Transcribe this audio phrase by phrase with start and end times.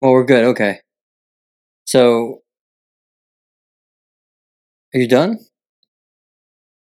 [0.00, 0.44] Well, we're good.
[0.44, 0.80] Okay.
[1.84, 2.42] So,
[4.94, 5.38] are you done?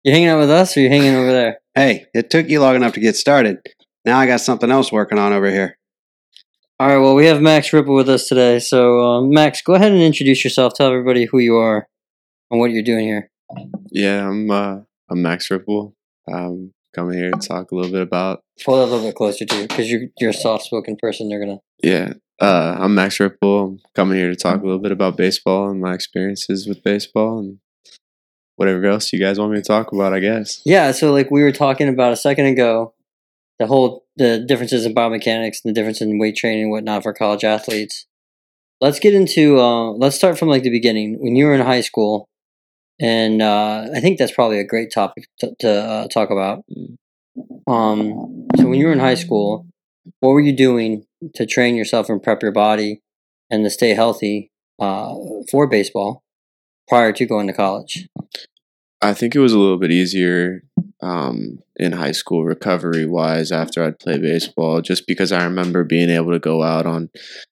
[0.03, 1.59] You hanging out with us, or you hanging over there?
[1.75, 3.59] Hey, it took you long enough to get started.
[4.03, 5.77] Now I got something else working on over here.
[6.77, 6.97] All right.
[6.97, 8.59] Well, we have Max Ripple with us today.
[8.59, 10.73] So, um, Max, go ahead and introduce yourself.
[10.75, 11.87] Tell everybody who you are
[12.51, 13.31] and what you're doing here.
[13.91, 15.95] Yeah, I'm uh, I'm Max Ripple.
[16.29, 19.45] Um, coming here to talk a little bit about Pull that a little bit closer
[19.45, 21.29] to you because you're you're a soft spoken person.
[21.29, 21.59] They're gonna.
[21.81, 22.13] yeah.
[22.39, 23.65] Uh, I'm Max Ripple.
[23.65, 27.39] I'm coming here to talk a little bit about baseball and my experiences with baseball
[27.39, 27.59] and
[28.55, 30.13] whatever else you guys want me to talk about.
[30.13, 30.61] I guess.
[30.65, 30.91] Yeah.
[30.91, 32.93] So, like we were talking about a second ago,
[33.59, 37.13] the whole the differences in biomechanics and the difference in weight training and whatnot for
[37.13, 38.05] college athletes.
[38.79, 39.59] Let's get into.
[39.59, 41.17] Uh, let's start from like the beginning.
[41.19, 42.29] When you were in high school,
[43.01, 46.63] and uh, I think that's probably a great topic to, to uh, talk about.
[47.67, 49.67] Um, so when you were in high school,
[50.21, 51.05] what were you doing
[51.35, 53.01] to train yourself and prep your body
[53.49, 55.13] and to stay healthy uh,
[55.51, 56.23] for baseball
[56.87, 58.07] prior to going to college?
[59.01, 60.63] I think it was a little bit easier
[61.01, 66.09] um, in high school recovery wise after I'd play baseball, just because I remember being
[66.09, 67.09] able to go out on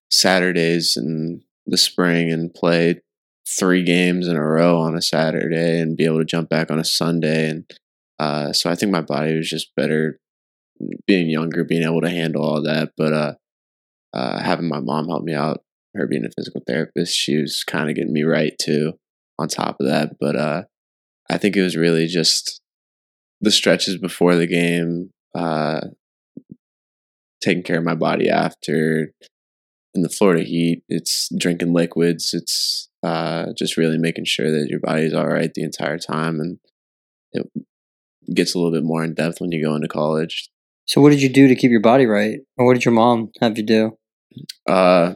[0.09, 3.02] Saturdays in the spring and play
[3.48, 6.80] three games in a row on a Saturday and be able to jump back on
[6.80, 7.50] a Sunday.
[7.50, 7.72] And
[8.20, 10.20] uh, so I think my body was just better
[11.06, 12.92] being younger, being able to handle all that.
[12.98, 13.34] But uh,
[14.18, 15.62] uh, having my mom help me out,
[15.96, 18.94] her being a physical therapist, she was kind of getting me right too
[19.38, 20.18] on top of that.
[20.20, 20.64] But uh,
[21.30, 22.59] I think it was really just
[23.42, 25.82] the stretches before the game, uh,
[27.42, 29.14] taking care of my body after.
[29.94, 32.34] In the Florida heat, it's drinking liquids.
[32.34, 36.59] It's uh, just really making sure that your body's all right the entire time, and
[37.31, 37.48] it
[38.34, 40.50] gets a little bit more in depth when you go into college.
[40.86, 43.31] So, what did you do to keep your body right, or what did your mom
[43.42, 43.98] have you do?
[44.68, 45.14] Uh,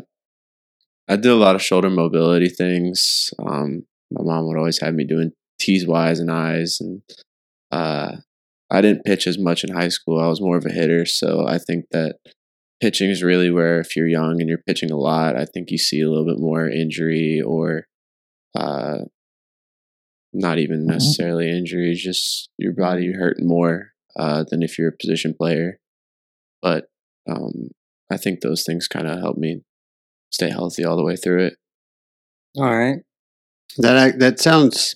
[1.07, 3.31] I did a lot of shoulder mobility things.
[3.39, 7.01] Um, my mom would always have me doing T's, Y's, and I's, and
[7.71, 8.17] uh,
[8.69, 10.19] I didn't pitch as much in high school.
[10.19, 12.17] I was more of a hitter, so I think that
[12.81, 15.77] pitching is really where if you're young and you're pitching a lot, I think you
[15.77, 17.87] see a little bit more injury or
[18.55, 18.99] uh,
[20.33, 25.33] not even necessarily injury, just your body hurting more uh, than if you're a position
[25.33, 25.79] player.
[26.61, 26.85] But
[27.29, 27.69] um,
[28.11, 29.61] I think those things kind of help me
[30.31, 31.53] stay healthy all the way through it.
[32.57, 32.99] All right.
[33.77, 34.95] That that sounds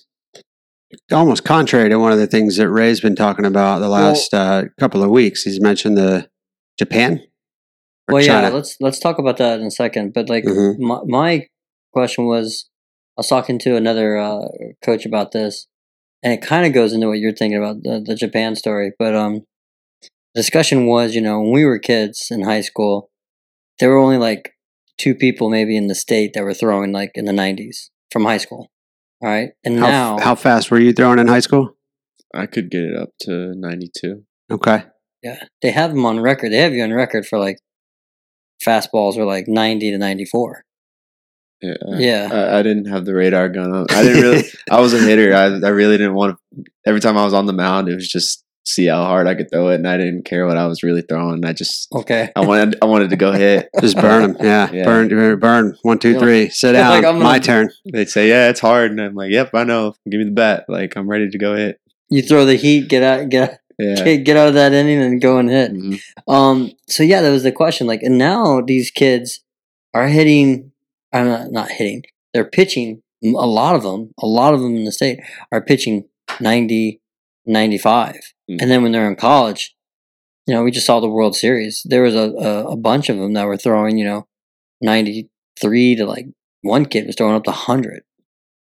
[1.10, 4.64] almost contrary to one of the things that Ray's been talking about the last uh,
[4.78, 5.42] couple of weeks.
[5.42, 6.28] He's mentioned the
[6.78, 7.22] Japan.
[8.08, 8.48] Or Well, yeah.
[8.48, 10.12] Let's let's talk about that in a second.
[10.14, 10.78] But like, Mhm.
[10.78, 11.46] my, my
[11.92, 12.68] question was,
[13.16, 14.48] I was talking to another uh,
[14.84, 15.66] coach about this,
[16.22, 18.92] and it kind of goes into what you're thinking about the, the Japan story.
[18.98, 19.44] But um,
[20.36, 23.10] the discussion was, you know, when we were kids in high school,
[23.80, 24.52] there were only like
[24.98, 28.36] two people maybe in the state that were throwing like in the 90s from high
[28.36, 28.70] school.
[29.22, 31.74] All right, and how, now how fast were you throwing in high school?
[32.34, 34.24] I could get it up to 92.
[34.52, 34.84] Okay.
[35.22, 36.52] Yeah, they have them on record.
[36.52, 37.58] They have you on record for like
[38.62, 40.64] fastballs were like ninety to ninety four.
[41.62, 41.72] Yeah.
[41.96, 43.86] Yeah, I, I didn't have the radar gun up.
[43.90, 44.44] I didn't really.
[44.70, 45.34] I was a hitter.
[45.34, 46.64] I I really didn't want to.
[46.84, 49.50] Every time I was on the mound, it was just see how hard I could
[49.50, 51.44] throw it, and I didn't care what I was really throwing.
[51.44, 52.30] I just okay.
[52.36, 53.68] I wanted I wanted to go hit.
[53.80, 54.44] Just burn them.
[54.44, 54.70] Yeah.
[54.72, 54.84] Yeah.
[54.84, 55.76] Burn, burn.
[55.82, 56.18] One, two,
[56.50, 56.90] Sit down.
[56.90, 57.70] like, I'm gonna- My turn.
[57.90, 59.94] They'd say, "Yeah, it's hard," and I'm like, "Yep, I know.
[60.10, 60.64] Give me the bat.
[60.68, 64.02] Like I'm ready to go hit." You throw the heat, get out, get Yeah.
[64.04, 65.72] get, get out of that inning, and go and hit.
[65.72, 66.00] Mhm.
[66.28, 66.72] Um.
[66.88, 67.86] So yeah, that was the question.
[67.86, 69.40] Like, and now these kids
[69.94, 70.72] are hitting.
[71.12, 72.02] I'm not not hitting.
[72.34, 73.02] They're pitching.
[73.24, 76.04] A lot of them, a lot of them in the state are pitching
[76.40, 77.00] 90,
[77.46, 78.14] 95.
[78.50, 78.58] Mm.
[78.60, 79.74] And then when they're in college,
[80.46, 81.82] you know, we just saw the World Series.
[81.84, 84.26] There was a, a, a bunch of them that were throwing, you know,
[84.80, 86.26] 93 to like
[86.62, 88.02] one kid was throwing up to 100.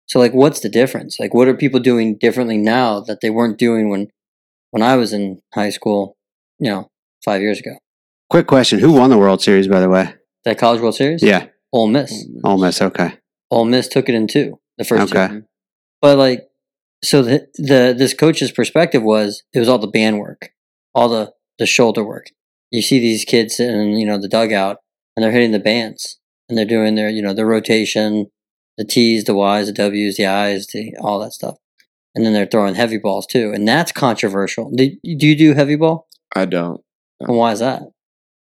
[0.08, 1.20] So like what's the difference?
[1.20, 4.08] Like what are people doing differently now that they weren't doing when
[4.72, 6.18] when I was in high school,
[6.60, 6.90] you know,
[7.26, 7.78] 5 years ago?
[8.30, 8.80] Quick question.
[8.80, 10.14] Who won the World Series, by the way?
[10.46, 11.24] That College World Series?
[11.24, 11.48] Yeah.
[11.72, 12.28] Ole Miss.
[12.44, 12.82] Ole Miss.
[12.82, 13.14] Okay.
[13.52, 15.28] Ole Miss took it in two, the first Okay.
[15.34, 15.44] two.
[16.02, 16.49] But like,
[17.04, 20.50] so the the this coach's perspective was it was all the band work,
[20.94, 22.28] all the the shoulder work.
[22.72, 24.78] You see these kids in you know the dugout
[25.16, 28.28] and they're hitting the bands and they're doing their you know the rotation,
[28.78, 31.58] the T's, the Y's, the W's, the I's, the all that stuff,
[32.16, 34.72] and then they're throwing heavy balls too, and that's controversial.
[34.72, 36.08] Do, do you do heavy ball?
[36.36, 36.82] I don't.
[37.20, 37.84] And why is that?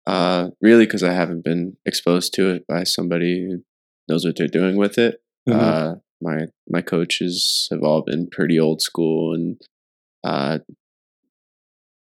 [0.07, 3.63] Uh, really, because I haven't been exposed to it by somebody who
[4.09, 5.21] knows what they're doing with it.
[5.49, 5.55] Mhm.
[5.55, 5.95] Uh,
[6.27, 9.61] my my coaches have all been pretty old school, and
[10.25, 10.59] uh,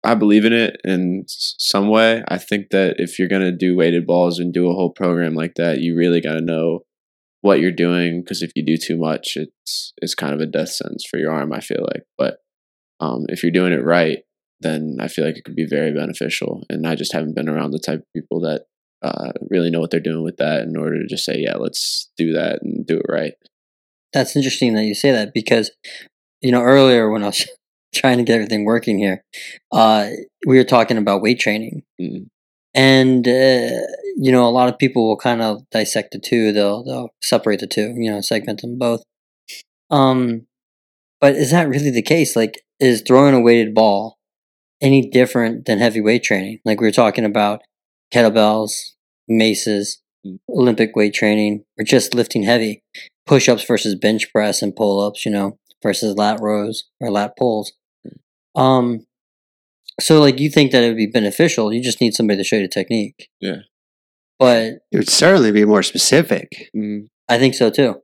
[0.04, 2.24] I believe in it in some way.
[2.28, 5.54] I think that if you're gonna do weighted balls and do a whole program like
[5.54, 6.80] that, you really gotta know
[7.40, 10.70] what you're doing because if you do too much, it's it's kind of a death
[10.70, 11.52] sentence for your arm.
[11.52, 12.38] I feel like, but
[13.00, 14.18] um, if you're doing it right,
[14.60, 16.64] then I feel like it could be very beneficial.
[16.68, 18.64] And I just haven't been around the type of people that
[19.02, 22.10] uh, really know what they're doing with that in order to just say, yeah, let's
[22.16, 23.34] do that and do it right.
[24.12, 25.70] That's interesting that you say that because,
[26.40, 27.46] you know, earlier when I was
[27.94, 29.22] trying to get everything working here,
[29.72, 30.10] uh,
[30.46, 31.82] we were talking about weight training.
[32.00, 32.26] Mm.
[32.74, 36.52] And, uh, you know, a lot of people will kind of dissect the two.
[36.52, 39.02] They'll, they'll separate the two, you know, segment them both.
[39.90, 40.46] Um,
[41.20, 42.36] but is that really the case?
[42.36, 44.18] Like, is throwing a weighted ball
[44.80, 46.60] any different than heavy weight training?
[46.64, 47.62] Like we were talking about
[48.12, 48.92] kettlebells,
[49.26, 50.00] maces.
[50.48, 52.82] Olympic weight training, or just lifting heavy,
[53.26, 57.36] push ups versus bench press and pull ups, you know, versus lat rows or lat
[57.36, 57.72] pulls.
[58.54, 59.06] Um,
[60.00, 62.56] so like you think that it would be beneficial, you just need somebody to show
[62.56, 63.28] you the technique.
[63.40, 63.62] Yeah.
[64.38, 66.70] But It would certainly be more specific.
[66.74, 67.08] Mm.
[67.28, 68.02] I think so too.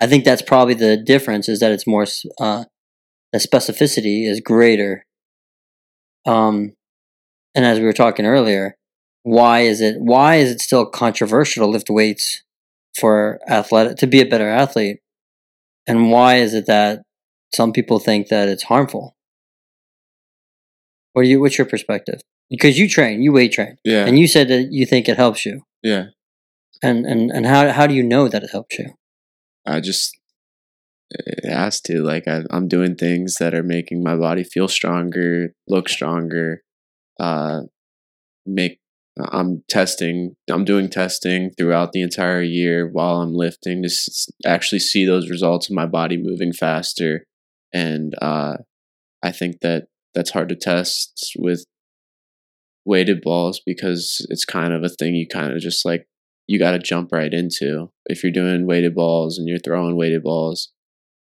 [0.00, 2.06] I think that's probably the difference is that it's more
[2.40, 2.64] uh,
[3.32, 5.06] the specificity is greater.
[6.26, 6.74] Um,
[7.54, 8.76] and as we were talking earlier,
[9.22, 12.42] why is it why is it still controversial to lift weights
[12.98, 14.98] for athletic to be a better athlete?
[15.86, 17.02] And why is it that
[17.54, 19.16] some people think that it's harmful?
[21.12, 22.20] What do you what's your perspective?
[22.50, 25.46] Because you train, you weight train, Yeah, and you said that you think it helps
[25.46, 25.62] you.
[25.82, 26.06] yeah.
[26.82, 28.94] And and and how how do you know that it helps you?
[29.64, 30.18] I just
[31.10, 35.54] it has to like I, I'm doing things that are making my body feel stronger,
[35.68, 36.62] look stronger,
[37.20, 37.60] uh,
[38.44, 38.80] make.
[39.18, 40.36] I'm testing.
[40.50, 43.90] I'm doing testing throughout the entire year while I'm lifting to
[44.46, 47.26] actually see those results of my body moving faster,
[47.72, 48.58] and uh,
[49.22, 51.64] I think that that's hard to test with
[52.84, 56.06] weighted balls because it's kind of a thing you kind of just like
[56.46, 57.90] you got to jump right into.
[58.06, 60.72] If you're doing weighted balls and you're throwing weighted balls,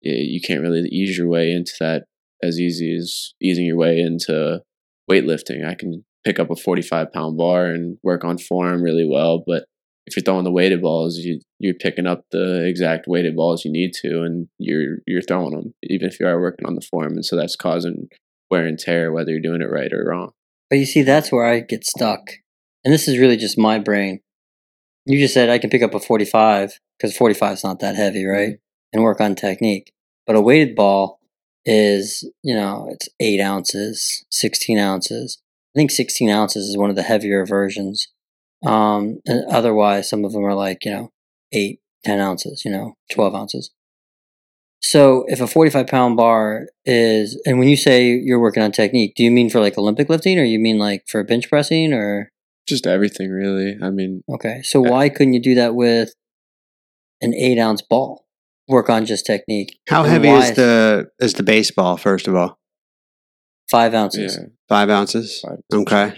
[0.01, 2.03] you can't really ease your way into that
[2.43, 4.61] as easy as easing your way into
[5.09, 5.65] weightlifting.
[5.65, 9.63] I can pick up a 45 pound bar and work on form really well, but
[10.05, 13.71] if you're throwing the weighted balls, you you're picking up the exact weighted balls you
[13.71, 17.13] need to, and you're you're throwing them, even if you are working on the form,
[17.13, 18.07] and so that's causing
[18.49, 20.31] wear and tear, whether you're doing it right or wrong.
[20.69, 22.21] But you see, that's where I get stuck.
[22.83, 24.21] And this is really just my brain.
[25.05, 28.23] You just said I can pick up a 45 because 45 is not that heavy,
[28.23, 28.31] mm-hmm.
[28.31, 28.59] right?
[28.93, 29.91] And work on technique.
[30.25, 31.19] But a weighted ball
[31.65, 35.39] is, you know, it's eight ounces, 16 ounces.
[35.77, 38.07] I think 16 ounces is one of the heavier versions.
[38.65, 41.11] Um, and otherwise, some of them are like, you know,
[41.51, 43.69] eight, 10 ounces, you know, 12 ounces.
[44.81, 49.13] So if a 45 pound bar is, and when you say you're working on technique,
[49.15, 52.31] do you mean for like Olympic lifting or you mean like for bench pressing or,
[52.67, 53.77] Just everything, really.
[53.79, 54.61] I mean, okay.
[54.63, 54.89] So Yeah.
[54.89, 56.15] why couldn't you do that with
[57.21, 58.25] an eight ounce ball?
[58.67, 59.77] Work on just technique.
[59.87, 61.97] How And heavy is the is the baseball?
[61.97, 62.57] First of all,
[63.69, 64.37] Five ounces.
[64.39, 64.47] yeah.
[64.69, 65.41] five ounces.
[65.41, 66.13] five- Okay.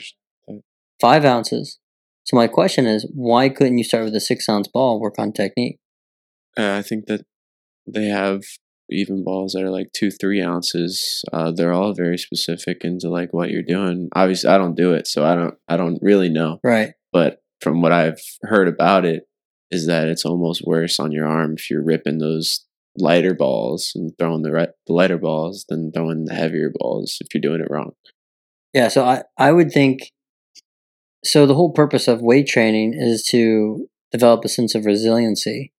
[1.02, 1.80] Five ounces.
[2.26, 5.32] So my question is, why couldn't you start with a six ounce ball, work on
[5.32, 5.80] technique?
[6.58, 7.22] Uh, I think that
[7.88, 8.42] they have
[8.90, 11.24] even balls that are like two, three ounces.
[11.32, 14.10] Uh, they're all very specific into like what you're doing.
[14.14, 15.56] Obviously, I don't do it, so I don't.
[15.68, 16.60] I don't really know.
[16.64, 16.92] Right.
[17.12, 19.24] But from what I've heard about it,
[19.72, 22.66] is that it's almost worse on your arm if you're ripping those
[23.00, 27.34] lighter balls and throwing the, right, the lighter balls than throwing the heavier balls if
[27.34, 27.92] you're doing it wrong.
[28.74, 30.12] Yeah, so I, I would think
[31.24, 35.74] so the whole purpose of weight training is to develop a sense of resiliency.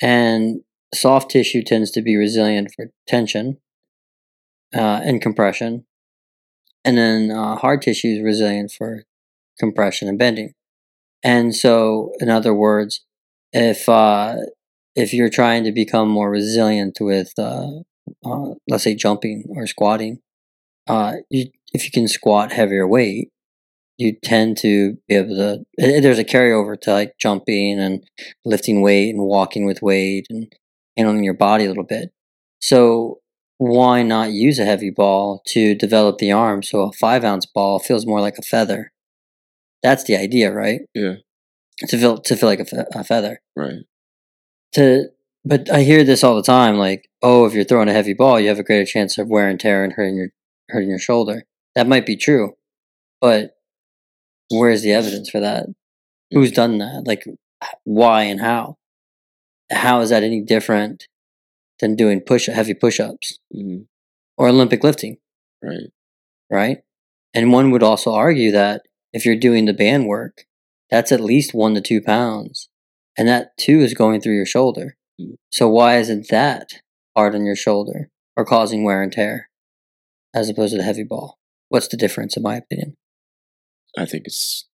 [0.00, 0.60] And
[0.94, 3.58] soft tissue tends to be resilient for tension
[4.74, 5.86] uh, and compression.
[6.84, 9.04] And then uh, hard tissue is resilient for
[9.58, 10.52] compression and bending.
[11.22, 13.04] And so, in other words,
[13.52, 14.36] if uh,
[14.96, 17.68] if you're trying to become more resilient with, uh,
[18.24, 20.20] uh, let's say, jumping or squatting,
[20.88, 23.30] uh, you, if you can squat heavier weight,
[23.98, 25.64] you tend to be able to.
[25.80, 28.04] eh, There's a carryover to like jumping and
[28.44, 30.52] lifting weight and walking with weight and
[30.96, 32.10] handling your body a little bit.
[32.60, 33.20] So
[33.58, 37.78] why not use a heavy ball to develop the arm so a five ounce ball
[37.78, 38.92] feels more like a feather?
[39.82, 40.80] That's the idea, right?
[40.94, 41.14] Yeah.
[41.88, 43.80] To feel to feel like a, fe- a feather Right.
[44.76, 45.08] To
[45.44, 48.40] but I hear this all the time, like, oh, if you're throwing a heavy ball,
[48.40, 50.28] you have a greater chance of wear and tear and hurting your
[50.70, 51.44] hurting your shoulder.
[51.76, 52.54] That might be true,
[53.20, 53.52] but
[54.50, 55.66] where's the evidence for that?
[56.32, 57.04] Who's done that?
[57.06, 57.24] Like,
[57.84, 58.78] why and how?
[59.70, 61.06] How is that any different
[61.78, 63.82] than doing push heavy push ups hmm
[64.36, 65.18] or Olympic lifting?
[65.62, 65.90] Right.
[66.50, 66.78] Right?
[67.32, 70.46] And one would also argue that if you're doing the band work,
[70.90, 72.68] that's at least one to two pounds.
[73.18, 74.96] And that too is going through your shoulder.
[75.20, 75.36] Mm.
[75.50, 76.70] So why isn't that
[77.16, 79.48] hard on your shoulder or causing wear and tear
[80.34, 81.38] as opposed to the heavy ball?
[81.68, 82.94] What's the difference, in my opinion?
[83.98, 84.68] I think it's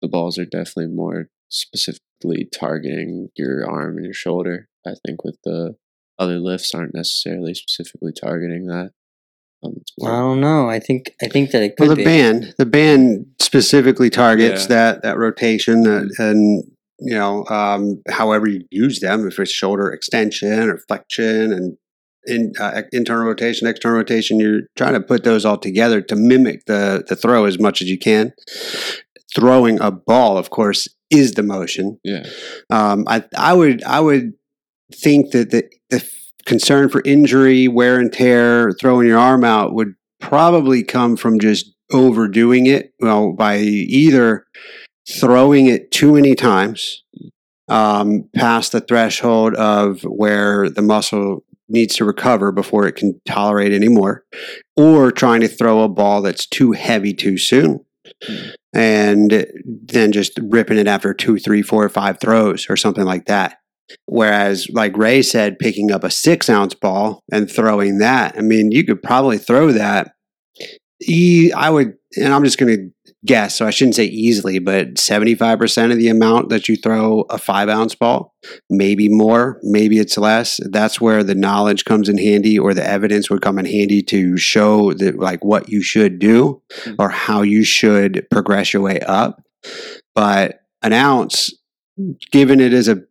[0.00, 4.68] the balls are definitely more specifically targeting your arm and your shoulder.
[4.86, 5.76] I think with the
[6.18, 8.90] other lifts aren't necessarily specifically targeting that.
[9.62, 10.68] Um, I don't know.
[10.68, 12.04] I think I think that it could Well, the be.
[12.04, 14.68] band, the band specifically targets Yeah.
[14.68, 16.64] that that rotation that, and
[17.04, 21.76] you know, um, however you use them, if it's shoulder extension or flexion and
[22.24, 26.66] in uh, internal rotation, external rotation, you're trying to put those all together to mimic
[26.66, 28.32] the the throw as much as you can.
[29.34, 31.98] Throwing a ball, of course, is the motion.
[32.04, 32.24] yeah,
[32.70, 34.34] Um, I I would I would
[34.94, 36.06] think that the, the
[36.44, 41.72] concern for injury, wear and tear, throwing your arm out would probably come from just
[41.92, 42.92] overdoing it.
[43.00, 44.44] Well, by either
[45.08, 47.02] throwing it too many times
[47.68, 53.72] um, past the threshold of where the muscle needs to recover before it can tolerate
[53.72, 54.24] anymore,
[54.76, 57.80] or trying to throw a ball that's too heavy too soon
[58.74, 63.58] and then just ripping it after two, three, four, five throws or something like that.
[64.06, 68.72] Whereas, like Ray said, picking up a six ounce ball and throwing that, I mean,
[68.72, 70.12] you could probably throw that.
[71.08, 75.92] I would, and I'm just going to guess, so I shouldn't say easily, but 75%
[75.92, 78.34] of the amount that you throw a five ounce ball,
[78.68, 80.58] maybe more, maybe it's less.
[80.70, 84.36] That's where the knowledge comes in handy or the evidence would come in handy to
[84.36, 86.62] show that, like, what you should do
[86.98, 89.42] or how you should progress your way up.
[90.14, 91.52] But an ounce,
[92.32, 93.02] given it is a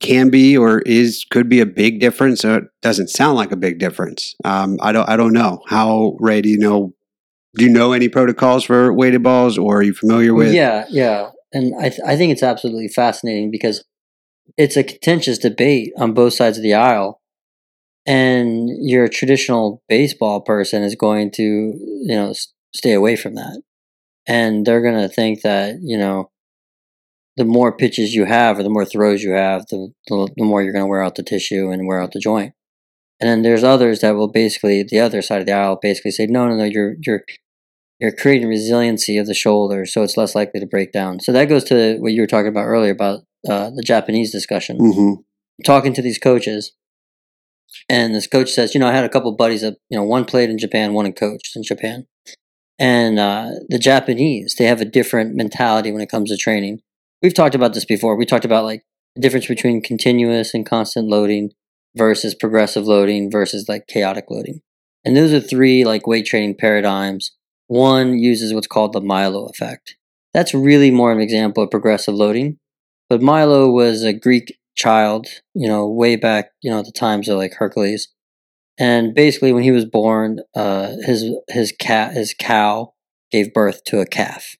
[0.00, 2.40] can be or is could be a big difference.
[2.40, 4.34] So it doesn't sound like a big difference.
[4.44, 6.40] Um, I don't I don't know how Ray.
[6.40, 6.94] Do you know?
[7.54, 10.52] Do you know any protocols for weighted balls, or are you familiar with?
[10.52, 13.84] Yeah, yeah, and I th- I think it's absolutely fascinating because
[14.56, 17.20] it's a contentious debate on both sides of the aisle,
[18.06, 23.62] and your traditional baseball person is going to you know s- stay away from that,
[24.26, 26.30] and they're going to think that you know
[27.38, 30.62] the more pitches you have or the more throws you have, the the, the more
[30.62, 32.52] you're going to wear out the tissue and wear out the joint.
[33.20, 36.26] And then there's others that will basically the other side of the aisle basically say
[36.26, 37.24] no no no you're you're
[38.00, 41.20] you're creating resiliency of the shoulder, so it's less likely to break down.
[41.20, 44.78] So that goes to what you were talking about earlier about uh, the Japanese discussion.
[44.78, 45.14] hmm
[45.64, 46.70] Talking to these coaches,
[47.88, 50.24] and this coach says, you know, I had a couple buddies that you know, one
[50.24, 52.06] played in Japan, one coached in Japan,
[52.78, 56.80] and uh, the Japanese they have a different mentality when it comes to training.
[57.22, 58.16] We've talked about this before.
[58.16, 58.84] We talked about like
[59.16, 61.50] the difference between continuous and constant loading
[61.96, 64.60] versus progressive loading versus like chaotic loading.
[65.04, 67.32] And those are three like weight training paradigms.
[67.66, 69.96] One uses what's called the Milo effect.
[70.34, 72.58] That's really more of an example of progressive loading.
[73.08, 77.28] But Milo was a Greek child, you know, way back, you know, at the times
[77.28, 78.08] of like Hercules.
[78.78, 82.92] And basically when he was born, uh, his his cat his cow
[83.30, 84.56] gave birth to a calf.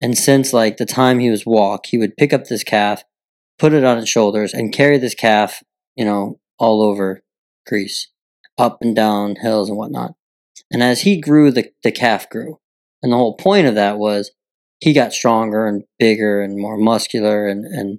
[0.00, 3.02] And since like the time he was walk, he would pick up this calf,
[3.58, 5.62] put it on his shoulders, and carry this calf,
[5.96, 7.22] you know, all over
[7.66, 8.10] Greece,
[8.58, 10.14] up and down hills and whatnot.
[10.70, 12.58] And as he grew, the, the calf grew.
[13.02, 14.30] And the whole point of that was
[14.80, 17.98] he got stronger and bigger and more muscular and, and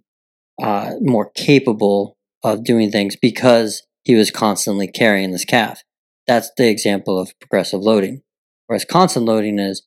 [0.61, 5.83] uh, more capable of doing things because he was constantly carrying this calf.
[6.27, 8.21] That's the example of progressive loading.
[8.67, 9.83] Whereas constant loading is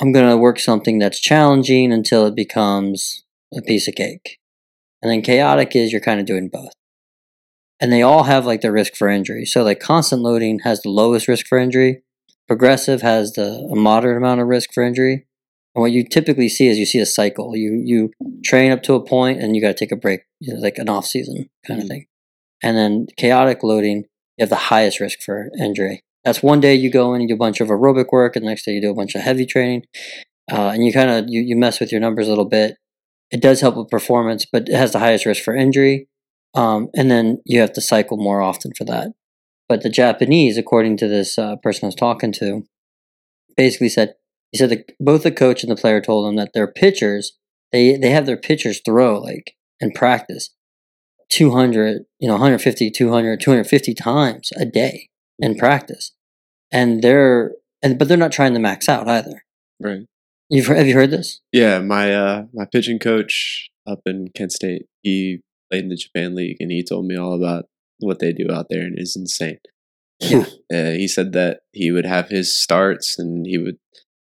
[0.00, 3.24] I'm going to work something that's challenging until it becomes
[3.54, 4.38] a piece of cake.
[5.02, 6.72] And then chaotic is you're kind of doing both.
[7.82, 9.44] And they all have like their risk for injury.
[9.44, 12.04] So like constant loading has the lowest risk for injury.
[12.46, 15.26] Progressive has the a moderate amount of risk for injury.
[15.74, 17.56] And what you typically see is you see a cycle.
[17.56, 18.12] You you
[18.44, 20.78] train up to a point and you got to take a break, you know, like
[20.78, 22.06] an off season kind of thing.
[22.62, 24.04] And then chaotic loading,
[24.38, 26.04] you have the highest risk for injury.
[26.24, 28.44] That's one day you go in and you do a bunch of aerobic work, and
[28.44, 29.86] the next day you do a bunch of heavy training,
[30.52, 32.76] uh, and you kind of you, you mess with your numbers a little bit.
[33.32, 36.06] It does help with performance, but it has the highest risk for injury.
[36.54, 39.12] Um, and then you have to cycle more often for that.
[39.68, 42.64] But the Japanese, according to this uh, person I was talking to,
[43.56, 44.14] basically said
[44.50, 47.38] he said that both the coach and the player told him that their pitchers
[47.70, 50.50] they they have their pitchers throw like in practice
[51.30, 56.12] 200 you know 150 200 250 times a day in practice
[56.70, 59.44] and they're and but they're not trying to max out either
[59.80, 60.06] right.
[60.48, 64.86] you've have you heard this Yeah, my uh my pitching coach up in Kent State,
[65.02, 65.40] he
[65.72, 67.64] played in the Japan League and he told me all about
[68.00, 69.58] what they do out there and it's insane.
[70.20, 70.44] Yeah.
[70.72, 73.76] Uh, he said that he would have his starts and he would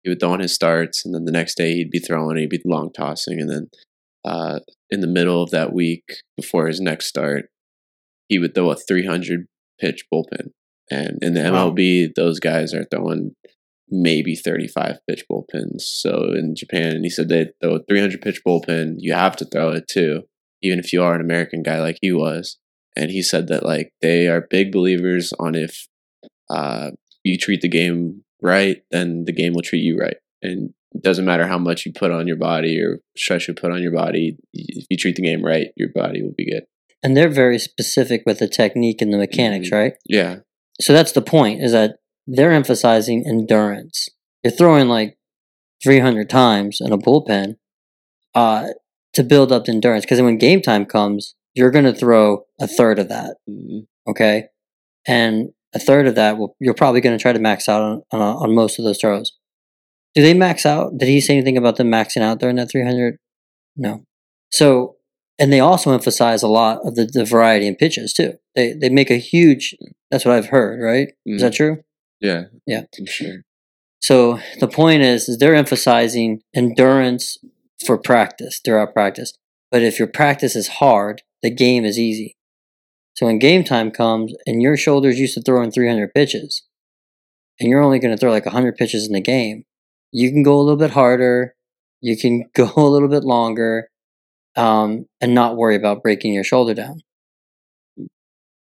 [0.05, 2.49] he would throw on his starts and then the next day he'd be throwing he'd
[2.49, 3.69] be long tossing and then
[4.25, 6.05] uh, in the middle of that week
[6.37, 7.47] before his next start
[8.29, 9.47] he would throw a 300
[9.81, 10.51] pitch bullpen
[10.93, 11.71] and in the Wow.
[11.73, 13.33] MLB those guys are throwing
[13.91, 18.95] maybe 35 pitch bullpens so in Japan he said they throw a 300 pitch bullpen
[18.99, 20.23] you have to throw it too
[20.63, 22.59] even if you are an American guy like he was
[22.97, 25.87] and he said that like they are big believers on if
[26.51, 26.91] uh,
[27.25, 30.17] you treat the game right, then the game will treat you right.
[30.43, 33.71] And it doesn't matter how much you put on your body or stress you put
[33.73, 34.37] on your body.
[34.53, 36.65] If you treat the game right, your body will be good.
[37.03, 39.73] And they're very specific with the technique and the mechanics, Mhm.
[39.73, 39.93] right?
[40.09, 40.37] Yeah,
[40.81, 41.97] So that's the point is that
[42.27, 44.09] they're emphasizing endurance.
[44.45, 45.17] You're throwing like
[45.83, 47.57] 300 times in a bullpen
[48.35, 48.69] uh,
[49.19, 50.05] to build up the endurance.
[50.05, 53.37] Because when game time comes, you're going to throw a third of that.
[53.51, 53.87] Mhm.
[54.09, 54.45] Okay.
[55.07, 58.03] And a third of that, will, you're probably going to try to max out on,
[58.13, 59.33] on, on most of those throws.
[60.15, 60.97] Do they max out?
[60.97, 63.17] Did he say anything about them maxing out during that 300?
[63.77, 64.05] No.
[64.51, 64.97] So,
[65.39, 68.35] and they also emphasize a lot of the, the variety in pitches too.
[68.55, 69.75] They, they make a huge,
[70.11, 71.09] that's what I've heard, right?
[71.27, 71.79] Is that true?
[72.21, 72.83] yeah, Yeah.
[72.99, 73.43] I'm sure.
[74.01, 77.37] So the point is, is they're emphasizing endurance
[77.85, 79.33] for practice throughout practice.
[79.71, 82.37] But if your practice is hard, the game is easy.
[83.15, 86.63] So when game time comes and your shoulders used to throwing 300 pitches,
[87.61, 89.65] and you're only going to throw like 100 pitches in the game,
[90.13, 91.55] you can go a little bit harder,
[92.01, 93.89] you can go a little bit longer,
[94.57, 97.01] um, and not worry about breaking your shoulder down.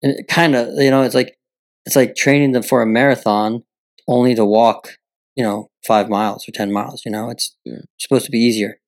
[0.02, 1.38] And kind of, you know, it's like
[1.86, 3.64] it's like training them for a marathon
[4.08, 4.98] only to walk
[5.36, 7.80] you know five miles or ten miles you know it's Yeah.
[8.00, 8.80] supposed to be easier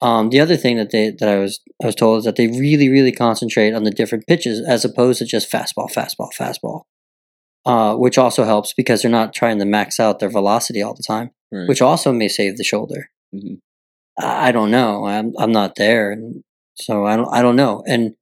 [0.00, 2.46] um, the other thing that they that i was i was told is that they
[2.48, 6.82] really really concentrate on the different pitches as opposed to just fastball fastball fastball
[7.66, 11.02] uh, which also helps because they're not trying to max out their velocity all the
[11.02, 11.66] time Right.
[11.68, 13.60] which also may save the shoulder Mhm.
[14.18, 16.42] i I don't know i'm i'm not there and
[16.74, 18.14] so i don't i don't know and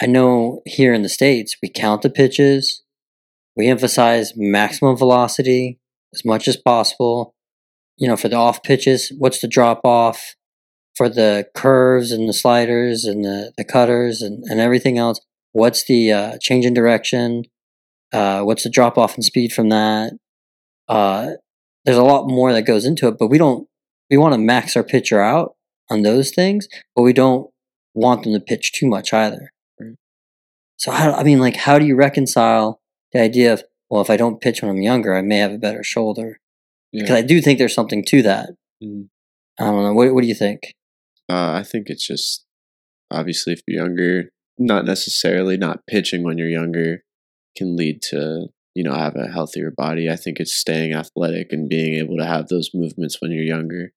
[0.00, 2.82] i know here in the states we count the pitches
[3.56, 5.80] we emphasize maximum velocity
[6.14, 7.34] as much as possible.
[7.96, 10.36] You know, for the off pitches, what's the drop off?
[10.98, 15.20] For the curves and the sliders and the, the cutters and, and everything else,
[15.52, 17.44] what's the uh, change in direction?
[18.12, 20.14] Uh, what's the drop off in speed from that?
[20.88, 21.34] Uh,
[21.84, 23.68] there's a lot more that goes into it, but we don't,
[24.10, 25.54] we want to max our pitcher out
[25.88, 27.48] on those things, but we don't
[27.94, 29.52] want them to pitch too much either.
[30.78, 32.80] So, how, I mean, like, how do you reconcile
[33.12, 35.58] the idea of, well, if I don't pitch when I'm younger, I may have a
[35.58, 36.40] better shoulder.
[36.92, 37.16] Because Yeah.
[37.16, 38.50] I do think there's something to that.
[38.82, 39.08] Mhm.
[39.60, 39.92] I don't know.
[39.92, 40.74] What, what do you think?
[41.28, 42.44] Uh, I think it's just
[43.10, 47.02] obviously if you're younger, not necessarily not pitching when you're younger
[47.56, 50.08] can lead to you know have a healthier body.
[50.10, 53.92] I think it's staying athletic and being able to have those movements when you're younger,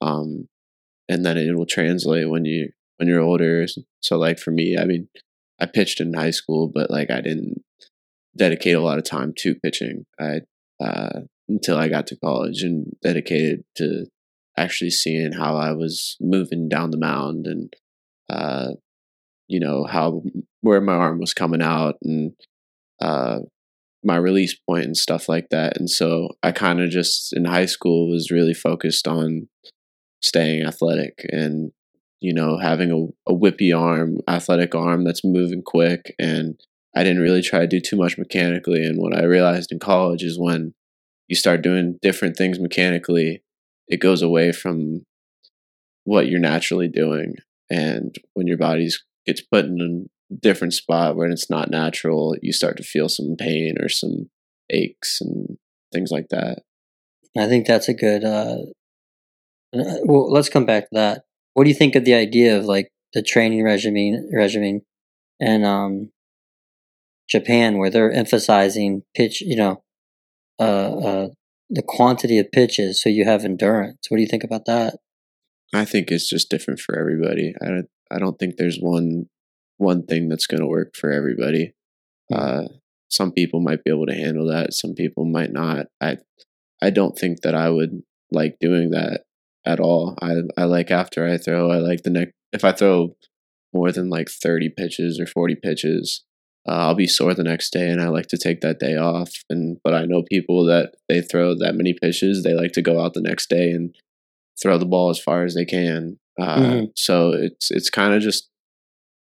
[0.00, 0.48] um,
[1.08, 3.66] and then it will translate when you when you're older.
[4.00, 5.08] So like for me, I mean,
[5.60, 7.62] I pitched in high school, but like I didn't
[8.36, 10.06] dedicate a lot of time to pitching.
[10.18, 10.40] I
[10.82, 14.06] uh, until I got to college and dedicated to
[14.56, 17.74] actually seeing how I was moving down the mound and
[18.28, 18.72] uh,
[19.48, 20.22] you know how
[20.60, 22.32] where my arm was coming out and
[23.00, 23.40] uh,
[24.02, 25.76] my release point and stuff like that.
[25.78, 29.48] And so I kind of just in high school was really focused on
[30.22, 31.72] staying athletic and
[32.20, 36.58] you know having a, a whippy arm, athletic arm that's moving quick and
[36.94, 38.84] I didn't really try to do too much mechanically.
[38.84, 40.74] And what I realized in college is when
[41.28, 43.42] you start doing different things mechanically,
[43.88, 45.04] it goes away from
[46.04, 47.36] what you're naturally doing.
[47.70, 48.88] And when your body
[49.26, 53.36] gets put in a different spot where it's not natural, you start to feel some
[53.38, 54.30] pain or some
[54.70, 55.58] aches and
[55.92, 56.62] things like that.
[57.36, 58.24] I think that's a good.
[58.24, 58.58] Uh,
[59.74, 61.24] uh, well, let's come back to that.
[61.54, 64.82] What do you think of the idea of like the training regimen, regimen,
[65.40, 66.10] and um,
[67.28, 69.40] Japan, where they're emphasizing pitch?
[69.40, 69.82] You know,
[70.60, 71.28] uh, uh,
[71.70, 74.06] the quantity of pitches, so you have endurance.
[74.08, 74.98] What do you think about that?
[75.74, 77.54] I think it's just different for everybody.
[77.62, 79.26] I don't, I don't think there's one
[79.78, 81.74] one thing that's going to work for everybody.
[82.32, 82.64] Uh,
[83.10, 84.72] some people might be able to handle that.
[84.72, 85.86] Some people might not.
[86.00, 86.18] I
[86.82, 89.22] I don't think that I would like doing that
[89.64, 90.16] at all.
[90.20, 91.70] I I like after I throw.
[91.70, 92.32] I like the next.
[92.52, 93.16] If I throw
[93.72, 96.24] more than like thirty pitches or forty pitches,
[96.66, 99.30] uh, I'll be sore the next day, and I like to take that day off.
[99.50, 103.00] And but I know people that they throw that many pitches, they like to go
[103.02, 103.94] out the next day and
[104.62, 106.18] throw the ball as far as they can.
[106.40, 106.92] Uh, Mhm.
[106.96, 108.48] So it's it's kind of just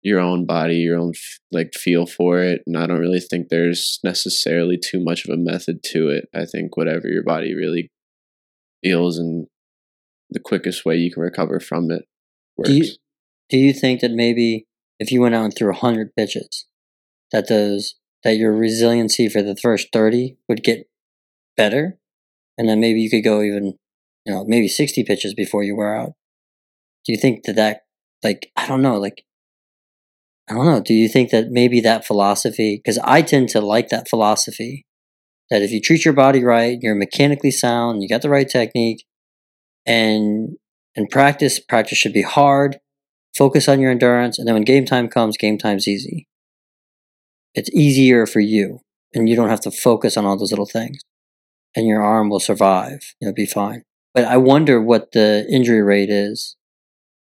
[0.04, 3.50] your own body, your own f- like feel for it, and I don't really think
[3.50, 6.30] there's necessarily too much of a method to it.
[6.34, 7.90] I think whatever your body really
[8.84, 9.48] feels and
[10.30, 12.06] the quickest way you can recover from it
[12.58, 12.70] works.
[12.70, 12.86] Do you,
[13.50, 14.66] do you think that maybe
[15.00, 16.66] if you went out and threw 100 pitches,
[17.32, 20.90] that those that your resiliency for the first 30 would get
[21.56, 21.98] better?
[22.58, 23.78] And then maybe you could go even
[24.26, 26.14] you know maybe 60 pitches before you wear out.
[27.06, 27.82] Do you think that that
[28.24, 29.24] like i don't know like
[30.50, 33.90] i don't know do you think that maybe that philosophy because i tend to like
[33.90, 34.86] that philosophy
[35.50, 39.06] that if you treat your body right you're mechanically sound you got the right technique
[39.86, 40.58] and
[40.96, 42.80] and practice practice should be hard
[43.38, 46.28] focus on your endurance and then when game time comes game time's easy
[47.54, 48.80] it's easier for you
[49.14, 51.02] and you don't have to focus on all those little things
[51.76, 53.84] and your arm will survive you'll be fine.
[54.14, 56.56] But i wonder what the injury rate is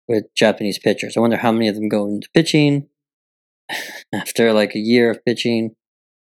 [0.09, 1.17] with japanese pitchers.
[1.17, 2.89] I wonder how many of them go into pitching
[4.13, 5.75] after like a year of pitching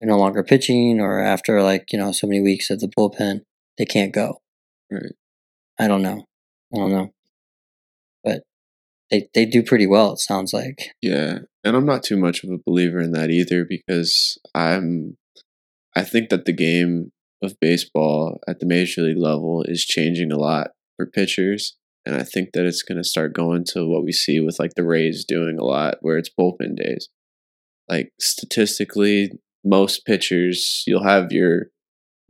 [0.01, 3.41] they're no longer pitching or after like you know so many weeks of the bullpen
[3.77, 4.41] they can't go.
[4.91, 5.13] Right.
[5.79, 6.25] i don't know.
[6.75, 7.13] I don't know.
[8.25, 8.43] But
[9.11, 10.91] they they do pretty well it sounds like.
[11.03, 15.19] Yeah, and I'm not too much of a believer in that either because I'm
[15.95, 20.39] I think that the game of baseball at the major league level is changing a
[20.39, 21.77] lot for pitchers
[22.07, 24.75] and I think that it's going to start going to what we see with like
[24.75, 27.11] the Rays doing a lot where it's bullpen days.
[27.87, 31.67] Like statistically most pitchers you'll have your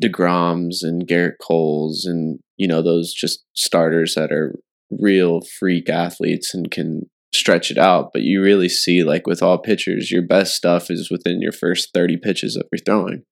[0.02, 4.58] DeGroms and Gerrit Coles and you know those just starters that are
[4.90, 8.10] real freak athletes and can stretch it out.
[8.12, 11.90] But you really see, like with all pitchers, your best stuff is within your first
[11.94, 13.22] 30 pitches that you're throwing.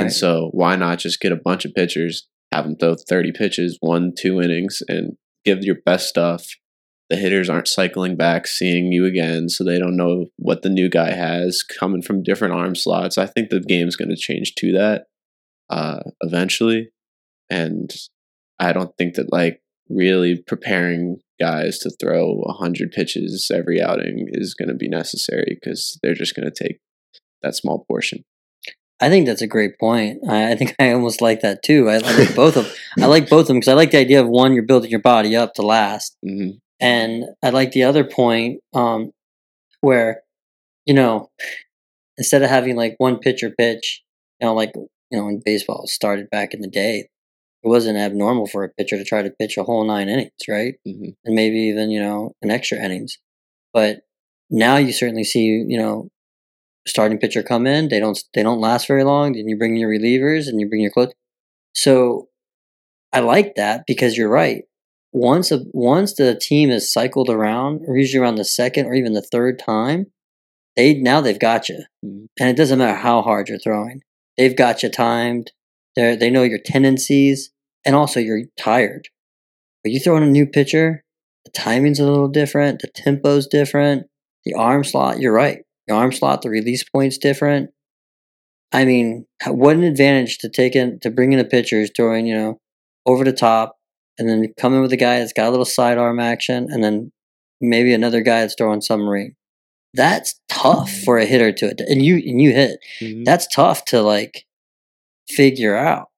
[0.00, 3.78] And so why not just get a bunch of pitchers, have them throw 30 pitches,
[3.80, 6.46] one, two innings, and give your best stuff.
[7.10, 10.90] The hitters aren't cycling back, seeing you again, so they don't know what the new
[10.90, 13.16] guy has coming from different arm slots.
[13.16, 15.06] I think the game's going to change to that
[15.70, 16.90] uh, eventually.
[17.48, 17.90] And
[18.58, 24.54] I don't think that, like, really preparing guys to throw 100 pitches every outing is
[24.54, 26.78] going to be necessary because they're just going to take
[27.42, 28.24] that small portion.
[29.00, 30.18] I think that's a great point.
[30.28, 31.88] I, I think I almost like that too.
[31.88, 34.20] I, I like both of I like both of them because I like the idea
[34.20, 38.04] of one, you're building your body up to last, hmm and I like the other
[38.04, 39.12] point um,
[39.80, 40.22] where
[40.86, 41.30] you know
[42.16, 44.02] instead of having like one pitcher pitch,
[44.40, 47.08] you know, like you know when baseball started back in the day,
[47.64, 50.74] it wasn't abnormal for a pitcher to try to pitch a whole nine innings, right?
[50.86, 53.18] hmm and maybe even you know an extra innings.
[53.74, 54.00] But
[54.50, 56.08] now you certainly see you know
[56.86, 57.88] starting pitcher come in.
[57.88, 59.32] They don't they don't last very long.
[59.34, 61.12] Then you bring your relievers and you bring your close.
[61.74, 62.28] So
[63.12, 64.64] I like that because you're right.
[65.12, 69.14] Once a, once the team is cycled around, or usually around the second or even
[69.14, 70.06] the third time,
[70.76, 72.26] they now they've got you, Mhm.
[72.40, 74.02] and it doesn't matter how hard you're throwing.
[74.36, 75.52] They've got you timed.
[75.98, 77.50] They they know your tendencies,
[77.84, 79.08] and also you're tired.
[79.82, 81.02] But you throw in a new pitcher,
[81.44, 84.06] the timing's a little different, the tempo's different,
[84.44, 85.58] the arm slot, you're right.
[85.88, 87.70] The arm slot, the release point's different.
[88.72, 92.26] I mean, what an advantage to take in to bring in a pitcher who's throwing,
[92.26, 92.60] you know,
[93.06, 93.76] over the top
[94.18, 97.10] and then come in with a guy that's got a little sidearm action and then
[97.60, 99.34] maybe another guy that's throwing submarine.
[99.94, 102.78] That's tough for a hitter to and you and you hit.
[103.00, 103.24] Mhm.
[103.24, 104.44] That's tough to like
[105.28, 106.08] figure out,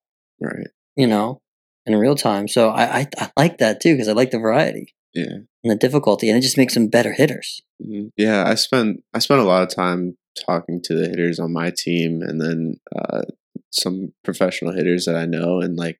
[0.40, 0.68] Right.
[0.96, 1.40] you know,
[1.86, 2.48] in real time.
[2.48, 5.44] So I I, I like that too because I like the variety Yeah.
[5.64, 7.60] and the difficulty, and it just makes them better hitters.
[7.82, 8.44] hmm Yeah.
[8.46, 12.22] I spent I spent a lot of time talking to the hitters on my team,
[12.22, 13.22] and then uh,
[13.70, 15.98] some professional hitters that I know, and like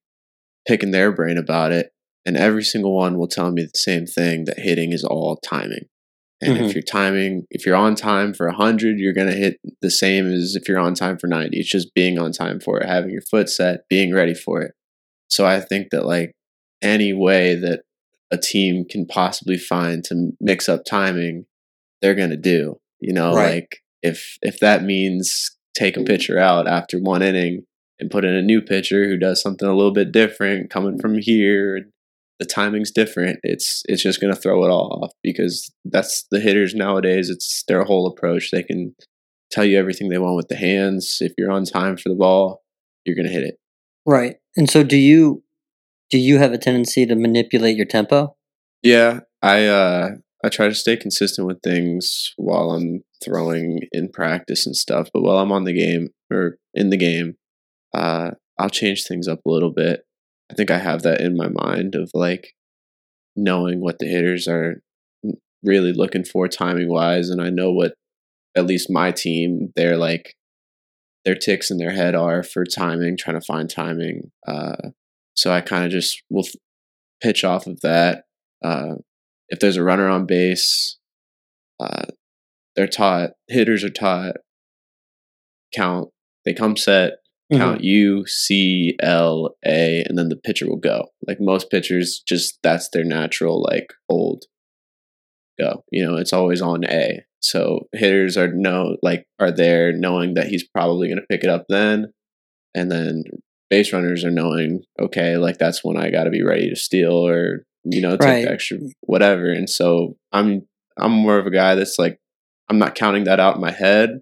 [0.66, 1.92] picking their brain about it.
[2.26, 5.86] And every single one will tell me the same thing: that hitting is all timing.
[6.42, 6.68] And Mhm.
[6.68, 10.26] if you're timing, if you're on time for 100, you're going to hit the same
[10.32, 11.58] as if you're on time for 90.
[11.58, 14.72] It's just being on time for it, having your foot set, being ready for it.
[15.28, 16.32] So I think that like
[16.82, 17.82] any way that
[18.30, 21.44] a team can possibly find to mix up timing,
[22.00, 22.78] they're going to do.
[23.00, 23.54] You know, Right.
[23.54, 27.64] like if if that means take a pitcher out after one inning
[27.98, 31.18] and put in a new pitcher who does something a little bit different coming from
[31.18, 31.86] here and
[32.40, 36.40] the timing's different it's it's just going to throw it all off because that's the
[36.40, 38.94] hitters nowadays it's their whole approach they can
[39.52, 42.62] tell you everything they want with the hands if you're on time for the ball
[43.04, 43.56] you're going to hit it
[44.06, 44.36] Right.
[44.56, 45.42] And so do you
[46.10, 48.34] do you have a tendency to manipulate your tempo?
[48.82, 50.08] yeah i uh
[50.42, 55.22] i try to stay consistent with things while i'm throwing in practice and stuff but
[55.22, 57.34] while i'm on the game or in the game
[57.94, 60.00] uh i'll change things up a little bit
[60.50, 62.54] i think i have that in my mind of like
[63.36, 64.82] knowing what the hitters are
[65.62, 67.94] really looking for timing wise and i know what
[68.56, 70.34] at least my team, they're like
[71.24, 74.30] their ticks in their head are for timing, trying to find timing.
[74.46, 74.90] Uh,
[75.34, 76.54] so I kind of just will f-
[77.22, 78.24] pitch off of that.
[78.64, 78.96] Uh,
[79.48, 80.98] if there's a runner on base,
[81.78, 82.06] uh,
[82.74, 84.36] they're taught hitters are taught
[85.74, 86.08] count.
[86.44, 87.18] They come set,
[87.52, 87.84] count mm-hmm.
[87.84, 91.06] U C L A, and then the pitcher will go.
[91.26, 94.44] Like most pitchers, just that's their natural like old
[95.58, 95.84] go.
[95.90, 97.24] You know, it's always on A.
[97.40, 101.50] So hitters are know like are there knowing that he's probably going to pick it
[101.50, 102.12] up then,
[102.74, 103.24] and then
[103.70, 107.26] base runners are knowing okay, like that's when I got to be ready to steal
[107.26, 108.46] or you know take Right.
[108.46, 109.50] extra whatever.
[109.50, 110.62] And so I'm
[110.98, 112.18] I'm more of a guy that's like
[112.68, 114.20] I'm not counting that out in my head,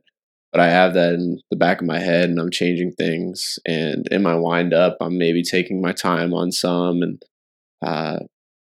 [0.52, 3.58] but I have that in the back of my head, and I'm changing things.
[3.66, 7.22] And in my wind up, I'm maybe taking my time on some and
[7.82, 8.20] uh,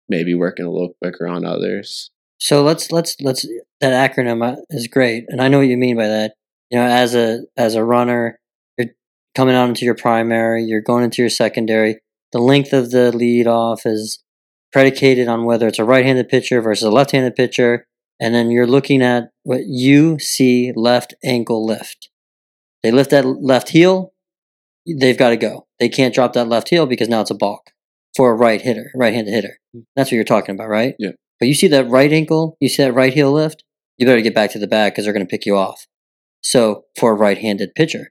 [0.08, 2.10] maybe working a little quicker on others.
[2.38, 3.46] So let's let's let's
[3.80, 6.34] that acronym uh, is great, and I know what you mean by that.
[6.70, 8.38] You know, as a as a runner,
[8.78, 8.88] you're
[9.34, 12.00] coming out into your primary, you're going into your secondary.
[12.32, 14.22] The length of the lead off is
[14.72, 17.86] predicated on whether it's a right-handed pitcher versus a left-handed pitcher,
[18.18, 22.08] and then you're looking at what you see left ankle lift.
[22.82, 24.12] They lift that left heel,
[24.86, 25.66] they've got to go.
[25.78, 27.70] They can't drop that left heel because now it's a balk
[28.16, 29.58] for a right hitter, right-handed hitter.
[29.72, 29.80] Hmm.
[29.96, 30.94] That's what you're talking about, right?
[30.98, 31.12] Yeah.
[31.38, 33.64] But you see that right ankle, you see that right heel lift,
[33.98, 35.86] you better get back to the bag because they're going to pick you off.
[36.42, 38.10] So for a right-handed pitcher,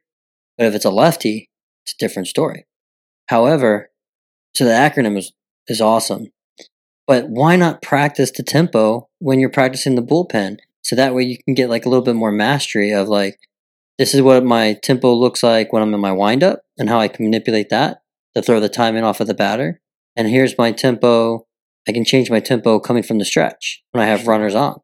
[0.58, 1.50] but if it's a lefty,
[1.86, 2.66] it's a different story.
[3.28, 3.90] However,
[4.56, 5.32] so the acronym is
[5.68, 6.28] is awesome,
[7.08, 10.58] but why not practice the tempo when you're practicing the bullpen?
[10.84, 13.40] So that way you can get like a little bit more mastery of like,
[13.98, 17.08] this is what my tempo looks like when I'm in my windup and how I
[17.08, 18.02] can manipulate that
[18.36, 19.82] to throw the timing off of the batter.
[20.16, 21.46] And here's my tempo.
[21.88, 24.80] I can change my tempo coming from the stretch when I have runners on.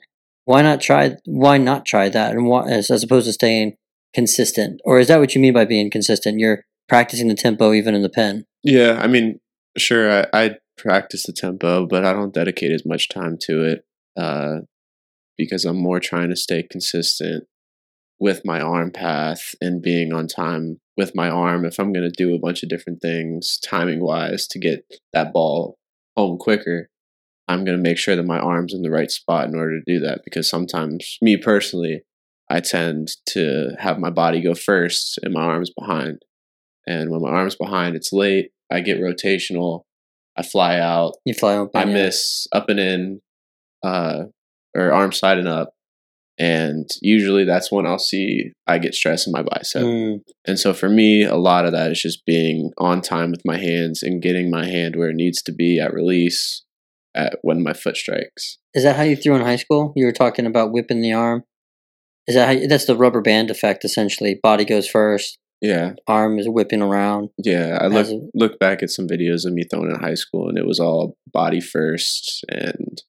[0.46, 1.18] Why not try?
[1.26, 2.32] Why not try that?
[2.32, 3.76] And why, as, as opposed to staying
[4.14, 6.40] consistent, or is that what you mean by being consistent?
[6.40, 8.46] You're practicing the tempo even in the pen.
[8.64, 9.40] Yeah, I mean,
[9.78, 13.86] sure, I, I practice the tempo, but I don't dedicate as much time to it
[14.16, 14.60] uh,
[15.38, 17.46] because I'm more trying to stay consistent
[18.20, 21.66] with my arm path and being on time with my arm.
[21.66, 25.34] If I'm going to do a bunch of different things timing wise to get that
[25.34, 25.78] ball
[26.16, 26.90] home quicker,
[27.48, 29.84] I'm going to make sure that my arm's in the right spot in order to
[29.86, 32.02] do that because sometimes, me personally,
[32.50, 36.24] I tend to have my body go first and my arms behind.
[36.86, 38.52] And when my arm's behind, it's late.
[38.72, 39.84] I get rotational.
[40.38, 41.16] I fly out.
[41.26, 41.80] You fly open.
[41.80, 43.22] I miss up and in,
[43.84, 44.26] uh,
[44.78, 45.72] or arm side and up.
[46.40, 49.82] And usually that's when I'll see I get stress in my bicep.
[49.82, 53.42] Mm, And so for me, a lot of that is just being on time with
[53.44, 56.64] my hands and getting my hand where it needs to be at release
[57.16, 58.60] at when my foot strikes.
[58.76, 59.94] is that how you threw in high school?
[59.96, 61.44] You were talking about whipping the arm.
[62.28, 64.40] Is that how you, that's the rubber band effect essentially?
[64.44, 67.30] Body goes first, Yeah, arm is whipping around.
[67.40, 67.80] yeah.
[67.82, 70.58] I look a- look back at some videos of me throwing in high school, and
[70.60, 73.02] it was all body first, and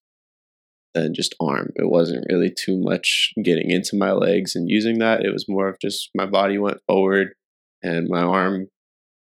[0.94, 1.70] then just arm.
[1.76, 5.24] It wasn't really too much getting into my legs and using that.
[5.24, 7.34] It was more of just my body went forward,
[7.82, 8.68] and my arm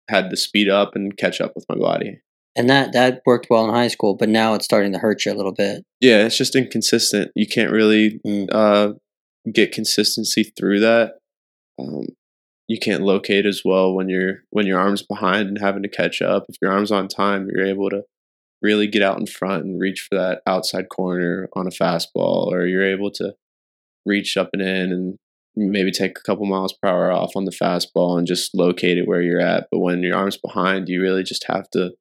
[0.09, 2.19] had to speed up and catch up with my body.
[2.55, 5.33] And that that worked well in high school, but now it's starting to hurt you
[5.33, 5.83] a little bit.
[5.99, 7.31] Yeah, it's just inconsistent.
[7.35, 8.47] You can't really Mm.
[8.51, 8.93] uh,
[9.51, 11.15] get consistency through that.
[11.77, 12.05] Um,
[12.67, 16.21] you can't locate as well when you're when your arms behind and having to catch
[16.21, 16.45] up.
[16.47, 18.03] If your arms on time, you're able to
[18.61, 22.65] really get out in front and reach for that outside corner on a fastball, or
[22.65, 23.33] you're able to
[24.05, 25.17] reach up and in and
[25.55, 29.07] maybe take a couple miles per hour off on the fastball and just locate it
[29.07, 29.67] where you're at.
[29.71, 31.91] But when your arms behind, you really just have to.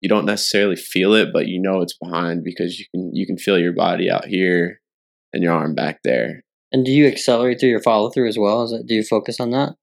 [0.00, 3.36] You don't necessarily feel it, but you know it's behind because you can you can
[3.36, 4.80] feel your body out here
[5.32, 6.42] and your arm back there.
[6.72, 8.62] And do you accelerate through your follow through as well?
[8.62, 9.74] Is that do you focus on that?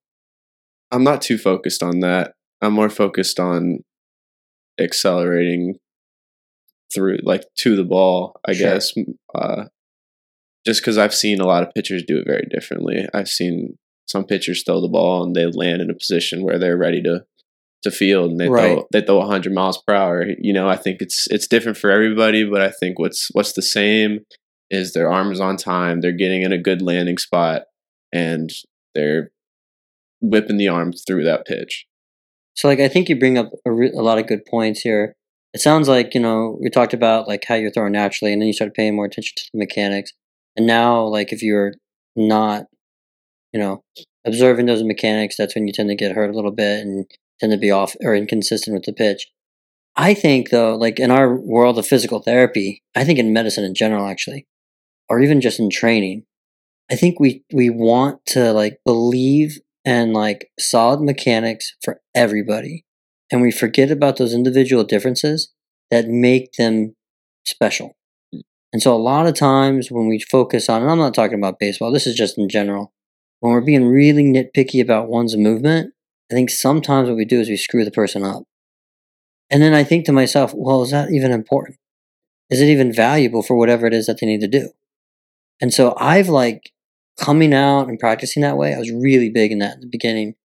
[0.92, 2.34] I'm not too focused on that.
[2.62, 3.84] I'm more focused on
[4.80, 5.76] accelerating
[6.94, 8.70] through, like to the ball, I Sure.
[8.74, 8.94] guess.
[9.36, 9.66] Uh,
[10.66, 13.06] just because I've seen a lot of pitchers do it very differently.
[13.14, 16.78] I've seen some pitchers throw the ball and they land in a position where they're
[16.78, 17.26] ready to
[17.84, 18.74] to field and they Right.
[18.78, 20.26] throw they throw 100 miles per hour.
[20.40, 23.62] You know, I think it's it's different for everybody, but I think what's what's the
[23.62, 24.22] same
[24.72, 26.02] is their arms on time.
[26.02, 27.64] They're getting in a good landing spot
[28.12, 28.50] and
[28.96, 29.32] they're
[30.22, 31.86] whipping the arm through that pitch.
[32.56, 35.16] So like I think you bring up a, re- a lot of good points here.
[35.58, 38.46] It sounds like you know we talked about like how you're throwing naturally, and then
[38.46, 40.14] you started paying more attention to the mechanics.
[40.56, 41.74] And now, like if you're
[42.16, 42.66] not,
[43.52, 43.82] you know,
[44.24, 47.54] observing those mechanics, that's when you tend to get hurt a little bit and tend
[47.54, 49.26] to be off or inconsistent with the pitch.
[49.96, 53.74] I think though, like in our world of physical therapy, I think in medicine in
[53.74, 54.46] general, actually,
[55.10, 56.26] or even just in training,
[56.92, 62.86] I think we we want to like believe and like solid mechanics for everybody,
[63.32, 65.54] and we forget about those individual differences
[65.92, 66.96] that make them
[67.46, 67.96] special.
[68.74, 71.60] And so a lot of times when we focus on, and I'm not talking about
[71.60, 72.94] baseball, this is just in general,
[73.40, 75.94] when we're being really nitpicky about one's movement,
[76.32, 78.44] I think sometimes what we do is we screw the person up.
[79.50, 81.78] And then I think to myself, well, is that even important?
[82.50, 84.72] Is it even valuable for whatever it is that they need to do?
[85.62, 86.72] And so I've like
[87.18, 88.74] coming out and practicing that way.
[88.74, 90.36] I was really big in that in the beginning.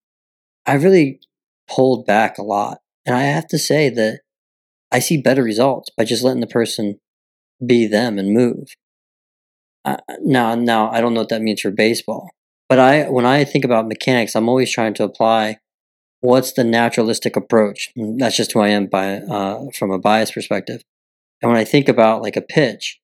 [0.66, 1.20] I really
[1.68, 2.78] pulled back a lot.
[3.06, 4.20] And I have to say that
[4.90, 7.00] I see better results by just letting the person
[7.64, 8.68] be them and move.
[9.84, 12.30] Uh, now, now I don't know what that means for baseball,
[12.68, 15.58] but I when I think about mechanics, I'm always trying to apply
[16.20, 17.90] what's the naturalistic approach.
[17.96, 20.82] And that's just who I am by uh, from a bias perspective.
[21.42, 23.00] And when I think about like a pitch,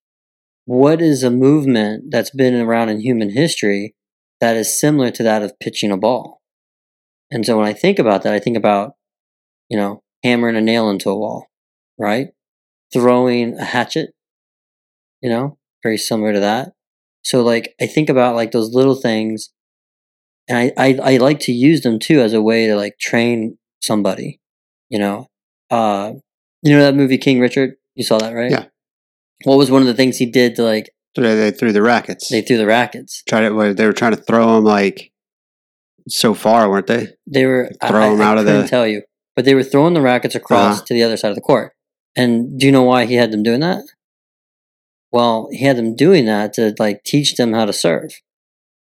[0.65, 3.95] what is a movement that's been around in human history
[4.41, 6.38] that is similar to that of pitching a ball?
[7.31, 8.93] And so when I think about that, I think about,
[9.69, 11.47] you know, hammering a nail into a wall,
[11.99, 12.29] right?
[12.93, 14.11] Throwing a hatchet,
[15.21, 16.73] you know, very similar to that.
[17.23, 19.51] So like I think about like those little things
[20.49, 23.59] and I, I, I like to use them too as a way to like train
[23.81, 24.41] somebody,
[24.89, 25.29] you know.
[25.71, 26.13] Uh
[26.63, 27.75] you know that movie King Richard?
[27.95, 28.51] You saw that, right?
[28.51, 28.65] Yeah.
[29.45, 32.29] What was one of the things he did to like they, they threw the rackets.
[32.29, 33.23] they threw the rackets?
[33.29, 33.77] tried it.
[33.77, 35.13] They were trying to throw them like
[36.09, 37.09] so far, weren't they?
[37.27, 39.03] They were Throw I, 'em I, out I of couldn't the- tell you,
[39.37, 40.85] but they were throwing the rackets across Uh-huh.
[40.87, 41.73] to the other side of the court.
[42.17, 43.85] And do you know why he had them doing that?
[45.13, 48.21] Well, he had them doing that to like teach them how to serve,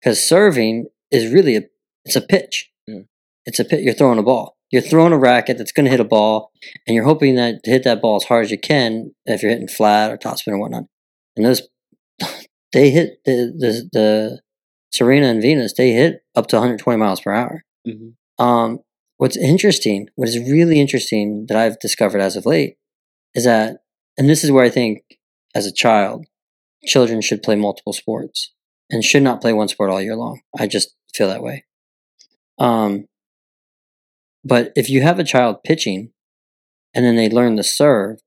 [0.02, 1.62] because serving is really a
[2.06, 2.70] it's a pitch.
[2.86, 3.02] Yeah.
[3.46, 3.82] It's a pit.
[3.84, 4.56] You're throwing a ball.
[4.72, 6.52] You're throwing a racket that's going to hit a ball,
[6.86, 9.13] and you're hoping that to hit that ball as hard as you can.
[9.26, 10.84] If you're hitting flat or topspin or whatnot,
[11.38, 11.62] and those
[12.74, 14.42] they hit the the, the
[14.91, 15.73] Serena and Venus.
[15.73, 17.63] They hit up to 120 miles per hour.
[17.88, 18.43] Mm-hmm.
[18.43, 18.80] Um,
[19.17, 22.78] what's interesting, what is really interesting that I've discovered as of late
[23.34, 23.80] is that,
[24.17, 25.04] and this is where I think
[25.56, 26.26] as a child,
[26.86, 28.54] children should play multiple sports
[28.89, 30.41] and should not play one sport all year long.
[30.58, 31.65] I just feel that way.
[32.60, 33.06] Um,
[34.43, 36.12] but if you have a child pitching
[36.93, 38.19] and then they learn the serve,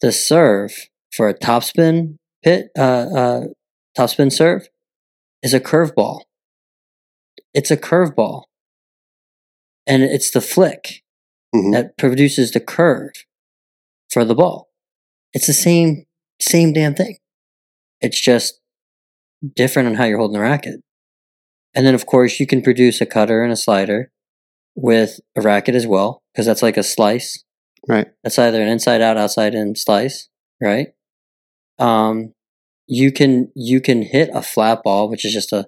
[0.00, 3.40] the serve for a topspin pit, uh, uh,
[3.96, 4.68] topspin serve
[5.42, 6.22] is a curveball.
[7.54, 8.44] It's a curveball
[9.86, 11.02] and it's the flick
[11.54, 11.72] Mhm.
[11.72, 13.10] that produces the curve
[14.10, 14.68] for the ball.
[15.32, 16.04] It's the same
[16.40, 17.18] same damn thing.
[18.00, 18.60] It's just
[19.56, 20.80] different on how you're holding the racket.
[21.74, 24.10] And then of course you can produce a cutter and a slider
[24.74, 27.44] with a racket as well because that's like a slice.
[27.88, 28.08] Right.
[28.22, 30.28] That's either an inside out outside in slice,
[30.60, 30.88] right?
[31.78, 32.34] Um
[33.00, 33.32] you can
[33.70, 35.62] you can hit a flat ball which is just a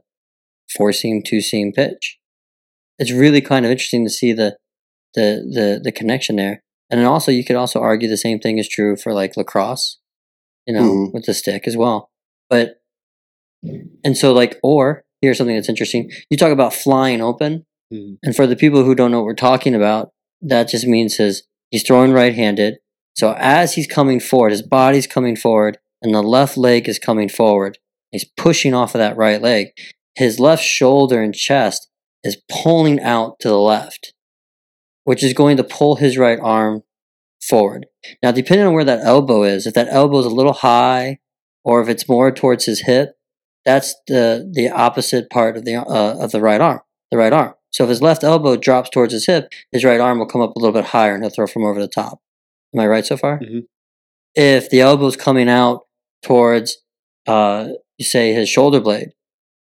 [0.77, 2.19] four seam two seam pitch
[2.99, 4.57] it's really kind of interesting to see the
[5.15, 6.63] the the the connection there.
[6.91, 9.99] And then also you could also argue the same thing is true for like lacrosse,
[10.67, 11.13] you know, Mhm.
[11.15, 12.11] with the stick as well.
[12.51, 12.77] But
[14.05, 16.11] and so like or here's something that's interesting.
[16.31, 18.19] You talk about flying open, Mhm.
[18.23, 20.11] and for the people who don't know what we're talking about,
[20.43, 22.75] that just means his he's throwing right-handed.
[23.17, 27.29] So as he's coming forward, his body's coming forward, and the left leg is coming
[27.29, 27.79] forward.
[28.13, 29.69] He's pushing off of that right leg.
[30.15, 31.89] His left shoulder and chest
[32.23, 34.13] is pulling out to the left,
[35.03, 36.83] which is going to pull his right arm
[37.43, 37.87] forward.
[38.23, 41.19] Now, depending on where that elbow is, if that elbow is a little high,
[41.65, 43.17] or if it's more towards his hip,
[43.65, 46.81] that's the the opposite part of the uh, of the right arm.
[47.11, 47.55] The right arm.
[47.71, 50.55] So if his left elbow drops towards his hip, his right arm will come up
[50.55, 52.21] a little bit higher, and he'll throw from over the top.
[52.75, 53.41] Am I right so far?
[53.41, 53.67] Mhm.
[54.35, 55.84] If the elbow's coming out
[56.25, 56.79] towards,
[57.27, 57.69] uh,
[58.01, 59.11] say his shoulder blade,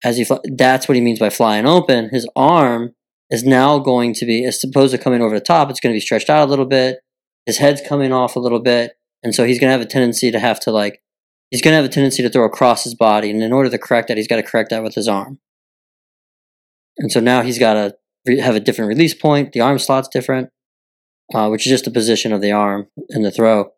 [0.04, 2.10] as he fl- that's what he means by flying open.
[2.10, 2.94] His arm
[3.30, 5.98] is now going to be, as opposed to coming over the top, it's going to
[5.98, 7.00] be stretched out a little bit.
[7.46, 10.32] His head's coming off a little bit, and so he's going to have a tendency
[10.32, 11.02] to have to like,
[11.50, 13.78] he's going to have a tendency to throw across his body, and in order to
[13.78, 15.40] correct that, he's got to correct that with his arm.
[16.98, 17.96] And so now he's got to
[18.28, 19.54] re- have a different release point.
[19.54, 20.50] The arm slot's different,
[21.34, 23.72] uh, which is just the position of the arm in the throw.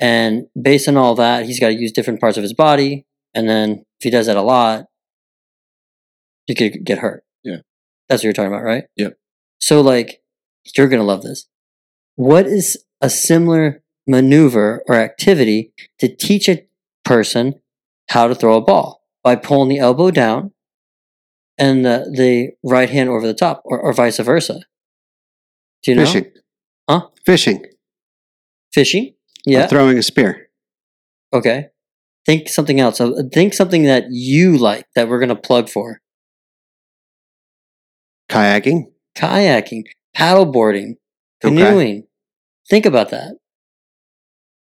[0.00, 3.04] And based on all that, he's got to use different parts of his body.
[3.34, 4.86] And then if he does that a lot,
[6.46, 7.24] he could get hurt.
[7.42, 7.58] Yeah.
[8.08, 8.84] That's what you're talking about, right?
[8.96, 9.18] Yep.
[9.60, 10.22] So, like,
[10.76, 11.46] you're going to love this.
[12.16, 16.66] What is a similar maneuver or activity to teach a
[17.04, 17.60] person
[18.10, 19.02] how to throw a ball?
[19.22, 20.52] By pulling the elbow down
[21.58, 24.60] and the, the right hand over the top, or, or vice versa.
[25.82, 26.04] Do you know?
[26.06, 26.32] Fishing.
[26.88, 27.08] Huh?
[27.26, 27.64] Fishing.
[28.72, 29.14] Fishing?
[29.48, 29.66] Or Yeah.
[29.66, 30.48] throwing a spear.
[31.32, 31.68] Okay.
[32.26, 33.00] Think something else.
[33.00, 36.00] Uh, Think something that you like that we're gonna plug for.
[38.30, 38.92] Kayaking.
[39.16, 39.84] Kayaking,
[40.16, 40.96] paddleboarding,
[41.44, 41.54] Okay.
[41.56, 42.06] canoeing.
[42.68, 43.36] Think about that.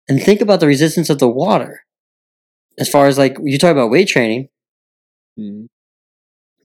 [0.08, 1.84] And think about the resistance of the water.
[2.78, 4.48] As far as like you talk about weight training,
[5.38, 5.66] Mhm.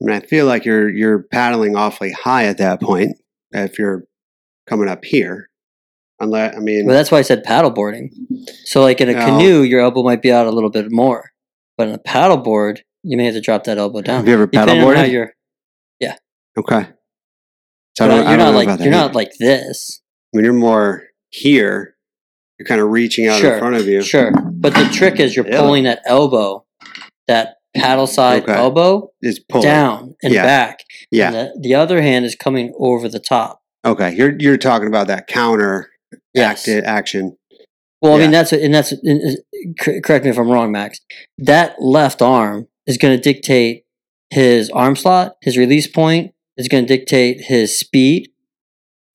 [0.00, 3.18] I mean, I feel like you're you're paddling awfully high at that point.
[3.50, 4.06] If you're
[4.66, 5.50] coming up here,
[6.20, 8.08] unless I mean, well, that's why I said paddleboarding.
[8.64, 9.24] So, like in a No.
[9.24, 11.30] canoe, your elbow might be out a little bit more,
[11.76, 14.16] but in a paddleboard, you may have to drop that elbow down.
[14.18, 15.10] have you ever Depending on how paddleboarded?
[15.12, 15.34] you're,
[16.56, 16.86] Okay.
[17.96, 20.00] So I you're don't, you're don't not like you're not like this.
[20.30, 21.96] when you're more here,
[22.58, 24.02] you're kind of reaching out Sure, in front of you.
[24.02, 25.60] Sure, but the trick is you're Yeah.
[25.60, 26.64] pulling that elbow,
[27.26, 28.52] that paddle side Okay.
[28.54, 29.64] elbow is pulling.
[29.66, 30.44] down and Yeah.
[30.44, 30.84] back.
[31.10, 31.26] Yeah.
[31.26, 33.60] And the, the other hand is coming over the top.
[33.84, 34.14] Okay.
[34.14, 35.90] You're you're talking about that counter
[36.34, 36.68] Yes.
[36.68, 37.36] acti- action.
[38.02, 41.00] Well, I mean that's and that's and, and- cor- correct me if I'm wrong, Max.
[41.38, 43.84] That left arm is going to dictate
[44.30, 46.32] his arm slot, his release point.
[46.56, 48.30] Is going to dictate his speed.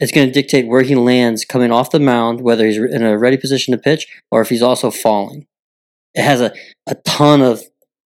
[0.01, 3.17] It's going to dictate where he lands coming off the mound, whether he's in a
[3.17, 5.45] ready position to pitch or if he's also falling.
[6.13, 6.53] It has a,
[6.87, 7.61] a ton of.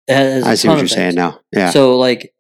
[0.08, 1.40] It has a I see what you're saying now.
[1.56, 1.70] Yeah.
[1.70, 2.34] So like,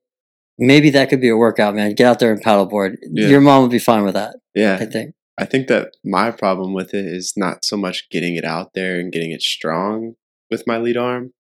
[0.58, 1.94] maybe that could be a workout, man.
[1.94, 2.96] Get out there and paddleboard.
[3.04, 3.28] Yeah.
[3.28, 4.38] Your mom would be fine with that.
[4.56, 4.80] Yeah.
[4.82, 5.14] I think.
[5.42, 9.00] I think that my problem with it is not so much getting it out there
[9.00, 10.14] and getting it strong
[10.52, 11.32] with my lead arm.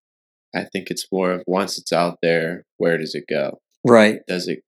[0.55, 3.59] I think it's more of once it's out there, where does it go?
[3.85, 4.21] Right.
[4.27, 4.63] Does it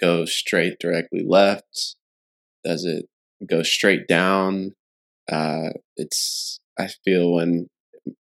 [0.00, 1.94] go straight directly left?
[2.64, 3.06] Does it
[3.48, 4.72] go straight down?
[5.30, 7.68] Uh, it's I feel when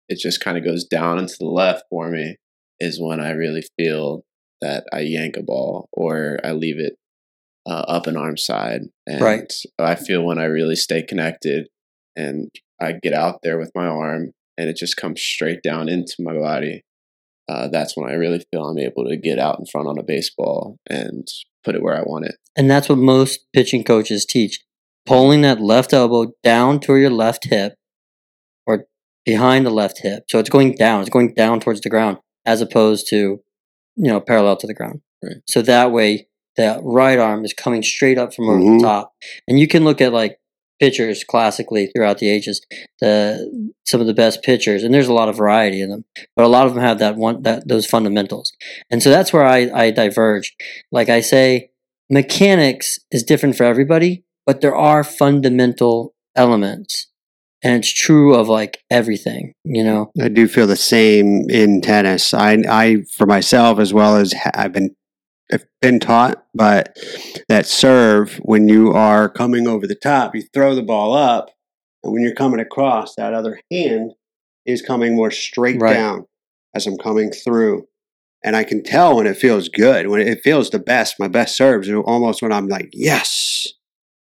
[0.10, 2.36] it just kind of goes down and to the left for me
[2.82, 4.26] is when I really feel
[4.60, 6.97] that I yank a ball or I leave it
[7.70, 8.82] uh, up an arm side.
[9.06, 9.54] And Right.
[9.78, 11.68] I feel when I really stay connected
[12.16, 12.50] and
[12.82, 16.34] I get out there with my arm and it just comes straight down into my
[16.34, 16.84] body.
[17.48, 20.04] Uh, that's when I really feel I'm able to get out in front on a
[20.04, 21.28] baseball and
[21.64, 22.36] put it where I want it.
[22.56, 24.60] And that's what most pitching coaches teach.
[25.06, 27.76] Pulling that left elbow down to your left hip
[28.66, 28.86] or
[29.26, 30.24] behind the left hip.
[30.30, 31.02] So it's going down.
[31.02, 33.42] It's going down towards the ground as opposed to, you
[33.96, 35.02] know, parallel to the ground.
[35.24, 35.38] Right.
[35.48, 36.29] So that way
[36.60, 38.80] the right arm is coming straight up from over Mhm.
[38.80, 39.14] the top.
[39.47, 40.39] And you can look at like
[40.80, 42.62] pitchers classically throughout the ages,
[43.01, 46.05] the some of the best pitchers, and there's a lot of variety in them,
[46.36, 48.51] but a lot of them have that one that those fundamentals.
[48.91, 50.55] And so that's where I, I diverge.
[50.91, 51.72] Like I say,
[52.10, 57.07] mechanics is different for everybody, but there are fundamental elements.
[57.62, 60.12] And it's true of like everything, you know?
[60.22, 62.34] I do feel the same in tennis.
[62.34, 64.95] I, I for myself as well as I've been
[65.82, 66.97] been taught, but
[67.47, 71.50] that serve when you are coming over the top, you throw the ball up,
[72.04, 74.14] and when you're coming across, that other hand
[74.66, 75.93] is coming more straight Right.
[75.93, 76.26] down
[76.76, 77.88] as I'm coming through.
[78.43, 81.16] And I can tell when it feels good, when it feels the best.
[81.20, 83.68] My best serves are almost when I'm like, yes,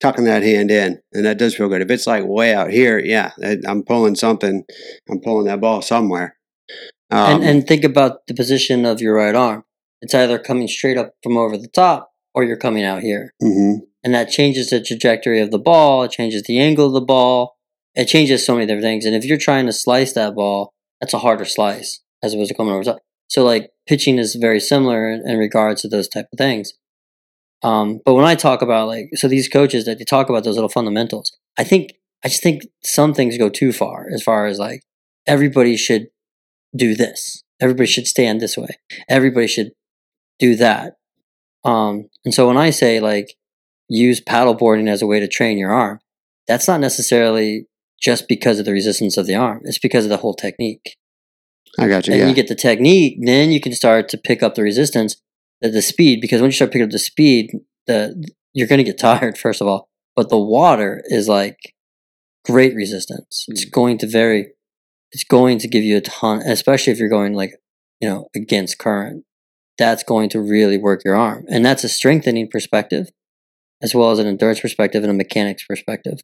[0.01, 1.82] tucking that hand in, and that does feel good.
[1.82, 3.32] If it's like way out here, yeah,
[3.67, 4.65] I'm pulling something.
[5.09, 6.38] I'm pulling that ball somewhere.
[7.09, 9.63] Um, and, and think about the position of your right arm.
[10.04, 13.34] It's either coming straight up from over the top or you're coming out here.
[13.41, 13.80] mhm.
[14.04, 17.56] And that changes the trajectory of the ball, it changes the angle of the ball,
[17.95, 19.06] it changes so many different things.
[19.06, 22.56] And if you're trying to slice that ball, that's a harder slice as opposed to
[22.56, 23.01] coming over the top.
[23.30, 26.74] So like pitching is very similar in, in regards to those type of things.
[27.62, 30.56] Um, but when I talk about like so these coaches that they talk about those
[30.56, 31.93] little fundamentals, I think
[32.26, 34.82] I just think some things go too far as far as like
[35.26, 36.08] everybody should
[36.76, 37.41] do this.
[37.62, 38.78] Everybody should stand this way.
[39.08, 39.72] Everybody should
[40.44, 40.94] do that.
[41.64, 43.36] Um, and so when I say like
[43.88, 46.00] use paddleboarding as a way to train your arm,
[46.48, 47.68] that's not necessarily
[48.02, 49.62] just because of the resistance of the arm.
[49.64, 50.98] It's because of the whole technique.
[51.80, 52.14] I got you.
[52.14, 52.28] And Yeah.
[52.30, 55.16] you get the technique, then you can start to pick up the resistance,
[55.62, 56.20] the, the speed.
[56.22, 57.52] Because when you start picking up the speed,
[57.88, 57.98] the
[58.54, 59.89] you're going to get tired first of all.
[60.16, 61.58] But the water is like
[62.46, 63.46] great resistance.
[63.48, 64.41] It's going to very,
[65.12, 67.54] it's going to give you a ton, especially if you're going like
[68.02, 69.24] you know against current.
[69.78, 73.07] That's going to really work your arm, and that's a strengthening perspective,
[73.82, 76.19] as well as an endurance perspective and a mechanics perspective.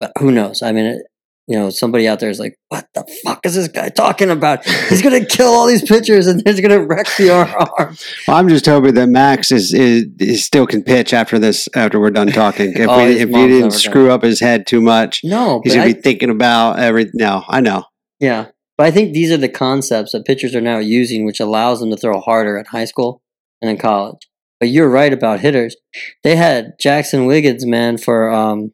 [0.00, 0.60] But who knows?
[0.60, 1.02] I mean, it,
[1.46, 4.64] you know, somebody out there is like, "What the fuck is this guy talking about?
[4.88, 7.96] He's gonna kill all these pitchers and he's gonna wreck the arm."
[8.26, 11.68] Well, I'm just hoping that Max is, is, is still can pitch after this.
[11.76, 13.70] After we're done talking, if Oh, we if you didn't done.
[13.70, 17.08] screw up his head too much, No, he's gonna be thinking about every.
[17.14, 17.84] No, I know.
[18.18, 18.46] yeah,
[18.76, 21.90] but I think these are the concepts that pitchers are now using, which allows them
[21.90, 23.22] to throw harder at high school
[23.60, 24.28] and in college.
[24.60, 25.76] But you're right about hitters.
[26.22, 28.72] They had Jaxon Wiggins, man, for um,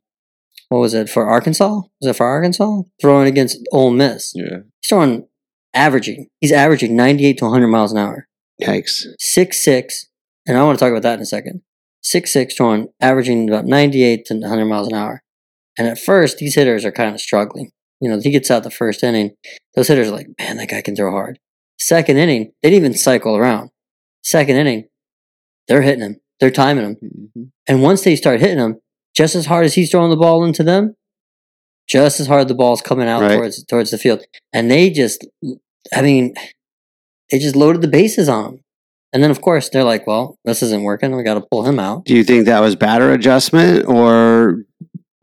[0.68, 1.82] what was it for Arkansas?
[2.00, 4.32] Was it for Arkansas throwing against Ole Miss?
[4.34, 4.60] Yeah.
[4.80, 5.26] He's throwing
[5.74, 6.28] averaging.
[6.40, 8.28] He's averaging 98 to 100 miles an hour.
[8.62, 9.04] Yikes.
[9.18, 10.06] Six six,
[10.46, 11.62] and I want to talk about that in a second.
[12.02, 15.22] Six six, throwing averaging about 98 to 100 miles an hour.
[15.78, 17.72] And at first, these hitters are kind of struggling.
[18.00, 19.32] You know, he gets out the first inning.
[19.74, 21.38] Those hitters are like, man, that guy can throw hard.
[21.78, 23.70] Second inning, they didn't even cycle around.
[24.22, 24.88] Second inning,
[25.68, 26.20] they're hitting him.
[26.40, 26.96] They're timing him.
[27.36, 27.50] Mhm.
[27.68, 28.80] And once they start hitting him,
[29.14, 30.94] just as hard as he's throwing the ball into them,
[31.88, 33.36] just as hard the ball's coming out Right.
[33.36, 34.24] towards towards the field.
[34.52, 35.26] And they just,
[35.94, 36.34] I mean,
[37.30, 38.60] they just loaded the bases on him.
[39.12, 41.16] And then of course they're like, well, this isn't working.
[41.16, 42.04] We got to pull him out.
[42.04, 44.64] Do you think that was batter adjustment or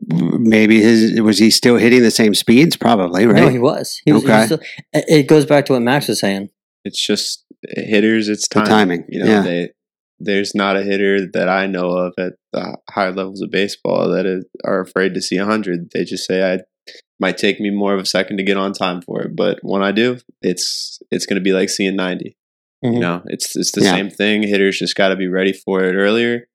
[0.08, 2.76] maybe his was he still hitting the same speeds?
[2.76, 3.42] Probably, right?
[3.42, 4.00] No, he was.
[4.04, 4.46] He was, he was Okay.
[4.46, 4.58] still,
[4.92, 6.48] it it goes back to what Max was saying.
[6.84, 8.28] It's just hitters.
[8.28, 8.68] It's The timing.
[8.68, 9.42] timing, You know, yeah.
[9.42, 9.70] they
[10.20, 14.26] there's not a hitter that I know of at the higher levels of baseball that
[14.26, 15.90] is, are afraid to see hundred.
[15.92, 16.60] They just say I
[17.20, 19.82] might take me more of a second to get on time for it, but when
[19.82, 22.36] I do, it's it's going to be like seeing 90
[22.84, 22.94] Mhm.
[22.94, 23.90] You know, it's it's the Yeah.
[23.96, 24.42] same thing.
[24.44, 26.46] Hitters just got to be ready for it earlier.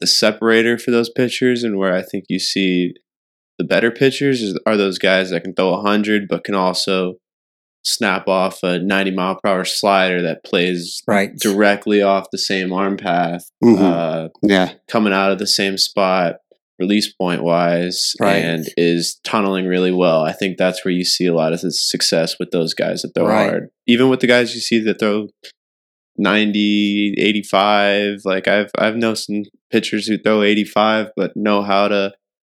[0.00, 2.94] The separator for those pitchers, and where I think you see
[3.58, 7.14] the better pitchers is, are those guys that can throw hundred, but can also
[7.82, 11.34] snap off a ninety mile per hour slider that plays Right.
[11.36, 13.78] directly off the same arm path, Mhm.
[13.80, 14.72] uh, yeah.
[14.88, 16.36] coming out of the same spot,
[16.78, 18.44] release point wise, Right.
[18.44, 20.22] and is tunneling really well.
[20.22, 23.14] I think that's where you see a lot of the success with those guys that
[23.14, 23.48] throw Right.
[23.48, 23.68] hard.
[23.86, 25.28] Even with the guys you see that throw
[26.18, 32.12] 90, 85, like I've I've known some pitchers who throw 85 but know how to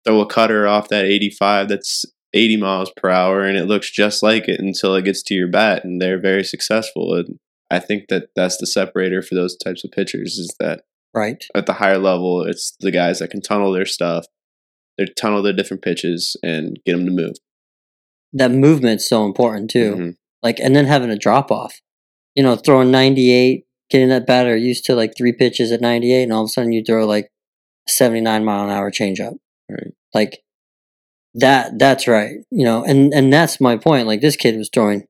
[0.04, 2.04] throw a cutter off that 85 that's
[2.34, 5.48] 80 miles per hour and it looks just like it until it gets to your
[5.48, 7.38] bat and they're very successful and
[7.70, 10.82] I think that that's the separator for those types of pitchers is that
[11.14, 11.42] Right.
[11.54, 14.26] at the higher level, it's the guys that can tunnel their stuff,
[14.98, 17.36] they tunnel their different pitches and get them to move.
[18.32, 19.94] That movement's so important too.
[19.94, 20.16] Mhm.
[20.42, 21.80] Like, and then having a drop off.
[22.36, 26.32] You know, throwing 98, getting that batter used to like three pitches at 98, and
[26.32, 27.30] all of a sudden you throw like
[27.88, 29.34] 79 mile an hour changeup.
[29.70, 29.92] Right.
[30.14, 30.38] Like
[31.34, 31.78] that.
[31.78, 32.34] That's right.
[32.50, 34.06] You know, and and that's my point.
[34.06, 35.04] Like this kid was throwing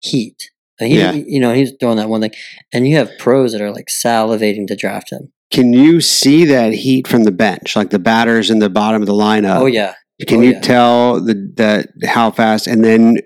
[0.00, 0.50] heat.
[0.78, 1.12] He, Yeah.
[1.12, 2.32] you know, he's doing that one thing,
[2.72, 5.32] and you have pros that are like salivating to draft him.
[5.50, 9.06] Can you see that heat from the bench, like the batters in the bottom of
[9.06, 9.60] the lineup?
[9.60, 9.94] oh yeah,
[10.26, 10.60] Can Oh, you yeah.
[10.60, 11.34] tell the,
[11.98, 13.18] the how fast, and then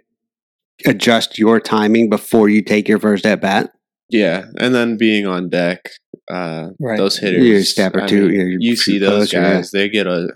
[0.86, 3.72] adjust your timing before you take your first at bat?
[4.08, 5.90] Yeah, and then being on deck,
[6.30, 6.98] uh, right.
[6.98, 9.52] those hitters, You step or two, mean, you you see those closer, yeah.
[9.54, 10.28] guys, they get a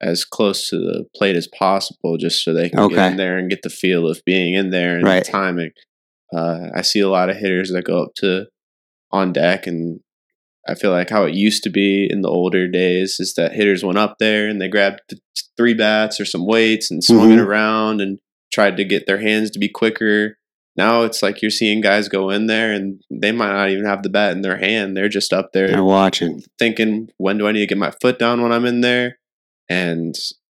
[0.00, 2.94] as close to the plate as possible just so they can Okay.
[2.96, 5.24] get in there and get the feel of being in there and Right.
[5.24, 5.70] the timing.
[6.34, 8.46] Uh, I see a lot of hitters that go up to
[9.10, 10.00] on deck and
[10.68, 13.82] I feel like how it used to be in the older days is that hitters
[13.84, 15.20] went up there and they grabbed th-
[15.56, 17.46] three bats or some weights and swung it Mhm.
[17.46, 18.18] around and
[18.56, 20.38] tried to get their hands to be quicker.
[20.76, 24.02] Now it's like you're seeing guys go in there and they might not even have
[24.02, 24.96] the bat in their hand.
[24.96, 26.42] They're just up there They're watching.
[26.58, 29.18] thinking, when do I need to get my foot down when I'm in there?
[29.68, 30.14] And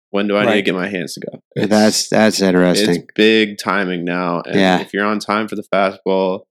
[0.09, 1.39] when do I need to get my hands to go?
[1.55, 2.89] It's- That's that's interesting.
[2.95, 4.41] it's big timing now.
[4.41, 4.81] And Yeah.
[4.81, 6.41] if you're on time for the fastball,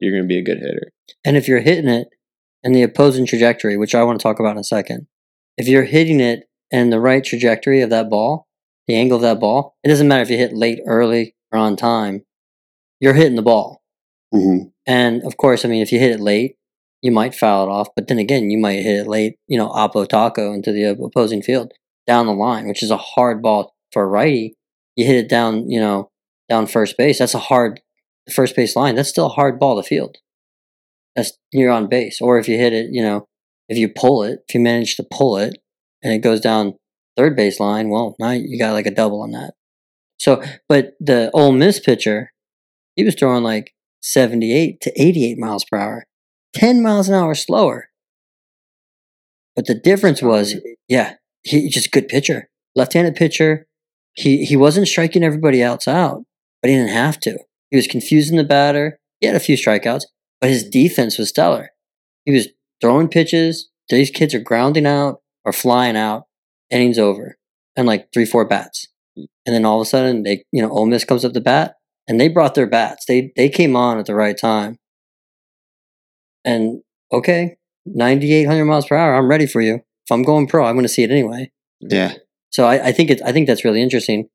[0.00, 0.90] you're going to be a good hitter.
[1.24, 2.08] And if you're hitting it
[2.62, 5.06] in the opposing trajectory, which I want to talk about in a second,
[5.56, 8.46] if you're hitting it in the right trajectory of that ball,
[8.90, 11.76] the angle of that ball, it doesn't matter if you hit late, early, or on
[11.76, 12.24] time,
[12.98, 13.82] you're hitting the ball.
[14.32, 16.56] hmm And of course, I mean, if you hit it late,
[17.02, 19.68] you might foul it off, but then again, you might hit it late, you know,
[19.68, 21.72] oppo taco into the opposing field
[22.06, 24.56] down the line, which is a hard ball for a righty.
[24.96, 26.10] You hit it down, you know,
[26.48, 27.20] down first base.
[27.20, 27.80] That's a hard
[28.30, 28.96] first base line.
[28.96, 30.18] That's still a hard ball to field.
[31.14, 32.20] That's you're on base.
[32.20, 33.28] Or if you hit it, you know,
[33.68, 35.58] if you pull it, if you manage to pull it
[36.02, 36.74] and it goes down
[37.20, 39.52] third base line, well, now you got like a double on that.
[40.18, 42.32] So, but the Ole Miss pitcher,
[42.96, 46.04] he was throwing like 78 to 88 miles per hour,
[46.54, 47.90] 10 miles an hour slower.
[49.54, 50.54] But the difference was,
[50.88, 53.66] yeah, he just a good pitcher, left-handed pitcher.
[54.14, 56.24] He he wasn't striking everybody else out,
[56.62, 57.38] but he didn't have to.
[57.70, 58.98] He was confusing the batter.
[59.20, 60.04] He had a few strikeouts,
[60.40, 61.70] but his defense was stellar.
[62.24, 62.48] He was
[62.80, 63.68] throwing pitches.
[63.90, 66.24] These kids are grounding out or flying out.
[66.70, 67.36] Innings over,
[67.76, 70.86] and like three, four bats, and then all of a sudden they, you know, Ole
[70.86, 73.04] Miss comes up the bat, and they brought their bats.
[73.06, 74.78] They they came on at the right time.
[76.44, 77.56] And okay,
[77.86, 79.14] 9,800 miles per hour.
[79.14, 79.74] I'm ready for you.
[79.74, 81.50] If I'm going pro, I'm going to see it anyway.
[81.80, 82.14] Yeah.
[82.50, 83.20] So I, I think it.
[83.24, 84.28] I think that's really interesting.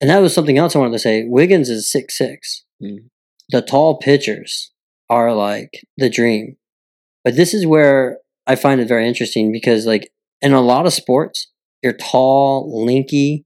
[0.00, 1.24] And that was something else I wanted to say.
[1.26, 2.64] Wiggins is six six.
[2.82, 3.10] Mm.
[3.50, 4.72] The tall pitchers
[5.08, 6.56] are like the dream.
[7.24, 10.10] But this is where I find it very interesting because, like,
[10.40, 11.48] in a lot of sports,
[11.82, 13.44] your tall, linky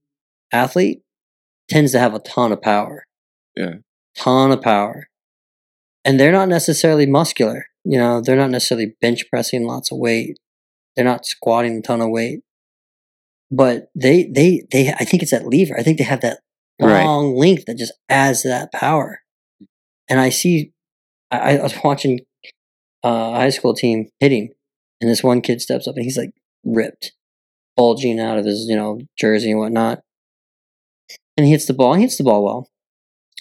[0.52, 1.02] athlete
[1.68, 3.04] tends to have a ton of power.
[3.56, 3.74] Yeah.
[4.16, 5.08] ton of power,
[6.04, 7.66] and they're not necessarily muscular.
[7.84, 10.38] You know, they're not necessarily bench pressing lots of weight.
[10.96, 12.40] They're not squatting a ton of weight,
[13.50, 14.88] but they they they.
[14.92, 15.78] I think it's that lever.
[15.78, 16.40] I think they have that
[16.80, 17.04] Right.
[17.04, 19.20] long length that just adds to that power.
[20.10, 20.72] And I see,
[21.30, 22.20] I, I was watching
[23.04, 24.50] uh, a high school team hitting,
[25.00, 26.30] and this one kid steps up and he's like
[26.64, 27.12] ripped,
[27.76, 30.00] bulging out of his you know jersey and whatnot,
[31.36, 31.94] and he hits the ball.
[31.94, 32.68] He hits the ball well,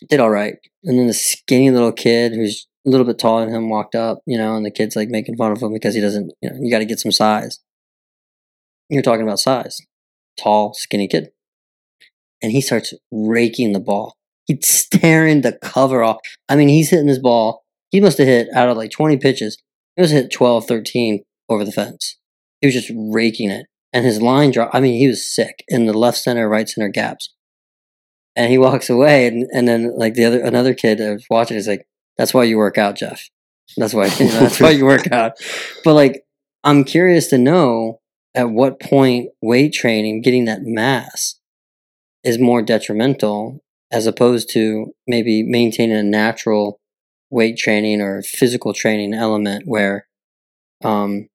[0.10, 0.56] did all right.
[0.84, 4.20] And then the skinny little kid who's a little bit taller than him walked up,
[4.26, 6.58] you know, and the kid's like making fun of him because he doesn't, you know,
[6.60, 7.62] you got to get some size.
[8.90, 9.80] You're talking about size,
[10.38, 11.30] tall, skinny kid
[12.44, 14.18] and he starts raking the ball.
[14.46, 16.18] He's tearing the cover off.
[16.50, 17.64] I mean, he's hitting this ball.
[17.90, 19.58] He must have hit out of like 20 pitches.
[19.96, 22.18] He must have hit 12, 13 over the fence.
[22.60, 23.66] He was just raking it.
[23.94, 26.90] And his line drop, I mean, he was sick in the left center, right center
[26.90, 27.34] gaps.
[28.36, 31.58] And he walks away, and, and then like the other another kid that was watching
[31.58, 31.88] is like,
[32.18, 33.30] "That's why you work out, Jeff.
[33.78, 35.34] That's why you know, that's why you work out."
[35.84, 36.24] But like,
[36.64, 38.00] I'm curious to know
[38.34, 41.40] at what point weight training, getting that mass,
[42.24, 43.60] is more detrimental
[43.92, 46.80] as opposed to maybe maintaining a natural
[47.30, 50.08] weight training or physical training element where
[50.84, 51.28] um,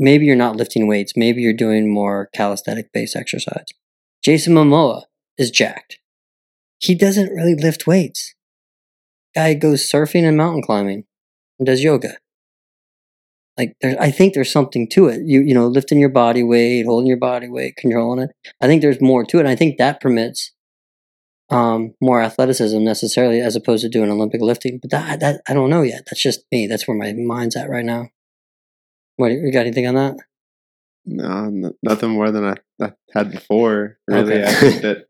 [0.00, 3.66] maybe you're not lifting weights, maybe you're doing more calisthenic based exercise.
[4.24, 5.02] Jason Momoa
[5.38, 5.98] is jacked.
[6.78, 8.34] He doesn't really lift weights.
[9.34, 11.04] Guy goes surfing and mountain climbing
[11.58, 12.16] and does yoga.
[13.56, 15.20] Like there, I think there's something to it.
[15.24, 18.30] You you know, lifting your body weight, holding your body weight, controlling it.
[18.60, 19.40] I think there's more to it.
[19.40, 20.52] And I think that permits
[21.50, 24.78] um, more athleticism necessarily as opposed to doing Olympic lifting.
[24.80, 26.04] But that that I don't know yet.
[26.06, 26.66] That's just me.
[26.66, 28.08] That's where my mind's at right now.
[29.20, 30.16] What you got anything on that?
[31.04, 33.98] No, n- nothing more than I, I had before.
[34.08, 34.48] Really, Okay.
[34.48, 35.06] I think that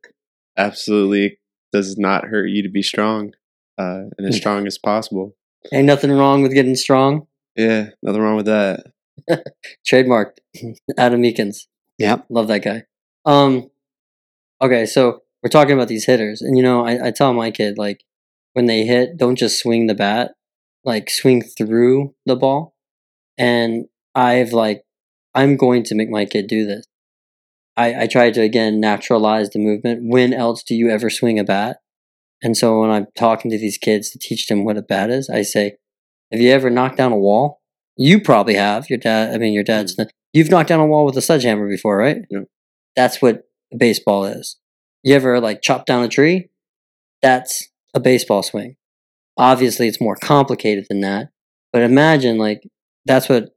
[0.56, 1.38] absolutely
[1.72, 3.32] does not hurt you to be strong
[3.78, 5.36] uh, and as strong as possible.
[5.72, 7.28] Ain't nothing wrong with getting strong.
[7.54, 8.84] Yeah, nothing wrong with that.
[9.88, 10.38] Trademarked.
[10.98, 11.66] Adam Meekins.
[11.98, 12.26] Yep.
[12.30, 12.84] Love that guy.
[13.24, 13.70] Um,
[14.60, 17.78] okay, so we're talking about these hitters, and you know, I, I tell my kid
[17.78, 18.02] like
[18.54, 20.32] when they hit, don't just swing the bat,
[20.84, 22.74] like swing through the ball.
[23.38, 24.82] And I've like,
[25.34, 26.86] I'm going to make my kid do this.
[27.76, 30.00] I I try to again naturalize the movement.
[30.02, 31.78] When else do you ever swing a bat?
[32.42, 35.30] And so when I'm talking to these kids to teach them what a bat is,
[35.30, 35.76] I say,
[36.32, 37.60] "Have you ever knocked down a wall?
[37.96, 38.88] You probably have.
[38.88, 39.34] Your dad.
[39.34, 39.72] I mean, your hmm.
[39.72, 39.96] dad's.
[40.32, 42.18] You've knocked down a wall with a sledgehammer before, right?
[42.30, 42.44] Yep.
[42.96, 44.56] That's what a baseball is.
[45.02, 46.50] You ever like chop down a tree?
[47.22, 48.76] That's a baseball swing.
[49.36, 51.28] Obviously, it's more complicated than that.
[51.72, 52.62] But imagine like
[53.06, 53.50] that's what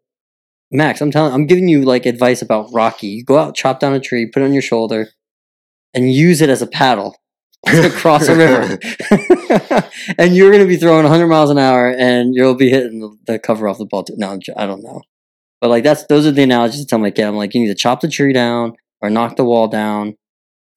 [0.73, 1.01] Max.
[1.01, 1.33] I'm telling.
[1.33, 3.07] I'm giving you like advice about Rocky.
[3.07, 5.09] You go out, chop down a tree, put it on your shoulder,
[5.93, 7.15] and use it as a paddle
[7.65, 8.79] to cross a river.
[10.17, 13.15] and you're going to be throwing 100 miles an hour, and you'll be hitting the,
[13.33, 14.03] the cover off the ball.
[14.03, 14.15] Too.
[14.17, 15.01] No, I'm I don't know.
[15.61, 17.23] But like that's those are the analogies to tell my kid.
[17.23, 20.15] I'm like, you need to chop the tree down or knock the wall down.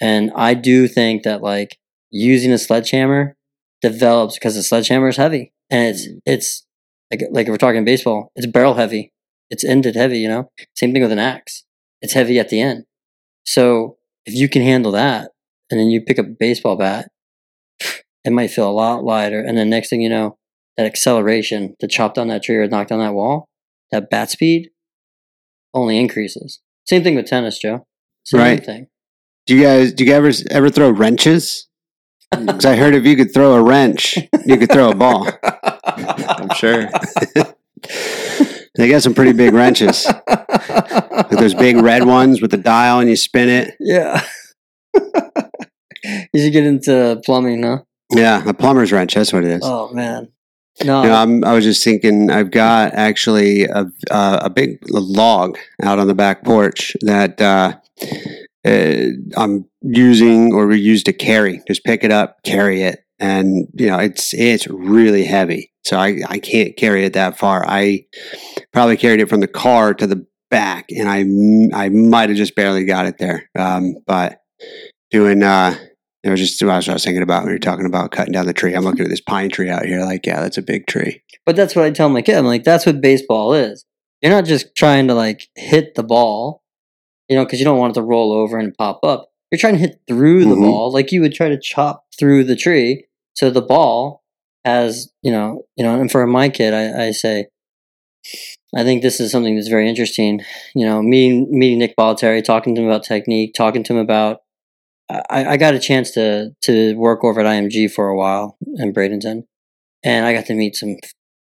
[0.00, 1.78] And I do think that like
[2.10, 3.36] using a sledgehammer
[3.82, 6.18] develops because the sledgehammer is heavy and it's mm.
[6.24, 6.66] it's
[7.10, 9.12] like like if we're talking baseball, it's barrel heavy,
[9.50, 10.18] it's ended heavy.
[10.18, 11.64] You know, same thing with an axe.
[12.02, 12.84] It's heavy at the end.
[13.44, 15.30] So if you can handle that,
[15.70, 17.08] and then you pick up a baseball bat,
[18.24, 19.40] it might feel a lot lighter.
[19.40, 20.38] And then next thing you know,
[20.76, 23.48] that acceleration to chop down that tree or knock down that wall,
[23.90, 24.70] that bat speed
[25.74, 26.60] only increases.
[26.86, 27.86] Same thing with tennis, Joe.
[28.24, 28.64] Same Right.
[28.64, 28.88] thing.
[29.46, 31.68] Do you guys do you ever ever throw wrenches?
[32.30, 35.28] Because I heard if you could throw a wrench, you could throw a ball.
[35.84, 36.90] I'm sure.
[38.76, 40.06] They got some pretty big wrenches.
[41.16, 43.74] Like those big red ones with the dial and you spin it.
[43.80, 44.22] Yeah.
[44.94, 47.78] you should get into plumbing, huh?
[48.10, 49.14] Yeah, a plumber's wrench.
[49.14, 49.62] That's what it is.
[49.64, 50.28] Oh man.
[50.84, 51.02] No.
[51.02, 52.30] You know, I'm, I was just thinking.
[52.30, 57.76] I've got actually a uh, a big log out on the back porch that uh,
[58.64, 61.62] uh, I'm using or we use to carry.
[61.66, 65.72] Just pick it up, carry it, and you know it's it's really heavy.
[65.86, 67.64] So I I can't carry it that far.
[67.66, 68.06] I
[68.72, 71.20] probably carried it from the car to the back, and I
[71.84, 73.48] I might have just barely got it there.
[73.56, 74.40] Um, but
[75.12, 75.76] doing uh,
[76.24, 78.52] it was just what I was thinking about when you're talking about cutting down the
[78.52, 78.74] tree.
[78.74, 81.22] I'm looking at this pine tree out here, like, yeah, that's a big tree.
[81.44, 82.34] But that's what I tell my kid.
[82.36, 83.84] I'm like, that's what baseball is.
[84.20, 86.64] You're not just trying to like hit the ball,
[87.28, 89.28] you know, because you don't want it to roll over and pop up.
[89.52, 90.64] You're trying to hit through the Mhm.
[90.64, 93.04] ball, like you would try to chop through the tree.
[93.34, 94.24] So the ball
[94.66, 95.98] has, you know, you know.
[95.98, 97.46] And for my kid, I, I say,
[98.74, 100.42] I think this is something that's very interesting.
[100.74, 104.40] You know, meeting meeting Nick Bollettieri, talking to him about technique, talking to him about
[105.08, 108.92] I, I got a chance to to work over at IMG for a while in
[108.92, 109.44] Bradenton,
[110.02, 110.96] and I got to meet some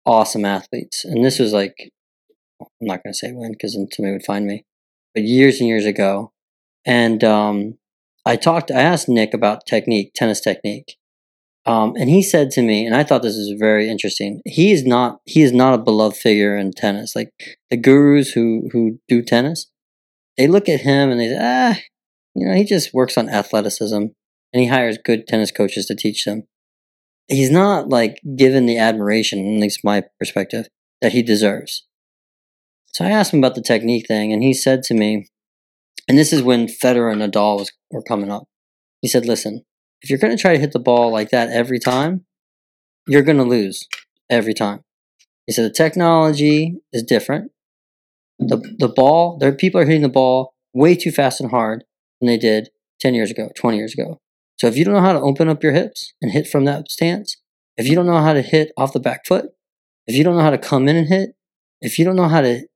[0.05, 1.03] awesome athletes.
[1.03, 1.91] And this was like,
[2.61, 4.65] I'm not going to say when because then somebody would find me,
[5.13, 6.31] but years and years ago.
[6.85, 7.77] And um,
[8.25, 10.95] I talked, I asked Nick about technique, tennis technique,
[11.69, 14.41] um, and he said to me, and I thought this was very interesting.
[14.43, 17.15] He is not, he is not a beloved figure in tennis.
[17.15, 17.29] Like
[17.69, 19.67] the gurus who who do tennis,
[20.35, 21.77] they look at him and they say, ah,
[22.33, 24.13] you know, he just works on athleticism and
[24.51, 26.47] he hires good tennis coaches to teach them.
[27.27, 30.69] He's not like given the admiration, at least my perspective,
[31.03, 31.85] that he deserves.
[32.87, 35.27] So I asked him about the technique thing, and he said to me,
[36.07, 38.45] and this is when Federer and Nadal was, were coming up.
[39.01, 39.65] He said, "Listen,
[40.01, 42.25] if you're going to try to hit the ball like that every time,
[43.07, 43.87] you're going to lose
[44.29, 44.83] every time."
[45.47, 47.51] He said the technology is different.
[48.39, 51.83] The the ball, there people are hitting the ball way too fast and hard
[52.19, 52.69] than they did
[53.01, 54.19] 10 years ago, 20 years ago.
[54.57, 56.91] So if you don't know how to open up your hips and hit from that
[56.91, 57.37] stance,
[57.77, 59.47] if you don't know how to hit off the back foot,
[60.05, 61.31] if you don't know how to come in and hit,
[61.81, 62.67] if you don't know how to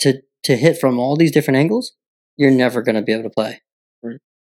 [0.00, 1.92] to to hit from all these different angles,
[2.36, 3.62] you're never going to be able to play.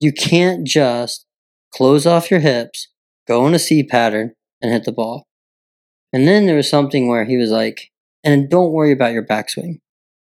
[0.01, 1.27] You can't just
[1.75, 2.89] close off your hips,
[3.27, 5.27] go in a C pattern, and hit the ball.
[6.13, 7.91] And then there was something where he was like,
[8.23, 9.81] and don't worry about your backswing.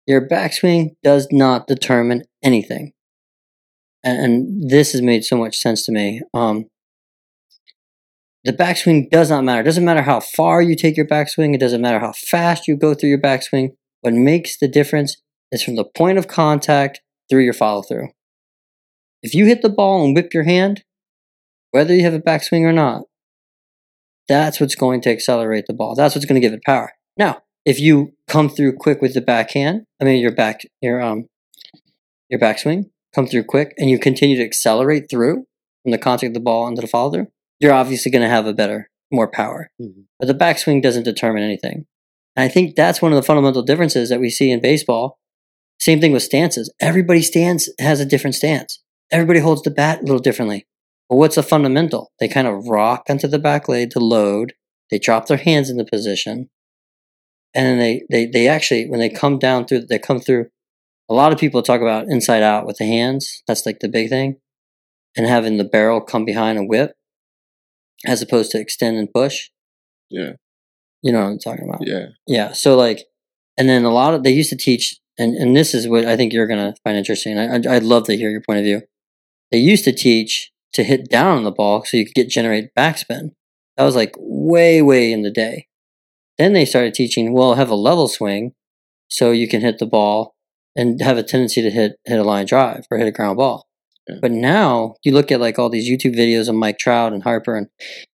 [0.05, 2.93] Your backswing does not determine anything.
[4.03, 6.21] And, and this has made so much sense to me.
[6.33, 6.65] Um,
[8.43, 9.61] the backswing does not matter.
[9.61, 11.53] It doesn't matter how far you take your backswing.
[11.53, 13.71] It doesn't matter how fast you go through your backswing.
[14.01, 15.17] What makes the difference
[15.51, 18.09] is from the point of contact through your follow through.
[19.21, 20.83] If you hit the ball and whip your hand,
[21.71, 23.03] whether you have a backswing or not,
[24.27, 25.95] that's what's going to accelerate the ball.
[25.95, 26.93] That's what's going to give it power.
[27.17, 31.27] Now, if you come through quick with the backhand, I mean your back your um
[32.29, 35.45] your backswing, come through quick, and you continue to accelerate through
[35.83, 37.27] from the contact of the ball into the follow through,
[37.59, 39.71] you're obviously going to have a better, more power.
[39.81, 40.05] Mhm.
[40.19, 41.85] But the backswing doesn't determine anything.
[42.35, 45.17] And I think that's one of the fundamental differences that we see in baseball.
[45.79, 46.71] Same thing with stances.
[46.79, 48.81] Everybody stands has a different stance.
[49.11, 50.67] Everybody holds the bat a little differently.
[51.09, 52.11] But what's the fundamental?
[52.19, 54.53] They kind of rock onto the back leg to load.
[54.91, 56.49] They drop their hands into position.
[57.55, 60.47] And then they, they, they actually, when they come down through, they come through.
[61.09, 63.41] A lot of people talk about inside out with the hands.
[63.47, 64.37] That's like the big thing.
[65.17, 66.93] And having the barrel come behind and whip
[68.05, 69.49] as opposed to extend and push.
[70.09, 70.33] Yeah.
[71.01, 71.87] You know what I'm talking about.
[71.87, 72.07] Yeah.
[72.27, 72.51] Yeah.
[72.51, 73.05] So like,
[73.57, 76.15] and then a lot of they used to teach, and and this is what I
[76.15, 77.37] think you're gonna find interesting.
[77.37, 78.81] I I'd love to hear your point of view.
[79.51, 82.73] They used to teach to hit down on the ball so you could get generate
[82.77, 83.31] backspin.
[83.77, 85.67] That was like way way in the day.
[86.37, 88.53] Then they started teaching well have a level swing,
[89.07, 90.35] so you can hit the ball
[90.75, 93.67] and have a tendency to hit hit a line drive or hit a ground ball.
[94.07, 94.15] Yeah.
[94.21, 97.55] But now you look at like all these YouTube videos of Mike Trout and Harper
[97.55, 97.67] and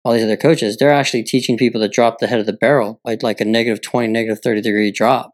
[0.04, 3.00] all these other coaches, they're actually teaching people to drop the head of the barrel
[3.04, 5.32] like like a negative 20, negative 30 degree drop.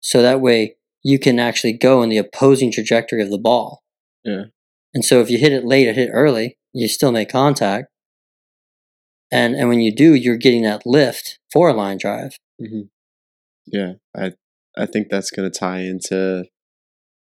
[0.00, 3.82] So that way you can actually go in the opposing trajectory of the ball.
[4.24, 4.44] Yeah.
[4.94, 7.88] And so if you hit it late or hit early, you still make contact.
[9.30, 12.32] And and when you do, you're getting that lift for a line drive.
[12.60, 12.82] hmm
[13.66, 14.32] Yeah, I
[14.76, 16.44] I think that's going to tie into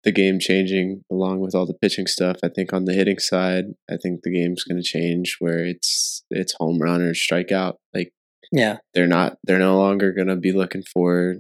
[0.03, 2.37] the game changing along with all the pitching stuff.
[2.43, 6.23] I think on the hitting side, I think the game's going to change where it's
[6.29, 7.75] it's home run or strikeout.
[7.93, 8.11] Like
[8.51, 8.77] Yeah.
[8.93, 11.35] they're not they're no longer going to be looking for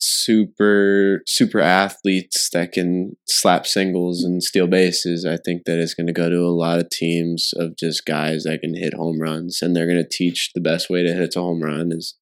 [0.00, 6.06] super super athletes that can slap singles and steal bases i think that it's going
[6.06, 9.60] to go to a lot of teams of just guys that can hit home runs
[9.60, 12.16] and they're going to teach the best way to hit a home run is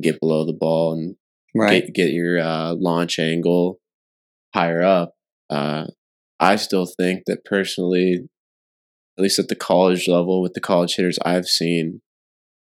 [0.00, 1.16] get below the ball and
[1.54, 1.84] Right.
[1.84, 3.78] get, get your uh, launch angle
[4.54, 5.14] higher up.
[5.50, 5.86] Uh,
[6.40, 8.26] I still think that personally,
[9.18, 12.00] at least at the college level, with the college hitters I've seen,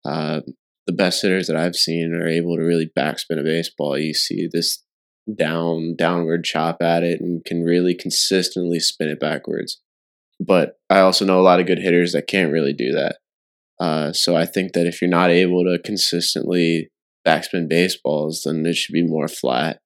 [0.06, 0.40] uh,
[0.88, 3.98] the best hitters that I've seen are able to really backspin a baseball.
[3.98, 4.82] You see this
[5.36, 9.82] down downward chop at it and can really consistently spin it backwards.
[10.40, 13.16] But I also know a lot of good hitters that can't really do that.
[13.78, 16.88] Uh, so I think that if you're not able to consistently
[17.26, 19.80] backspin baseballs, then it should be more flat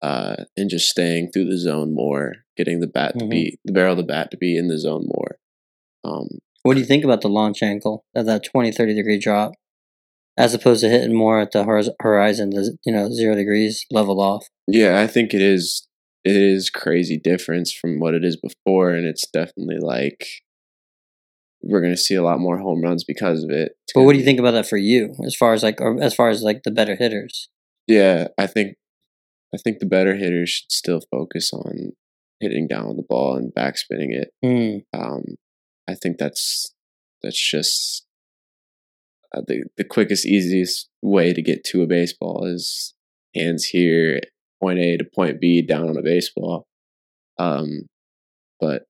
[0.00, 3.30] uh, and just staying through the zone more, getting the bat to Mhm.
[3.30, 5.36] be the barrel of the bat to be in the zone more.
[6.04, 9.52] Um, What do you think about the launch angle of that 20, 30 degree drop
[10.36, 11.64] as opposed to hitting more at the
[12.00, 14.46] horizon, the, you know, zero degrees level off?
[14.66, 15.86] yeah, I think it is.
[16.24, 20.24] It is crazy difference from what it is before, and it's definitely like
[21.62, 23.72] we're gonna see a lot more home runs because of it.
[23.84, 26.00] It's But what do you think about that for you as far as like, or
[26.00, 27.48] as far as like the better hitters?
[27.88, 28.76] Yeah, I think
[29.54, 31.92] I think the better hitters should still focus on
[32.40, 34.30] hitting down the ball and backspinning it.
[34.42, 34.98] Hmm.
[34.98, 35.36] Um,
[35.88, 36.72] I think that's
[37.22, 38.06] that's just
[39.34, 42.94] uh, the the quickest, easiest way to get to a baseball is
[43.34, 44.20] hands here,
[44.62, 46.66] point A to point B, down on a baseball.
[47.38, 47.88] Um,
[48.60, 48.82] but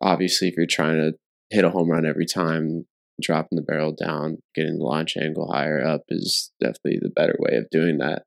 [0.00, 1.12] obviously, if you're trying to
[1.50, 2.86] hit a home run every time,
[3.20, 7.56] dropping the barrel down, getting the launch angle higher up is definitely the better way
[7.56, 8.24] of doing that.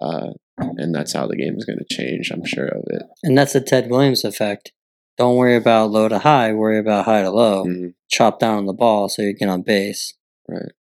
[0.00, 2.30] Uh, and that's how the game is going to change.
[2.30, 3.02] I'm sure of it.
[3.22, 4.72] And that's the Ted Williams effect.
[5.22, 7.64] Don't worry about low to high, worry about high to low.
[7.64, 7.94] Mhm.
[8.10, 10.14] Chop down on the ball so you get on base.
[10.48, 10.72] Right.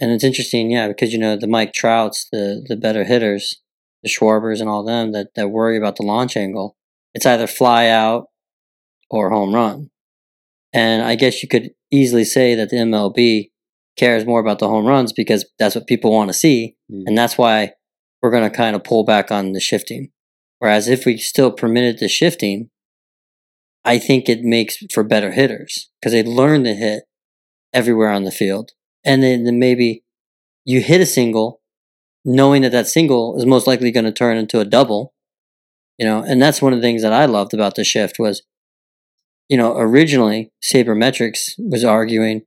[0.00, 3.60] And it's interesting, yeah, because you know the Mike Trouts, the the better hitters,
[4.02, 6.78] the Schwarbers and all them that, that worry about the launch angle.
[7.12, 8.28] It's either fly out
[9.10, 9.90] or home run.
[10.72, 13.50] And I guess you could easily say that the MLB
[13.98, 16.74] cares more about the home runs because that's what people want to see.
[16.90, 17.02] Mm.
[17.08, 17.74] And that's why
[18.22, 20.10] we're going to kind of pull back on the shifting.
[20.58, 22.70] Whereas if we still permitted the shifting,
[23.84, 27.04] I think it makes for better hitters because they learn to hit
[27.72, 28.72] everywhere on the field.
[29.04, 30.04] And then, then maybe
[30.64, 31.60] you hit a single
[32.24, 35.14] knowing that that single is most likely going to turn into a double,
[35.98, 38.42] you know, and that's one of the things that I loved about the shift was,
[39.48, 42.42] you know, originally Sabermetrics was arguing,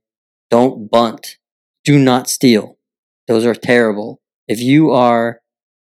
[0.50, 1.38] don't bunt,
[1.84, 2.78] do not steal.
[3.26, 4.20] Those are terrible.
[4.46, 5.40] If you are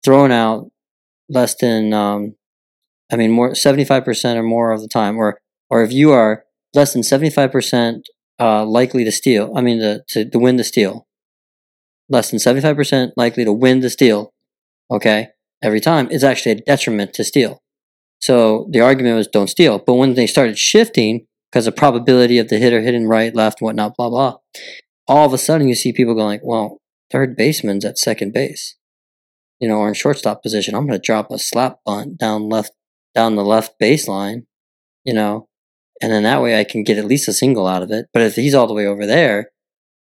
[0.03, 0.71] thrown out
[1.29, 2.35] less than, um,
[3.11, 5.39] I mean, more seventy five percent or more of the time, or
[5.69, 6.43] or if you are
[6.73, 8.07] less than seventy five percent
[8.39, 11.07] uh, likely to steal, I mean, to, to to win the steal,
[12.09, 14.33] less than seventy five percent likely to win the steal,
[14.89, 15.29] okay,
[15.61, 17.61] every time is actually a detriment to steal.
[18.19, 19.77] So the argument was don't steal.
[19.77, 23.95] But when they started shifting, because the probability of the hitter hitting right, left, whatnot,
[23.95, 24.37] blah blah,
[25.07, 26.79] all of a sudden you see people going like, well,
[27.11, 28.75] third baseman's at second base,
[29.59, 30.73] you know, or in shortstop position.
[30.73, 32.71] I'm going to drop a slap bunt down left
[33.15, 34.45] down the left baseline,
[35.03, 35.47] you know,
[36.01, 38.07] and then that way I can get at least a single out of it.
[38.13, 39.51] But if he's all the way over there,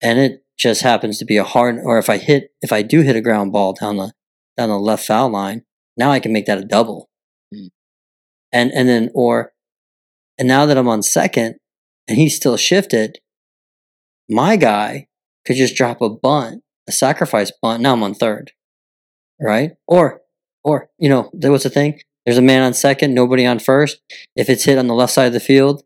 [0.02, 3.02] and it just happens to be a hard, or if I hit, if I do
[3.02, 4.14] hit a ground ball down the
[4.58, 5.64] down the left foul line,
[5.98, 7.10] now I can make that a double,
[7.54, 7.70] Mm.
[8.54, 9.52] and and then or,
[10.38, 11.56] and now that I'm on second,
[12.08, 13.20] and he's still shifted,
[14.30, 15.08] my guy
[15.46, 17.82] could just drop a bunt, a sacrifice bunt.
[17.82, 18.52] Now I'm on third,
[19.40, 19.72] right?
[19.88, 20.22] Or
[20.64, 22.00] or you know, there was a thing.
[22.26, 24.02] There's a man on second, nobody on first.
[24.36, 25.84] If it's hit on the left side of the field,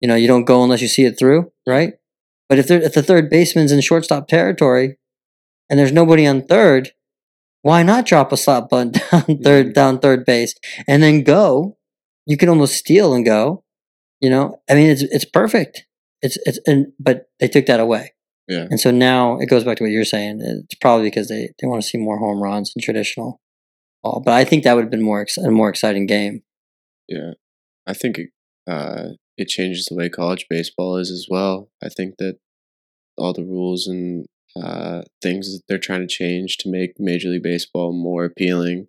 [0.00, 1.94] you know, you don't go unless you see it through, right?
[2.48, 4.98] But if, if the third baseman's in shortstop territory
[5.70, 6.90] and there's nobody on third,
[7.62, 10.54] why not drop a slap bunt down third down third base
[10.86, 11.78] and then go?
[12.26, 13.64] You can almost steal and go.
[14.20, 15.86] You know, I mean, it's it's perfect.
[16.20, 18.12] It's it's and but they took that away.
[18.48, 18.66] Yeah.
[18.70, 20.40] And so now it goes back to what you're saying.
[20.42, 23.40] It's probably because they, they want to see more home runs in traditional
[24.02, 24.22] ball.
[24.24, 26.42] But I think that would have been more ex- a more exciting game.
[27.08, 27.32] Yeah,
[27.86, 28.30] I think it,
[28.66, 31.68] uh, it changes the way college baseball is as well.
[31.82, 32.38] I think that
[33.18, 34.26] all the rules and
[34.56, 38.88] uh, things that they're trying to change to make Major League Baseball more appealing.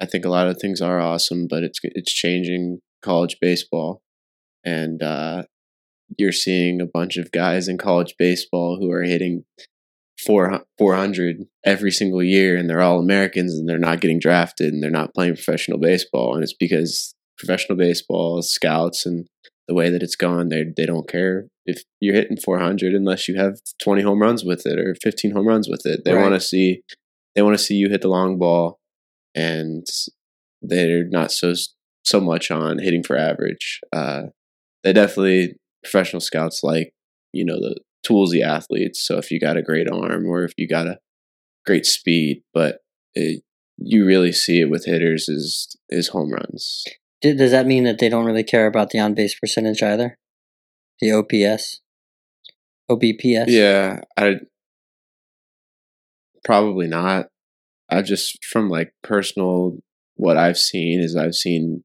[0.00, 4.02] I think a lot of things are awesome, but it's it's changing college baseball,
[4.64, 5.44] and uh,
[6.18, 9.44] you're seeing a bunch of guys in college baseball who are hitting
[10.26, 14.82] four 400 every single year and they're all Americans and they're not getting drafted and
[14.82, 19.26] they're not playing professional baseball and it's because professional baseball scouts and
[19.68, 23.36] the way that it's gone they they don't care if you're hitting 400 unless you
[23.36, 26.22] have 20 home runs with it or 15 home runs with it they Right.
[26.22, 26.82] want to see
[27.34, 28.78] they want to see you hit the long ball
[29.34, 29.86] and
[30.62, 31.54] they're not so
[32.04, 34.24] so much on hitting for average uh
[34.82, 36.92] they definitely professional scouts like
[37.32, 37.76] you know the
[38.06, 39.04] toolsy athletes.
[39.06, 40.98] So if you got a great arm or if you got a
[41.66, 42.78] great speed, but
[43.14, 43.42] it,
[43.76, 46.84] you really see it with hitters is is home runs.
[47.20, 50.18] Does that mean that they don't really care about the on base percentage either?
[51.00, 51.80] The OPS,
[52.90, 53.46] OBPS.
[53.48, 54.40] Yeah, I
[56.44, 57.26] probably not.
[57.88, 59.78] I just from like personal
[60.16, 61.82] what I've seen is I've seen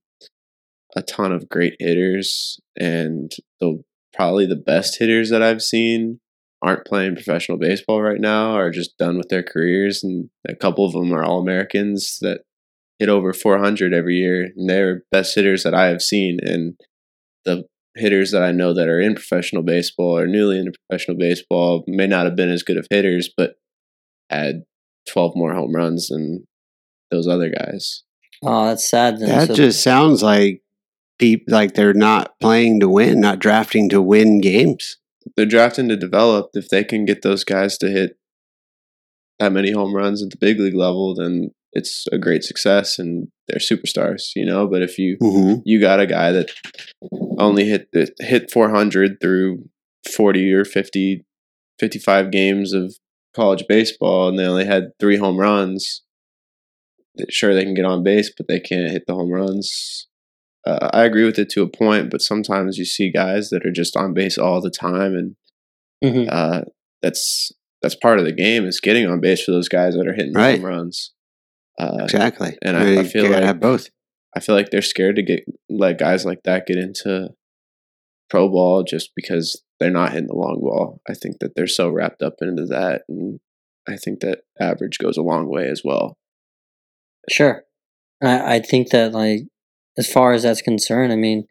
[0.95, 3.84] a ton of great hitters and the
[4.14, 6.20] probably the best hitters that I've seen
[6.62, 10.86] aren't playing professional baseball right now are just done with their careers and a couple
[10.86, 12.41] of them are all Americans that
[12.97, 16.74] hit over 400 every year and they're best hitters that I have seen and
[17.45, 17.64] the
[17.95, 22.07] hitters that I know that are in professional baseball or newly into professional baseball may
[22.07, 23.53] not have been as good of hitters but
[24.30, 24.64] had
[25.10, 26.45] 12 more home runs than
[27.10, 28.03] those other guys.
[28.43, 29.20] Oh, that's sad.
[29.20, 29.30] Then.
[29.30, 30.62] That So- just sounds like
[31.20, 34.97] people like they're not playing to win, not drafting to win games.
[35.36, 36.49] they're drafting to develop.
[36.53, 38.17] If they can get those guys to hit
[39.38, 43.28] that many home runs at the big league level, then it's a great success and
[43.47, 44.67] they're superstars, you know.
[44.67, 45.61] But if you Mm-hmm.
[45.65, 46.49] you got a guy that
[47.38, 49.70] only hit the, hit 400 through
[50.13, 51.26] 40 or 50
[51.80, 52.95] 55 games of
[53.36, 56.01] college baseball and they only had three home runs
[57.30, 60.07] sure they can get on base but they can't hit the home runs
[60.70, 63.72] uh, i agree with it to a point but sometimes you see guys that are
[63.72, 65.36] just on base all the time and
[66.03, 66.28] Mhm.
[66.32, 66.61] uh,
[67.01, 67.51] that's
[67.82, 70.34] that's part of the game is getting on base for those guys that are hitting
[70.34, 70.55] Right.
[70.59, 71.13] home runs
[71.80, 72.57] uh, Exactly.
[72.61, 73.89] and I- I feel like- have both.
[74.36, 77.30] I feel like they're scared to get let guys like that get into
[78.30, 81.01] pro ball just because they're not hitting the long ball.
[81.09, 83.39] I think that they're so wrapped up into that, and
[83.88, 86.17] I think that average goes a long way as well.
[87.30, 87.63] Sure.
[88.22, 89.41] I, I think that like
[89.99, 91.45] as far as that's concerned, I mean,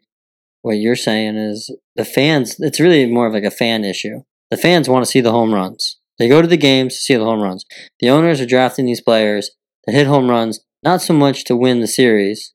[0.63, 2.55] what you're saying is the fans.
[2.59, 4.23] It's really more of like a fan issue.
[4.51, 5.97] The fans want to see the home runs.
[6.17, 7.63] They go to the games to see the home runs.
[7.99, 9.51] The owners are drafting these players
[9.85, 12.53] that hit home runs, not so much to win the series,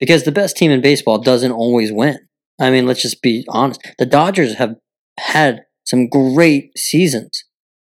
[0.00, 2.18] because the best team in baseball doesn't always win.
[2.58, 3.82] I mean, let's just be honest.
[3.98, 4.76] The Dodgers have
[5.18, 7.44] had some great seasons,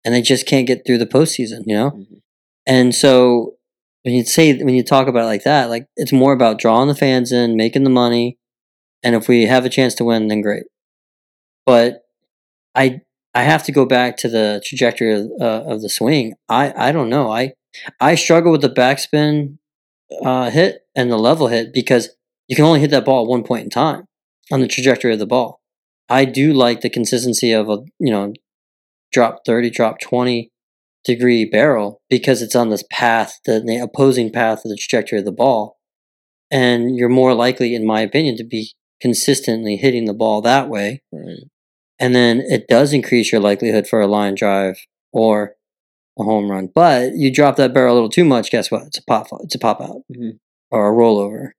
[0.05, 1.63] and they just can't get through the postseason.
[1.65, 2.21] You know, Mhm.
[2.65, 3.55] and so
[4.03, 6.89] when you say when you talk about it like that, like it's more about drawing
[6.89, 8.37] the fans in, making the money,
[9.01, 10.63] and if we have a chance to win, then great.
[11.65, 12.03] But
[12.75, 13.01] I
[13.33, 16.33] I have to go back to the trajectory of, uh, of the swing.
[16.49, 17.31] I I don't know.
[17.31, 17.53] I
[17.99, 19.57] I struggle with the backspin
[20.23, 22.09] uh, hit and the level hit because
[22.47, 24.05] you can only hit that ball at one point in time
[24.51, 25.61] on the trajectory of the ball.
[26.09, 28.33] I do like the consistency of a you know
[29.13, 30.51] drop thirty, drop twenty
[31.03, 35.25] degree barrel because it's on this path, the, the opposing path of the trajectory of
[35.25, 35.77] the ball.
[36.51, 41.01] And you're more likely, in my opinion, to be consistently hitting the ball that way.
[41.11, 41.39] Right.
[41.99, 44.77] And then it does increase your likelihood for a line drive
[45.11, 45.55] or
[46.19, 46.69] a home run.
[46.73, 48.83] But you drop that barrel a little too much, guess what?
[48.83, 50.37] It's a pop it's a pop out Mhm.
[50.71, 51.51] or a rollover.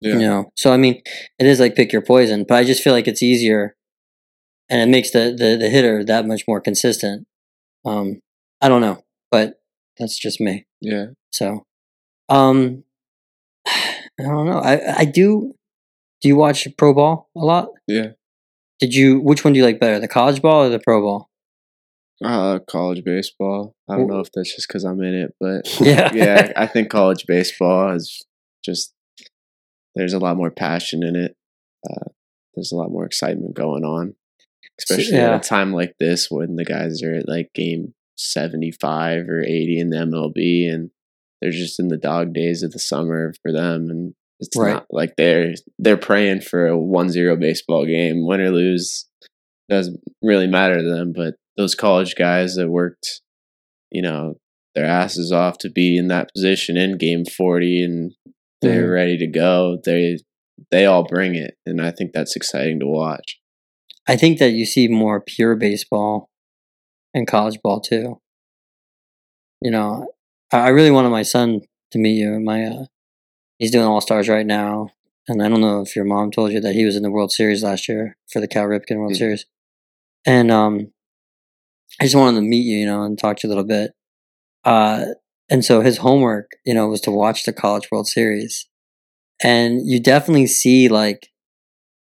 [0.00, 0.14] Yeah.
[0.14, 0.44] You know.
[0.56, 1.00] So I mean,
[1.38, 3.74] it is like pick your poison, but I just feel like it's easier
[4.68, 7.26] and it makes the, the, the hitter that much more consistent.
[7.84, 8.20] Um
[8.60, 9.60] I don't know, but
[9.98, 10.66] that's just me.
[10.80, 11.06] Yeah.
[11.30, 11.66] So,
[12.28, 12.84] um,
[13.66, 14.58] I don't know.
[14.58, 15.54] I I do.
[16.22, 17.68] Do you watch pro ball a lot?
[17.86, 18.12] Yeah.
[18.80, 19.20] Did you?
[19.20, 21.30] Which one do you like better, the college ball or the pro ball?
[22.24, 23.74] Uh, college baseball.
[23.88, 26.88] I don't know if that's just because I'm in it, but Yeah, yeah, I think
[26.88, 28.24] college baseball is
[28.64, 28.94] just
[29.94, 31.36] there's a lot more passion in it.
[31.88, 32.10] Uh,
[32.54, 34.14] there's a lot more excitement going on,
[34.78, 35.34] especially yeah.
[35.34, 39.78] at a time like this when the guys are at like game 75 or 80
[39.80, 40.90] in the MLB and
[41.40, 44.72] they're just in the dog days of the summer for them and it's Right.
[44.74, 49.06] not like they're they're praying for a 1-0 baseball game win or lose
[49.68, 53.20] doesn't really matter to them but those college guys that worked
[53.90, 54.34] you know
[54.74, 58.12] their asses off to be in that position in game 40 and
[58.62, 58.92] they're Mhm.
[58.94, 60.18] ready to go they
[60.70, 63.38] they all bring it and i think that's exciting to watch
[64.08, 66.28] I think that you see more pure baseball
[67.16, 68.20] and college ball too.
[69.60, 70.08] You know,
[70.52, 72.38] I really wanted my son to meet you.
[72.38, 72.84] My uh,
[73.58, 74.90] he's doing all stars right now,
[75.28, 77.32] and I don't know if your mom told you that he was in the World
[77.32, 79.18] Series last year for the Cal Ripken World Mhm.
[79.18, 79.46] Series,
[80.26, 80.92] and um,
[82.00, 83.92] I just wanted to meet you, you know, and talk to you a little bit.
[84.64, 85.06] Uh,
[85.48, 88.66] and so his homework, you know, was to watch the College World Series,
[89.42, 91.28] and you definitely see like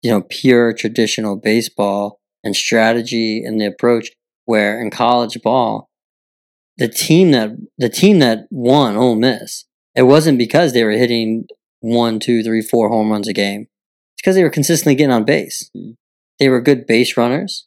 [0.03, 4.11] you know, pure traditional baseball and strategy and the approach
[4.47, 5.91] where in college ball,
[6.79, 11.47] the team that the team that won Ole Miss, it wasn't because they were hitting
[11.81, 13.63] one, two, three, four home runs a game.
[14.15, 15.71] It's because they were consistently getting on base.
[15.77, 15.97] Mhm.
[16.39, 17.67] They were good base runners.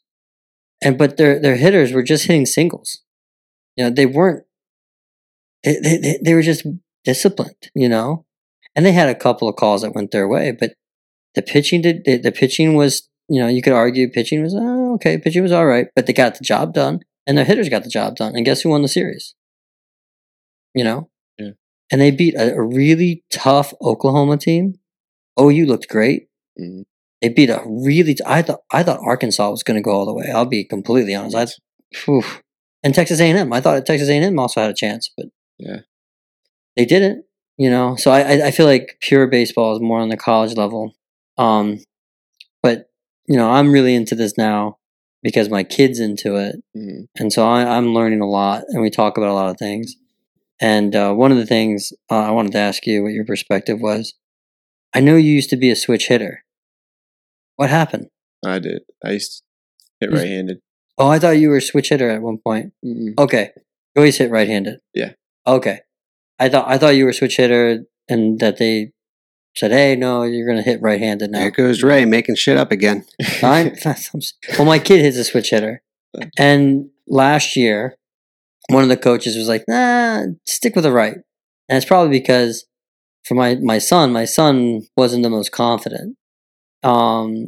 [0.81, 3.03] And but their their hitters were just hitting singles.
[3.75, 4.45] You know, they weren't
[5.63, 6.65] they, they, they- they were just
[7.03, 8.25] disciplined, you know?
[8.75, 10.73] And they had a couple of calls that went their way, but
[11.35, 14.93] the pitching did the, the pitching was you know you could argue pitching was oh,
[14.95, 17.83] okay pitching was all right but they got the job done and their hitters got
[17.83, 19.35] the job done and guess who won the series
[20.73, 21.51] you know Yeah.
[21.91, 24.75] and they beat a, a really tough oklahoma team
[25.39, 26.27] ou looked great
[26.59, 26.83] Mhm.
[27.21, 30.05] they beat a really t- i thought i thought arkansas was going to go all
[30.05, 31.45] the way i'll be completely honest i
[32.05, 32.23] Whew.
[32.83, 35.27] and texas a&m i thought texas a&m also had a chance but
[35.57, 35.79] Yeah.
[36.75, 37.25] they didn't
[37.57, 40.55] you know so I, I i feel like pure baseball is more on the college
[40.57, 40.93] level
[41.37, 41.79] um
[42.61, 42.88] but
[43.29, 44.77] you know i'm really into this now
[45.23, 47.05] because my kid's into it Mhm.
[47.19, 49.95] and so I, i'm learning a lot and we talk about a lot of things
[50.59, 53.79] and uh, one of the things uh, i wanted to ask you what your perspective
[53.79, 54.13] was
[54.93, 56.43] i know you used to be a switch hitter
[57.55, 58.07] what happened
[58.45, 59.31] i did i used
[60.01, 60.59] to hit right-handed
[60.97, 63.13] oh i thought you were a switch hitter at one point Mhm.
[63.19, 63.51] Okay.
[63.95, 64.79] You always hit right handed.
[64.93, 65.13] Yeah.
[65.47, 65.79] Okay.
[66.37, 68.91] I thought I thought you were a switch hitter, and that they
[69.55, 72.71] said, "Hey, no, you're going to hit right-handed now." There goes Ray making shit up
[72.71, 73.05] again.
[73.43, 73.73] I,
[74.57, 75.81] well, my kid hits a switch hitter,
[76.37, 77.95] and last year,
[78.69, 81.15] one of the coaches was like, "Nah, stick with the right,"
[81.67, 82.65] and it's probably because
[83.25, 86.15] for my my son, my son wasn't the most confident,
[86.83, 87.47] um,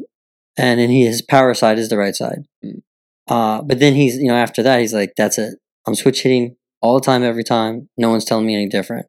[0.58, 2.82] and then he his power side is the right side, Mm.
[3.30, 5.56] uh, but then he's you know after that he's like, "That's it,
[5.88, 7.89] I'm switch hitting all the time, every time.
[7.97, 9.06] No one's telling me any different,"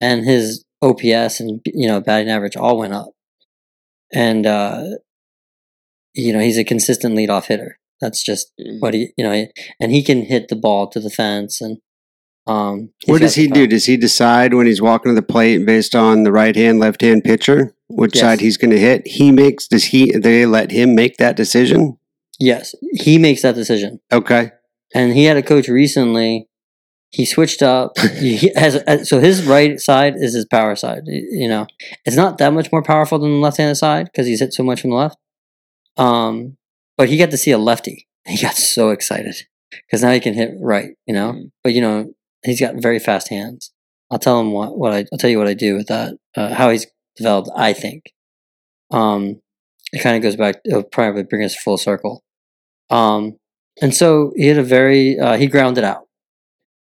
[0.00, 3.10] and his OPS and you know batting average all went up,
[4.12, 4.82] and uh,
[6.14, 7.78] you know he's a consistent leadoff hitter.
[8.00, 8.80] That's just Mm.
[8.80, 9.46] what he you know,
[9.80, 11.78] and he can hit the ball to the fence and.
[12.48, 13.66] Um, What does he do?
[13.66, 17.00] Does he decide when he's walking to the plate based on the right hand, left
[17.00, 18.20] hand pitcher, which Yes.
[18.22, 19.04] side he's going to hit?
[19.04, 19.66] He makes.
[19.66, 20.12] Does he?
[20.16, 21.98] They let him make that decision?
[22.38, 24.52] Yes, he makes that decision, Okay.
[24.94, 26.48] and he had a coach recently.
[27.16, 27.96] He switched up.
[28.18, 28.72] he has
[29.08, 31.02] so his right side is his power side.
[31.06, 31.66] You know,
[32.04, 34.80] it's not that much more powerful than the left-handed side because he's hit so much
[34.82, 35.16] from the left.
[35.96, 36.56] Um,
[36.98, 38.06] but he got to see a lefty.
[38.26, 39.36] He got so excited
[39.86, 40.90] because now he can hit right.
[41.06, 41.50] You know, Mm.
[41.62, 42.12] but you know
[42.44, 43.72] he's got very fast hands.
[44.10, 46.14] I'll tell him what what I I'll tell you what I do with that.
[46.36, 46.86] Uh, how he's
[47.16, 48.02] developed, I think.
[48.90, 49.40] Um,
[49.92, 50.56] it kind of goes back.
[50.64, 52.22] It'll probably bring us full circle.
[52.90, 53.36] Um,
[53.80, 56.05] and so he had a very uh, he grounded out,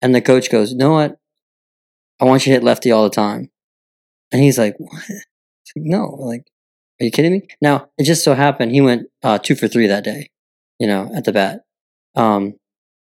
[0.04, 1.18] and the coach goes, "You know what?
[2.20, 3.50] I want you to hit lefty all the time."
[4.32, 5.04] And he's like, "What?
[5.76, 6.44] No, like,
[7.02, 9.88] are you kidding me?" Now it just so happened he went uh, two for three
[9.88, 10.30] that day,
[10.80, 11.62] you know, at the bat.
[12.16, 12.56] Um,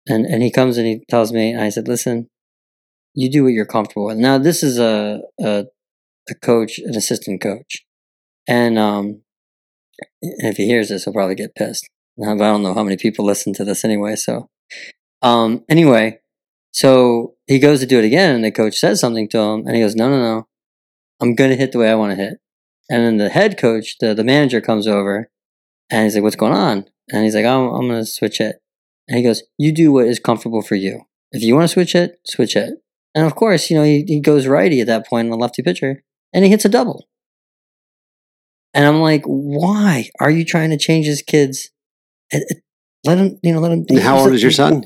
[0.07, 2.29] and and he comes and he tells me, and I said, "Listen,
[3.13, 5.65] you do what you're comfortable with." Now this is a a,
[6.29, 7.85] a coach, an assistant coach,
[8.47, 9.21] and um,
[10.21, 11.89] if he hears this, he'll probably get pissed.
[12.21, 14.15] I don't know how many people listen to this anyway.
[14.15, 14.49] So,
[15.21, 16.19] um, anyway,
[16.73, 19.75] so he goes to do it again, and the coach says something to him, and
[19.75, 20.47] he goes, "No, no, no,
[21.21, 22.39] I'm going to hit the way I want to hit."
[22.89, 25.29] And then the head coach, the the manager, comes over,
[25.89, 28.57] and he's like, "What's going on?" And he's like, "I'm I'm going to switch it."
[29.07, 31.03] And he goes, "You do what is comfortable for you.
[31.31, 32.73] If you want to switch it, switch it."
[33.15, 35.61] And of course, you know, he, he goes righty at that point on the lefty
[35.61, 36.03] pitcher,
[36.33, 37.07] and he hits a double.
[38.73, 41.69] And I'm like, why are you trying to change his kids?
[43.05, 43.85] Let him, you know, let him.
[43.99, 44.85] How old is your son?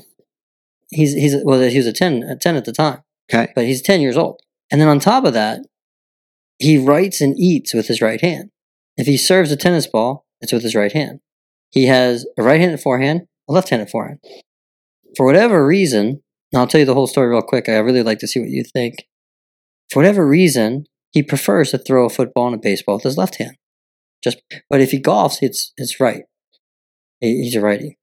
[0.90, 3.00] He's he's well, he was a ten, a ten at the time,
[3.32, 3.52] Okay.
[3.54, 4.40] but he's ten years old.
[4.70, 5.60] And then on top of that,
[6.58, 8.50] he writes and eats with his right hand.
[8.96, 11.20] If he serves a tennis ball, it's with his right hand.
[11.70, 14.18] He has a right-handed forehand, a left-handed forehand.
[15.16, 16.22] For whatever reason,
[16.52, 17.68] and I'll tell you the whole story real quick.
[17.68, 19.06] I really like to see what you think.
[19.90, 23.36] For whatever reason, he prefers to throw a football and a baseball with his left
[23.36, 23.56] hand.
[24.24, 26.24] Just, but if he golfs, it's it's right.
[27.20, 27.98] He- He's a righty.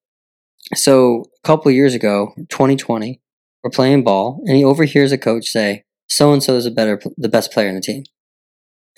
[0.74, 3.22] So a couple of years ago, 2020,
[3.64, 7.00] we're playing ball, and he overhears a coach say, "So and so is a better,
[7.18, 8.04] the best player in the team,"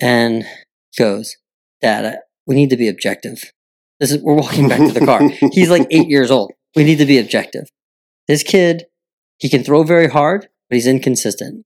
[0.00, 1.36] and he goes,
[1.80, 3.52] "Dad, we need to be objective.
[4.00, 5.28] This is we're walking back to the car.
[5.52, 6.52] He's like eight years old.
[6.76, 7.68] We need to be objective.
[8.28, 8.84] This kid,
[9.38, 11.64] he can throw very hard, but he's inconsistent.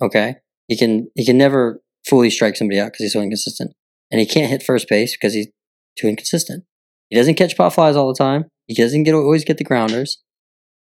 [0.00, 0.36] Okay,
[0.68, 3.72] he can he can never fully strike somebody out because he's so inconsistent,
[4.10, 5.48] and he can't hit first base because he's
[5.96, 6.64] too inconsistent.
[7.10, 8.46] He doesn't catch pop flies all the time.
[8.66, 10.18] He doesn't get always get the grounders.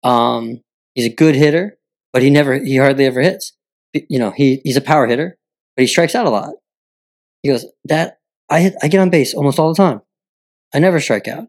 [0.03, 0.61] Um,
[0.95, 1.79] he's a good hitter,
[2.13, 3.53] but he never he hardly ever hits.
[3.93, 5.37] You know, he he's a power hitter,
[5.77, 6.55] but he strikes out a lot.
[7.43, 10.01] He goes, "That I hit I get on base almost all the time.
[10.75, 11.49] I never strike out.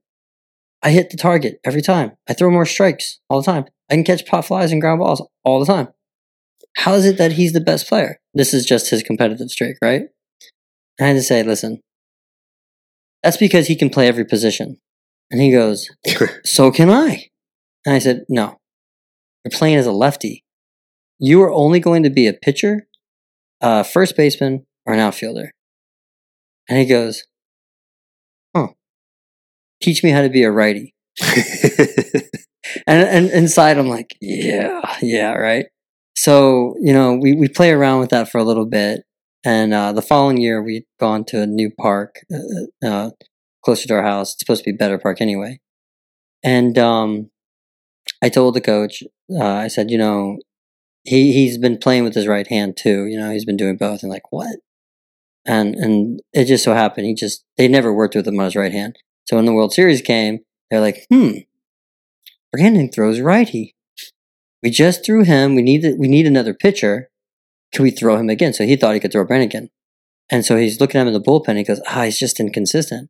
[0.83, 2.11] I hit the target every time.
[2.29, 3.65] I throw more strikes all the time.
[3.89, 5.89] I can catch pop flies and ground balls all the time.
[6.77, 8.19] How is it that he's the best player?
[8.33, 10.03] This is just his competitive streak, right?
[10.99, 11.81] I had to say, listen,
[13.23, 14.77] that's because he can play every position.
[15.31, 15.89] And he goes,
[16.45, 17.27] so can I.
[17.85, 18.57] And I said, no,
[19.43, 20.43] you're playing as a lefty.
[21.19, 22.87] You are only going to be a pitcher,
[23.61, 25.51] a first baseman, or an outfielder.
[26.69, 27.23] And he goes,
[28.55, 28.67] huh,
[29.81, 30.93] teach me how to be a righty.
[32.85, 35.65] And, and inside, I'm like, yeah, yeah, right.
[36.15, 39.03] So, you know, we, we play around with that for a little bit.
[39.45, 43.09] And uh, the following year, we'd gone to a new park uh, uh,
[43.63, 44.33] closer to our house.
[44.33, 45.59] It's supposed to be Better Park anyway.
[46.43, 47.29] And um,
[48.21, 50.37] I told the coach, uh, I said, you know,
[51.03, 53.05] he, he's been playing with his right hand too.
[53.05, 54.03] You know, he's been doing both.
[54.03, 54.57] And like, what?
[55.45, 58.55] And, and it just so happened, he just, they never worked with him on his
[58.55, 58.97] right hand.
[59.25, 60.39] So when the World Series came,
[60.69, 61.31] they're like, hmm,
[62.51, 63.75] Brandon throws righty.
[64.63, 65.55] We just threw him.
[65.55, 67.09] We need we need another pitcher.
[67.73, 68.53] Can we throw him again?
[68.53, 69.69] So he thought he could throw Brandon again.
[70.29, 71.57] And so he's looking at him in the bullpen.
[71.57, 73.09] He goes, ah, he's just inconsistent.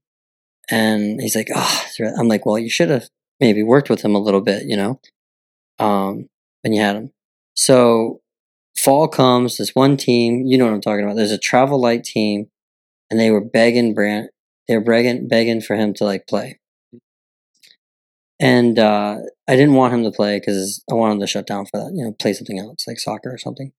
[0.69, 1.85] And he's like, oh.
[2.17, 3.09] I'm like, well, you should have
[3.39, 4.99] maybe worked with him a little bit, you know,
[5.79, 6.29] um,
[6.61, 7.11] when you had him.
[7.55, 8.21] So
[8.77, 11.15] fall comes, this one team, you know what I'm talking about.
[11.15, 12.47] There's a travel light team,
[13.09, 14.29] and they were begging Brand,
[14.67, 16.59] they were begging, begging for him to like play.
[18.39, 19.17] And uh,
[19.47, 22.03] I didn't want him to play because I wanted to shut down for that, you
[22.03, 23.71] know, play something else like soccer or something.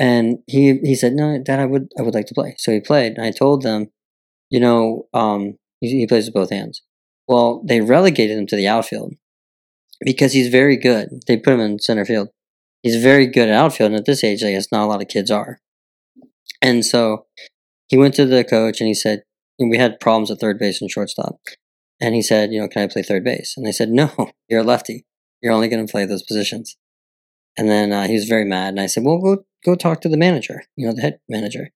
[0.00, 2.80] And he he said, "No, Dad, I would I would like to play." So he
[2.80, 3.88] played, and I told them,
[4.48, 6.82] you know, um, he, he plays with both hands.
[7.28, 9.12] Well, they relegated him to the outfield
[10.00, 11.08] because he's very good.
[11.26, 12.30] They put him in center field.
[12.82, 15.08] He's very good at outfield, and at this age, I guess not a lot of
[15.08, 15.60] kids are.
[16.62, 17.26] And so
[17.88, 19.22] he went to the coach and he said,
[19.58, 21.40] and we had problems at third base and shortstop.
[22.00, 23.54] And he said, you know, can I play third base?
[23.56, 24.10] And they said, no,
[24.48, 25.04] you're a lefty.
[25.42, 26.76] You're only going to play those positions.
[27.58, 28.68] And then uh, he was very mad.
[28.68, 31.70] And I said, well, go go talk to the manager, you know, the head manager.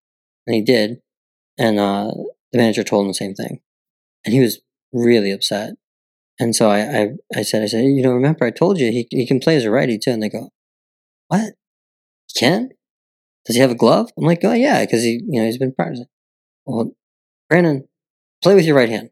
[0.47, 0.99] And he did.
[1.59, 2.13] And uh,
[2.53, 3.61] the manager told him the same thing.
[4.25, 4.61] And he was
[4.93, 5.75] really upset.
[6.41, 9.07] And so I, I, I said, I said, you know, remember I told you he,
[9.11, 10.11] he can play as a righty too.
[10.11, 10.51] And they go,
[11.29, 11.55] what?
[12.27, 12.71] He can?
[13.45, 14.11] Does he have a glove?
[14.17, 16.07] I'm like, oh yeah, because he, you know, he's been practicing.
[16.67, 16.93] Well,
[17.49, 17.87] Brandon,
[18.43, 19.11] play with your right hand.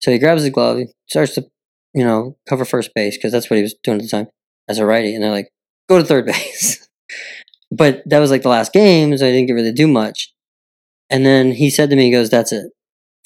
[0.00, 1.46] So he grabs his glove, he starts to,
[1.94, 4.28] you know, cover first base because that's what he was doing at the time
[4.68, 5.14] as a righty.
[5.14, 5.50] And they're like,
[5.88, 6.87] go to third base.
[7.70, 10.32] But that was like the last game, so I didn't get really do much.
[11.10, 12.72] And then he said to me, he goes, that's it.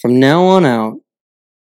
[0.00, 1.00] From now on out,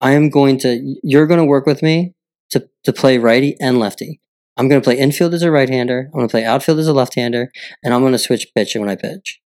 [0.01, 2.13] I am going to, you're going to work with me
[2.51, 4.19] to, to play righty and lefty.
[4.57, 6.09] I'm going to play infield as a right hander.
[6.13, 7.51] I'm going to play outfield as a left hander,
[7.83, 9.41] and I'm going to switch pitch when I pitch.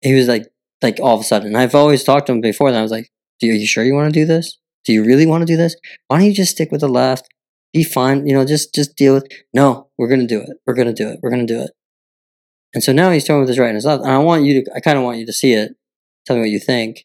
[0.00, 0.46] He was like,
[0.82, 1.56] like all of a sudden.
[1.56, 2.78] I've always talked to him before that.
[2.78, 3.10] I was like,
[3.42, 4.58] are you sure you want to do this?
[4.84, 5.76] Do you really want to do this?
[6.08, 7.28] Why don't you just stick with the left?
[7.72, 8.26] Be fine.
[8.26, 10.50] You know, just, just deal with, no, we're going to do it.
[10.66, 11.18] We're going to do it.
[11.22, 11.70] We're going to do it.
[12.74, 14.02] And so now he's throwing with his right and his left.
[14.02, 15.72] And I want you to, I kind of want you to see it.
[16.26, 17.04] Tell me what you think.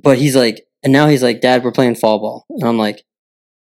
[0.00, 2.46] But he's like, and now he's like, Dad, we're playing fall ball.
[2.50, 3.02] And I'm like,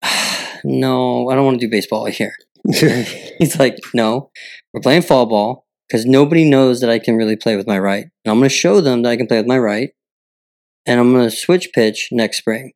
[0.63, 2.35] no, I don't want to do baseball here.
[2.65, 4.31] he's like, no,
[4.73, 8.05] we're playing fall ball because nobody knows that I can really play with my right.
[8.25, 9.91] And I'm going to show them that I can play with my right.
[10.85, 12.71] And I'm going to switch pitch next spring.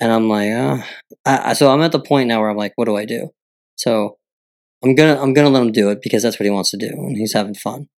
[0.00, 0.78] And I'm like, uh,
[1.24, 3.30] I, so I'm at the point now where I'm like, what do I do?
[3.76, 4.16] So
[4.84, 6.88] I'm gonna I'm gonna let him do it because that's what he wants to do
[6.88, 7.88] and he's having fun.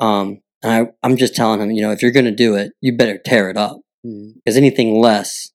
[0.00, 2.96] Um, and I I'm just telling him, you know, if you're gonna do it, you
[2.96, 4.56] better tear it up because mm-hmm.
[4.56, 5.52] anything less,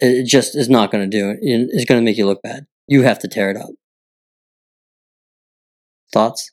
[0.00, 1.38] it just is not gonna do it.
[1.42, 2.66] It's gonna make you look bad.
[2.88, 3.70] You have to tear it up.
[6.12, 6.52] Thoughts?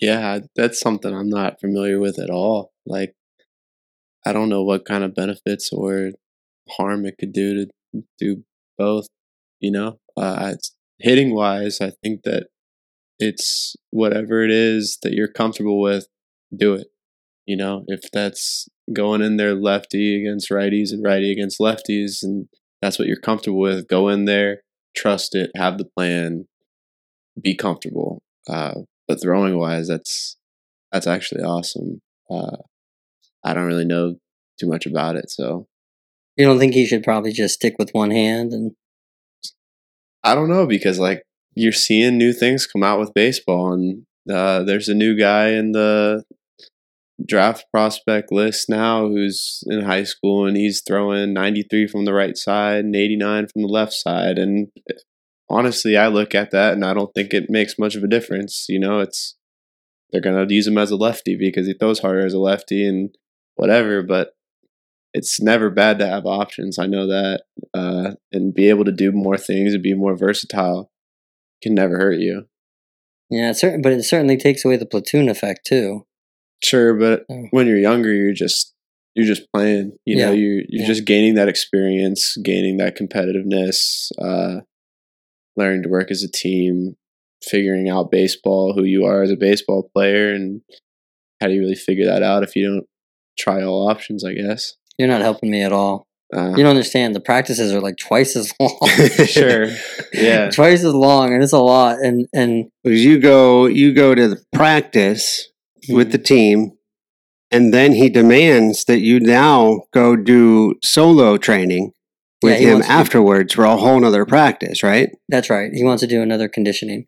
[0.00, 2.72] Yeah, that's something I'm not familiar with at all.
[2.86, 3.14] Like,
[4.26, 6.12] I don't know what kind of benefits or
[6.70, 8.44] harm it could do to do
[8.78, 9.06] both.
[9.60, 10.54] You know, uh,
[11.04, 12.48] hitting wise, I think that
[13.18, 16.08] it's whatever it is that you're comfortable with,
[16.56, 16.88] do it.
[17.44, 22.48] You know, if that's going in there lefty against righties and righty against lefties, and
[22.80, 24.62] that's what you're comfortable with, go in there,
[24.96, 26.46] trust it, have the plan,
[27.40, 28.22] be comfortable.
[28.48, 30.36] Uh, but throwing wise, that's
[30.90, 32.00] that's actually awesome.
[32.30, 32.56] Uh,
[33.44, 34.14] I don't really know
[34.58, 35.66] too much about it, so
[36.38, 38.72] you don't think he should probably just stick with one hand and?
[40.24, 41.22] I don't know because like
[41.54, 45.72] you're seeing new things come out with baseball, and uh, there's a new guy in
[45.72, 46.24] the
[47.24, 52.36] draft prospect list now who's in high school and he's throwing 93 from the right
[52.36, 54.68] side and 89 from the left side and
[55.48, 58.66] honestly I look at that and I don't think it makes much of a difference
[58.68, 58.98] you know?
[58.98, 59.36] It's
[60.10, 62.86] they're going to use him as a lefty because he throws harder as a lefty
[62.86, 63.14] and
[63.54, 64.32] whatever but
[65.14, 66.78] it's never bad to have options.
[66.78, 70.90] I know that, uh, and be able to do more things and be more versatile
[71.62, 72.46] can never hurt you.
[73.30, 76.04] Yeah, certain, but it certainly takes away the platoon effect too.
[76.62, 77.46] Sure, but oh.
[77.50, 78.74] when you're younger, you're just
[79.14, 79.92] you're just playing.
[80.04, 80.26] You yeah.
[80.26, 80.86] know, you're you're yeah.
[80.86, 84.62] just gaining that experience, gaining that competitiveness, uh,
[85.56, 86.96] learning to work as a team,
[87.42, 90.60] figuring out baseball, who you are as a baseball player, and
[91.40, 92.86] how do you really figure that out if you don't
[93.38, 94.24] try all options?
[94.24, 94.74] I guess.
[94.98, 96.06] You're not helping me at all.
[96.34, 97.14] Uh, you don't understand.
[97.14, 98.78] The practices are like twice as long.
[99.26, 99.68] sure.
[100.12, 100.50] Yeah.
[100.52, 101.98] twice as long, and it's a lot.
[101.98, 105.48] And and you go, you go to the practice
[105.84, 105.96] mm-hmm.
[105.96, 106.72] with the team,
[107.50, 111.92] and then he demands that you now go do solo training
[112.42, 115.10] with yeah, him afterwards for a whole nother practice, right?
[115.28, 115.72] That's right.
[115.72, 117.06] He wants to do another conditioning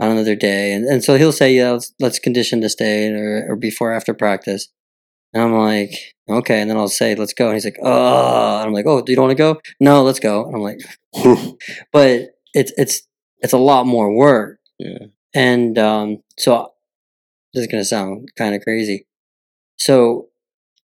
[0.00, 3.46] on another day, and and so he'll say, "Yeah, let's, let's condition this day or
[3.48, 4.68] or before after practice."
[5.36, 5.90] And I'm like,
[6.30, 6.62] okay.
[6.62, 7.48] And then I'll say, let's go.
[7.48, 8.56] And he's like, oh.
[8.58, 9.60] And I'm like, oh, do you don't want to go?
[9.78, 10.46] No, let's go.
[10.46, 10.80] And I'm like,
[11.92, 13.02] but it's it's
[13.40, 14.60] it's a lot more work.
[14.78, 15.08] Yeah.
[15.34, 16.72] And um, so
[17.52, 19.06] this is gonna sound kind of crazy.
[19.76, 20.28] So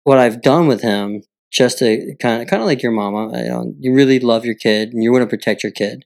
[0.04, 1.22] what I've done with him,
[1.52, 4.56] just to kind of kind of like your mama, you, know, you really love your
[4.56, 6.06] kid and you want to protect your kid.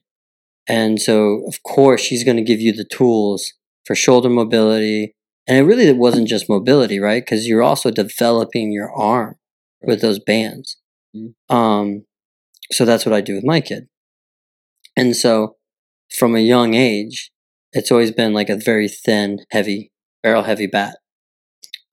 [0.68, 3.54] And so, of course, she's going to give you the tools
[3.86, 5.14] for shoulder mobility.
[5.46, 7.22] And it really wasn't just mobility, right?
[7.24, 9.36] Because you're also developing your arm
[9.82, 10.78] with those bands.
[11.14, 11.34] Mhm.
[11.48, 12.06] Um,
[12.72, 13.88] so that's what I do with my kid.
[14.96, 15.56] And so
[16.16, 17.30] from a young age,
[17.72, 19.92] it's always been like a very thin, heavy,
[20.22, 20.96] barrel heavy bat.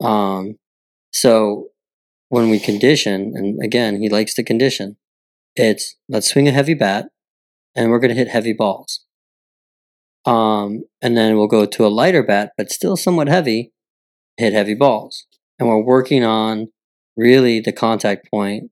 [0.00, 0.56] Um,
[1.12, 1.68] so
[2.30, 4.96] when we condition, and again, he likes to condition,
[5.56, 7.06] it's let's swing a heavy bat
[7.76, 9.04] and we're going to hit heavy balls.
[10.24, 13.72] Um, and then we'll go to a lighter bat, but still somewhat heavy,
[14.36, 15.26] hit heavy balls.
[15.58, 16.68] And we're working on
[17.16, 18.70] really the contact point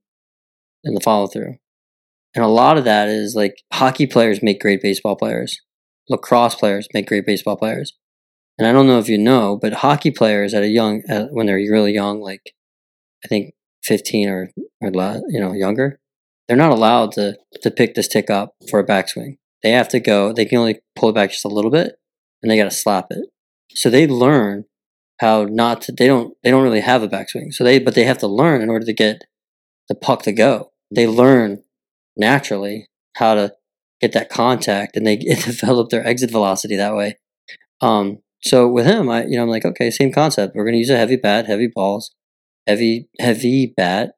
[0.83, 1.55] and the follow through.
[2.33, 5.59] And a lot of that is like hockey players make great baseball players,
[6.09, 7.93] lacrosse players make great baseball players.
[8.57, 11.47] And I don't know if you know, but hockey players at a young, uh, when
[11.47, 12.53] they're really young, like
[13.23, 13.53] I think
[13.83, 14.51] 15 or,
[14.81, 14.91] or
[15.29, 15.99] you know younger,
[16.47, 19.37] they're not allowed to to pick this tick up for a backswing.
[19.63, 20.33] They have to go.
[20.33, 21.95] They can only pull it back just a little bit,
[22.41, 23.25] and they got to slap it.
[23.73, 24.65] So they learn
[25.19, 25.91] how not to.
[25.91, 26.35] They don't.
[26.43, 27.51] They don't really have a backswing.
[27.53, 29.23] So they, but they have to learn in order to get
[29.87, 30.71] the puck to go.
[30.93, 31.63] They learn
[32.17, 33.53] naturally how to
[34.01, 35.15] get that contact, and they
[35.45, 37.17] develop their exit velocity that way.
[37.81, 40.55] Um, so with him, I you know I'm like, okay, same concept.
[40.55, 42.11] We're going to use a heavy bat, heavy balls,
[42.67, 44.13] heavy heavy bat,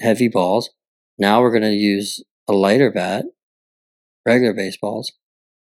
[0.00, 0.70] heavy balls.
[1.18, 3.24] Now we're going to use a lighter bat,
[4.26, 5.12] regular baseballs,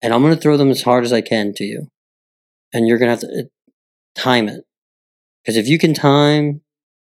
[0.01, 1.89] and I'm going to throw them as hard as I can to you.
[2.73, 3.47] And you're going to have to uh,
[4.15, 4.65] time it.
[5.43, 6.61] Because if you can time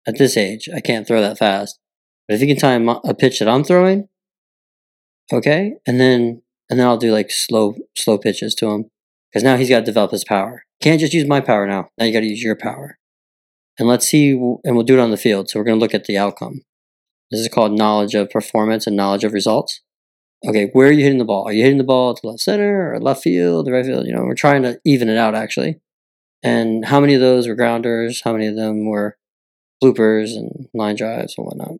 [0.06, 1.78] at this age, I can't throw that fast.
[2.26, 4.08] But if you can time a pitch that I'm throwing,
[5.32, 8.90] okay, and then and then I'll do like slow slow pitches to him
[9.30, 10.64] because now he's got to develop his power.
[10.80, 11.90] Can't just use my power now.
[11.98, 12.98] Now you got to use your power.
[13.78, 15.48] And let's see, and we'll do it on the field.
[15.48, 16.62] So we're going to look at the outcome.
[17.30, 19.80] This is called knowledge of performance and knowledge of results.
[20.44, 21.46] Okay, where are you hitting the ball?
[21.46, 24.06] Are you hitting the ball to left center or left field, or right field?
[24.06, 25.80] You know, we're trying to even it out actually.
[26.42, 28.22] And how many of those were grounders?
[28.24, 29.16] How many of them were
[29.82, 31.78] bloopers and line drives and whatnot?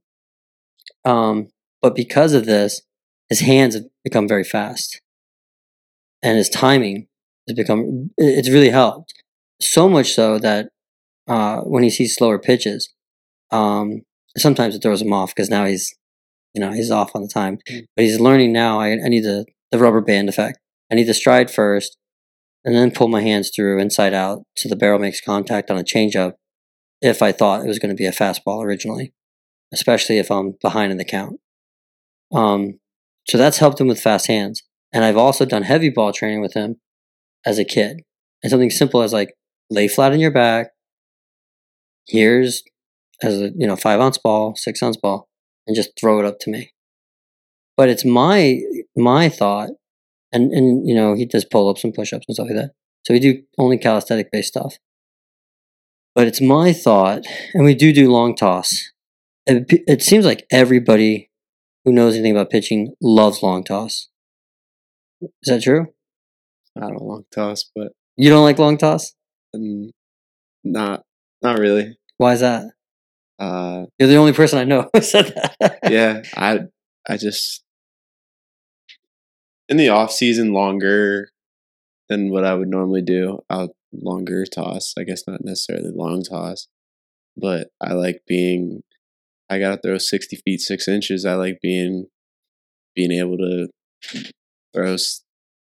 [1.04, 1.48] Um,
[1.80, 2.82] but because of this,
[3.28, 5.00] his hands have become very fast,
[6.22, 7.08] and his timing
[7.48, 8.10] has become.
[8.16, 9.14] It's really helped
[9.60, 10.68] so much so that
[11.26, 12.92] uh, when he sees slower pitches,
[13.50, 14.02] um,
[14.36, 15.94] sometimes it throws him off because now he's,
[16.54, 17.58] you know, he's off on the time.
[17.70, 17.86] Mm.
[17.96, 18.80] But he's learning now.
[18.80, 20.58] I, I need the the rubber band effect.
[20.90, 21.96] I need to stride first,
[22.64, 25.84] and then pull my hands through inside out so the barrel makes contact on a
[25.84, 26.34] changeup.
[27.00, 29.12] If I thought it was going to be a fastball originally,
[29.72, 31.40] especially if I'm behind in the count.
[32.32, 32.78] Um,
[33.28, 34.62] so that's helped him with fast hands.
[34.92, 36.76] And I've also done heavy ball training with him
[37.46, 38.02] as a kid.
[38.42, 39.34] And something simple as like
[39.70, 40.68] lay flat on your back.
[42.08, 42.62] Here's
[43.22, 45.28] as a you know five ounce ball, six ounce ball,
[45.66, 46.72] and just throw it up to me.
[47.76, 48.60] But it's my
[48.96, 49.70] my thought,
[50.32, 52.70] and and you know he does pull ups and push ups and stuff like that.
[53.06, 54.76] So we do only calisthenic based stuff.
[56.14, 57.24] But it's my thought,
[57.54, 58.92] and we do do long toss.
[59.46, 61.30] It, it seems like everybody
[61.84, 64.08] who knows anything about pitching loves long toss.
[65.22, 65.86] Is that true?
[66.76, 69.14] I don't long toss, but You don't like long toss?
[69.56, 69.90] mm,
[70.64, 71.02] not
[71.42, 71.96] not really.
[72.18, 72.66] Why is that?
[73.38, 75.78] Uh, You're the only person I know who said that.
[75.90, 76.60] yeah, I
[77.08, 77.62] I just
[79.68, 81.30] in the off season longer
[82.08, 83.40] than what I would normally do.
[83.48, 84.94] I'll longer toss.
[84.98, 86.68] I guess not necessarily long toss,
[87.36, 88.82] but I like being.
[89.50, 91.26] I gotta throw sixty feet six inches.
[91.26, 92.06] I like being
[92.94, 93.68] being able to
[94.74, 94.96] throw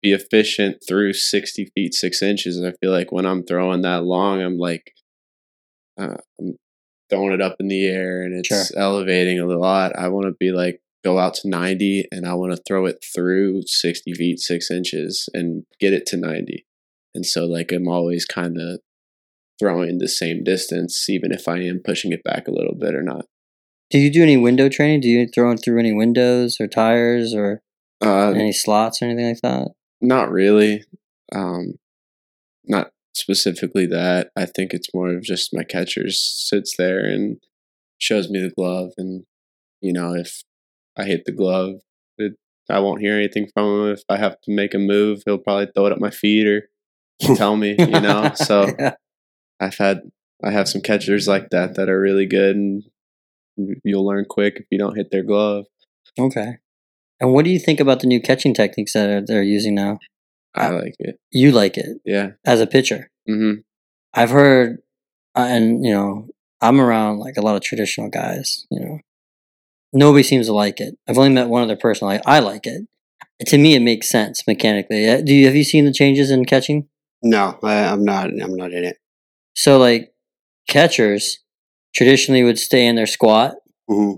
[0.01, 2.57] be efficient through sixty feet six inches.
[2.57, 4.93] And I feel like when I'm throwing that long, I'm like
[5.97, 6.55] uh, I'm
[7.09, 8.65] throwing it up in the air and it's Sure.
[8.77, 9.95] elevating a lot.
[9.97, 13.03] I want to be like go out to 90 and I want to throw it
[13.15, 16.65] through 60 feet, six inches and get it to 90.
[17.15, 18.81] And so, like, I'm always kind of
[19.59, 23.01] throwing the same distance, even if I am pushing it back a little bit or
[23.01, 23.25] not.
[23.89, 25.01] Do you do any window training?
[25.01, 27.61] Do you throw it through any windows or tires or
[28.01, 29.69] Uh, any slots or anything like that?
[30.01, 30.83] not really.
[31.33, 31.73] Um,
[32.65, 34.29] not specifically that.
[34.35, 37.37] I think it's more of just my catcher sits there and
[37.97, 39.23] shows me the glove, and
[39.81, 40.43] you know if
[40.97, 41.75] I hit the glove,
[42.17, 42.33] it,
[42.69, 43.91] I won't hear anything from him.
[43.93, 46.69] If I have to make a move, he'll probably throw it at my feet or
[47.35, 47.75] tell me.
[47.77, 48.95] You know, so Yeah.
[49.59, 50.01] I've had
[50.43, 52.83] I have some catchers like that that are really good, and
[53.57, 55.65] you- you'll learn quick if you don't hit their glove.
[56.17, 56.57] Okay.
[57.19, 59.99] And what do you think about the new catching techniques that are, they're using now?
[60.55, 61.19] I like it.
[61.31, 62.31] You like it Yeah.
[62.45, 63.09] as a pitcher.
[63.27, 63.53] hmm
[64.13, 64.79] I've heard,
[65.35, 66.27] uh, and you know,
[66.61, 68.65] I'm around like a lot of traditional guys.
[68.71, 68.99] You know,
[69.93, 70.95] nobody seems to like it.
[71.07, 72.07] I've only met one other person.
[72.07, 72.87] Like I like it.
[73.47, 75.07] To me, it makes sense mechanically.
[75.07, 76.89] Uh, Do you have you seen the changes in catching?
[77.21, 78.27] No, I, I'm not.
[78.29, 78.97] I'm not in it.
[79.55, 80.11] So like
[80.67, 81.39] catchers
[81.95, 83.55] traditionally would stay in their squat
[83.87, 84.13] hmm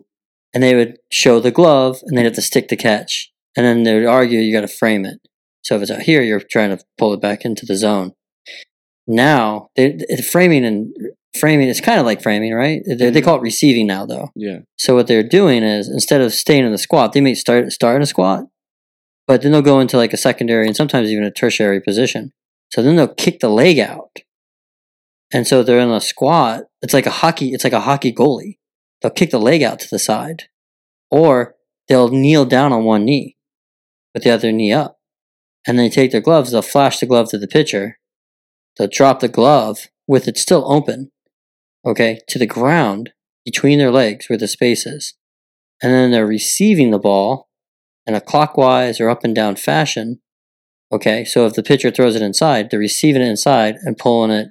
[0.54, 3.32] and they would show the glove and they'd have to stick the catch.
[3.56, 5.20] And then they would argue you got to frame it.
[5.62, 8.14] So if it's out here, you're trying to pull it back into the zone.
[9.08, 10.94] Now, they, it, framing and
[11.38, 12.82] framing is kind of like framing, right?
[12.86, 13.26] They, they mm-hmm.
[13.26, 14.30] call it receiving now, though.
[14.36, 14.60] Yeah.
[14.78, 17.96] So what they're doing is instead of staying in the squat, they may start start
[17.96, 18.46] in a squat,
[19.28, 22.32] but then they'll go into like a secondary and sometimes even a tertiary position.
[22.72, 24.20] So then they'll kick the leg out,
[25.34, 26.64] and so they're in a squat.
[26.82, 27.54] It's like a hockey.
[27.54, 28.58] It's like a hockey goalie.
[29.02, 30.44] They'll kick the leg out to the side,
[31.10, 31.56] or
[31.88, 33.36] they'll kneel down on one knee,
[34.14, 35.00] with the other knee up,
[35.68, 36.52] and they take their gloves.
[36.52, 38.00] They'll flash the glove to the pitcher.
[38.78, 41.12] They'll drop the glove with it still open,
[41.86, 43.12] okay, to the ground
[43.46, 45.16] between their legs where the space is.
[45.82, 47.50] And then they're receiving the ball
[48.06, 50.22] in a clockwise or up and down fashion.
[50.92, 54.50] Okay, so if the pitcher throws it inside, they're receiving it inside and pulling it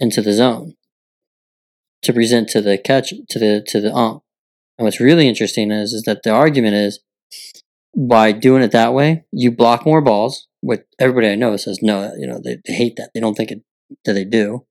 [0.00, 0.74] into the zone
[2.02, 4.22] to present to the catch to the to the ump.
[4.78, 7.00] And what's really interesting is is that the argument is
[7.96, 10.46] by doing it that way, you block more balls.
[10.60, 13.10] What everybody I know says no, you know they, they hate that.
[13.14, 13.62] They don't think it
[14.04, 14.66] that they do.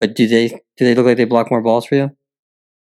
[0.00, 2.10] But do they do they look like they block more balls for you?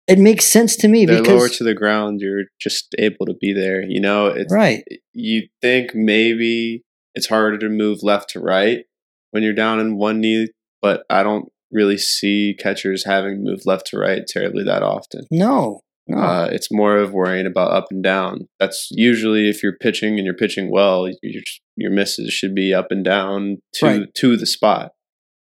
[0.07, 2.19] It makes sense to me They're because lower to the ground.
[2.21, 3.81] You're just able to be there.
[3.81, 4.83] You know, it's right.
[5.13, 6.83] you think maybe
[7.15, 8.85] it's harder to move left to right
[9.31, 10.49] when you're down in one knee,
[10.81, 15.25] but I don't really see catchers having to move left to right terribly that often.
[15.31, 16.17] No, no.
[16.17, 18.47] Uh, it's more of worrying about up and down.
[18.59, 21.43] That's usually if you're pitching and you're pitching well, your
[21.77, 24.13] your misses should be up and down to Right.
[24.15, 24.91] to the spot.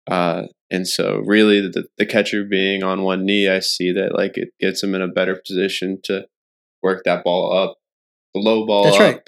[0.10, 4.38] Uh, and so, really, the the catcher being on one knee, I see that like
[4.38, 6.26] it gets him in a better position to
[6.84, 7.78] work that ball up,
[8.34, 9.22] the low ball That's up, right.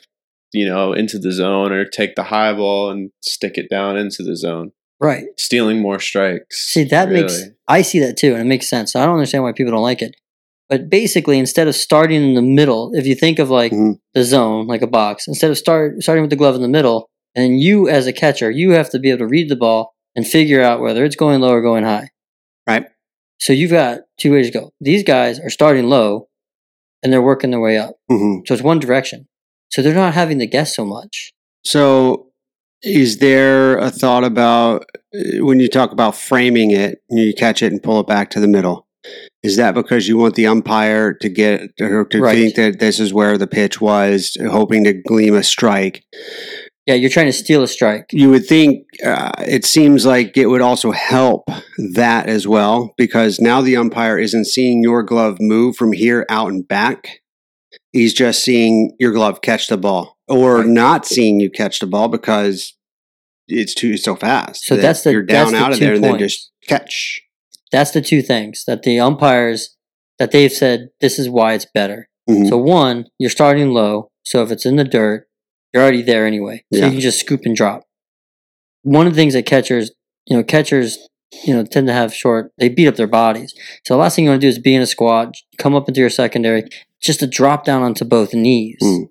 [0.53, 4.23] you know, into the zone, or take the high ball and stick it down into
[4.23, 5.25] the zone, right.
[5.37, 6.69] stealing more strikes.
[6.71, 7.41] See, that makes.
[7.67, 8.95] I see that too, and it makes sense.
[8.95, 10.15] I don't understand why people don't like it.
[10.73, 13.99] But basically, instead of starting in the middle, if you think of like Mhm.
[14.15, 17.11] the zone, like a box, instead of start starting with the glove in the middle,
[17.35, 20.27] and you as a catcher, you have to be able to read the ball and
[20.27, 22.09] figure out whether it's going low or going high.
[22.67, 22.87] Right.
[23.37, 24.71] So you've got two ways to go.
[24.81, 26.27] These guys are starting low,
[27.03, 27.93] and they're working their way up.
[28.09, 29.27] hmm So it's one direction.
[29.69, 31.33] So they're not having to guess so much.
[31.63, 32.29] So,
[32.81, 34.85] is there a thought about
[35.15, 38.39] uh, when you talk about framing it, you catch it and pull it back to
[38.39, 38.82] the middle?
[39.43, 42.33] Is that because you want the umpire to get or to Right.
[42.35, 46.03] think that this is where the pitch was, hoping to gleam a strike?
[46.85, 48.05] Yeah, you're trying to steal a strike.
[48.11, 51.49] You would think uh, it seems like it would also help
[51.93, 56.49] that as well because now the umpire isn't seeing your glove move from here out
[56.49, 57.19] and back.
[57.91, 60.67] He's just seeing your glove catch the ball or Right.
[60.67, 62.73] not seeing you catch the ball because
[63.47, 64.65] it's too so fast.
[64.65, 67.21] So that that's the- you're down out of there and then just catch.
[67.73, 69.75] That's the two things that the umpires
[70.19, 72.07] that they've said this is why it's better.
[72.29, 72.47] Mhm.
[72.47, 75.27] So one, you're starting low, so if it's in the dirt,
[75.73, 76.63] you're already there anyway.
[76.71, 76.85] So Yeah.
[76.85, 77.83] you can just scoop and drop.
[78.83, 79.91] One of the things that catchers,
[80.27, 80.99] you know, catchers,
[81.43, 82.51] you know, tend to have short.
[82.59, 83.53] They beat up their bodies.
[83.85, 85.87] So the last thing you want to do is be in a squat, come up
[85.87, 86.63] into your secondary,
[87.01, 88.77] just to drop down onto both knees.
[88.83, 89.09] Mm.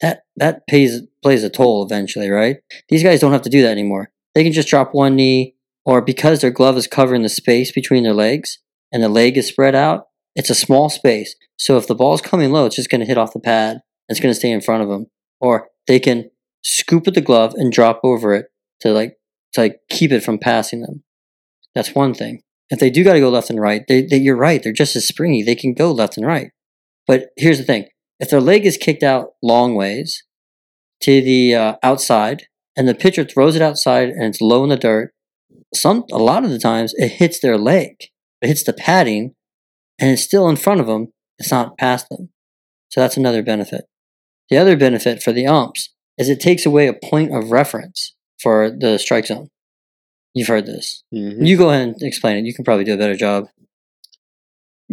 [0.00, 2.56] That that pays plays a toll eventually, right?
[2.88, 4.10] These guys don't have to do that anymore.
[4.34, 5.53] They can just drop one knee,
[5.84, 8.58] or because their glove is covering the space between their legs
[8.92, 11.36] and the leg is spread out, it's a small space.
[11.58, 13.72] So if the ball's coming low, it's just going to hit off the pad.
[14.08, 15.06] And it's going to stay in front of them.
[15.40, 16.30] Or they can
[16.62, 18.46] scoop at the glove and drop over it
[18.80, 19.16] to like
[19.52, 21.04] to like keep it from passing them.
[21.74, 22.42] That's one thing.
[22.70, 24.62] If they do got to go left and right, they, they you're right.
[24.62, 25.42] They're just as springy.
[25.42, 26.50] They can go left and right.
[27.06, 27.86] But here's the thing:
[28.18, 30.24] if their leg is kicked out long ways
[31.02, 32.44] to the uh, outside,
[32.76, 35.13] and the pitcher throws it outside and it's low in the dirt,
[35.74, 38.04] some a lot of the times it hits their leg.
[38.40, 39.34] It hits the padding,
[39.98, 41.12] and it's still in front of them.
[41.38, 42.30] It's not past them.
[42.90, 43.86] So that's another benefit.
[44.50, 48.70] The other benefit for the umps is it takes away a point of reference for
[48.70, 49.48] the strike zone.
[50.34, 51.02] You've heard this.
[51.12, 51.46] Mhm.
[51.46, 52.44] You go ahead and explain it.
[52.46, 53.48] You can probably do a better job.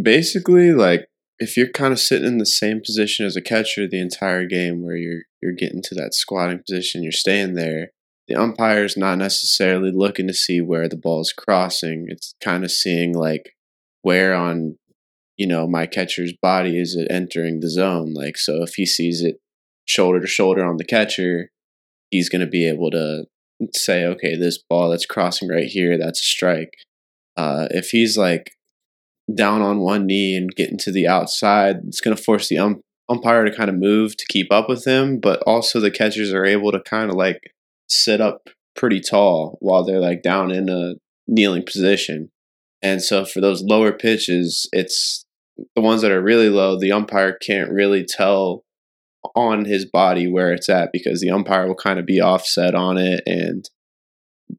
[0.02, 4.00] basically like if you're kind of sitting in the same position as a catcher the
[4.00, 7.92] entire game where you're you're getting to that squatting position you're staying there
[8.32, 12.72] the umpire's not necessarily looking to see where the ball is crossing it's kind of
[12.72, 13.56] seeing like
[14.02, 14.78] where on
[15.38, 19.22] you know my catcher's body is it entering the zone like so if he sees
[19.22, 19.40] it
[19.86, 21.50] shoulder to shoulder on the catcher
[22.10, 23.26] he's going to be able to
[23.74, 26.74] say okay this ball that's crossing right here that's a strike
[27.38, 28.52] uh, if he's like
[29.34, 32.82] down on one knee and getting to the outside, it's going to force the um,
[33.10, 35.20] umpire to kind of move to keep up with him.
[35.20, 37.54] But also, the catchers are able to kind of like
[37.92, 40.94] sit up pretty tall while they're like down in a
[41.28, 42.30] kneeling position.
[42.82, 45.26] And so for those lower pitches, it's
[45.76, 48.64] the ones that are really low, the umpire can't really tell
[49.36, 52.98] on his body where it's at because the umpire will kind of be offset on
[52.98, 53.70] it and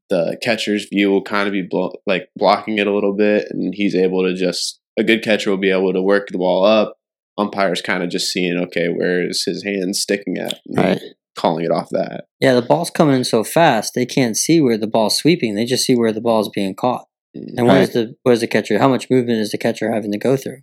[0.08, 3.74] the catcher's view will kind of be blo- like blocking it a little bit and
[3.74, 6.96] he's able to just a good catcher will be able to work the ball up
[7.38, 11.00] umpire's kind of just seeing okay where is his hand sticking at Right.
[11.36, 14.76] Calling it off that Yeah, the ball's coming in so fast they can't see where
[14.78, 15.54] the ball's sweeping.
[15.54, 17.06] They just see where the ball's being caught.
[17.36, 17.92] Mm, and what is Right.
[18.08, 18.78] the what is the catcher?
[18.78, 20.62] How much movement is the catcher having to go through?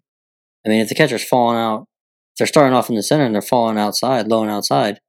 [0.65, 1.87] I mean, if the catcher's falling out,
[2.33, 4.99] if they're starting off in the center and they're falling outside, low and outside,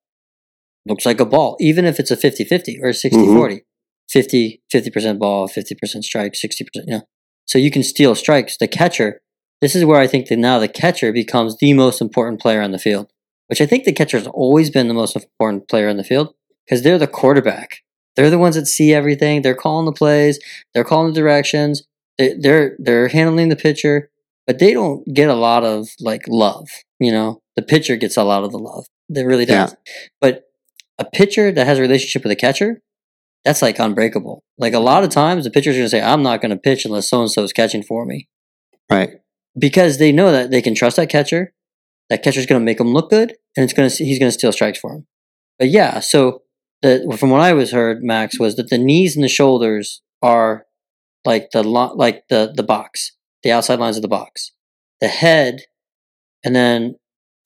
[0.86, 3.12] looks like a ball, even if it's a 50-50 or 60-40.
[3.12, 3.56] Mm-hmm.
[4.10, 7.02] 50 50% ball, 50% strike, 60%, you know.
[7.46, 8.56] So you can steal strikes.
[8.56, 9.20] The catcher,
[9.60, 12.72] this is where I think that now the catcher becomes the most important player on
[12.72, 13.06] the field,
[13.50, 16.82] which I think the catcher's always been the most important player in the field because
[16.82, 17.78] they're the quarterback.
[18.16, 19.42] They're the ones that see everything.
[19.42, 20.38] They're calling the plays.
[20.72, 21.82] They're calling the directions.
[22.18, 24.10] They, they're they're handling the pitcher,
[24.46, 26.68] but they don't get a lot of like love.
[26.98, 28.86] You know, the pitcher gets a lot of the love.
[29.08, 29.66] They really Yeah.
[29.66, 29.76] does.
[30.20, 30.44] But
[30.98, 32.82] a pitcher that has a relationship with a catcher,
[33.44, 34.42] that's like unbreakable.
[34.58, 36.84] Like a lot of times, the pitcher's going to say, "I'm not going to pitch
[36.84, 38.28] unless so and so is catching for me,"
[38.90, 39.10] Right.
[39.58, 41.54] because they know that they can trust that catcher.
[42.10, 44.38] That catcher's going to make him look good, and it's going to he's going to
[44.38, 45.06] steal strikes for him.
[45.58, 46.42] But yeah, so
[46.82, 50.66] the from what I was heard, Max was that the knees and the shoulders are
[51.24, 54.52] like the like the the box, the outside lines of the box.
[55.00, 55.60] The head,
[56.44, 56.96] and then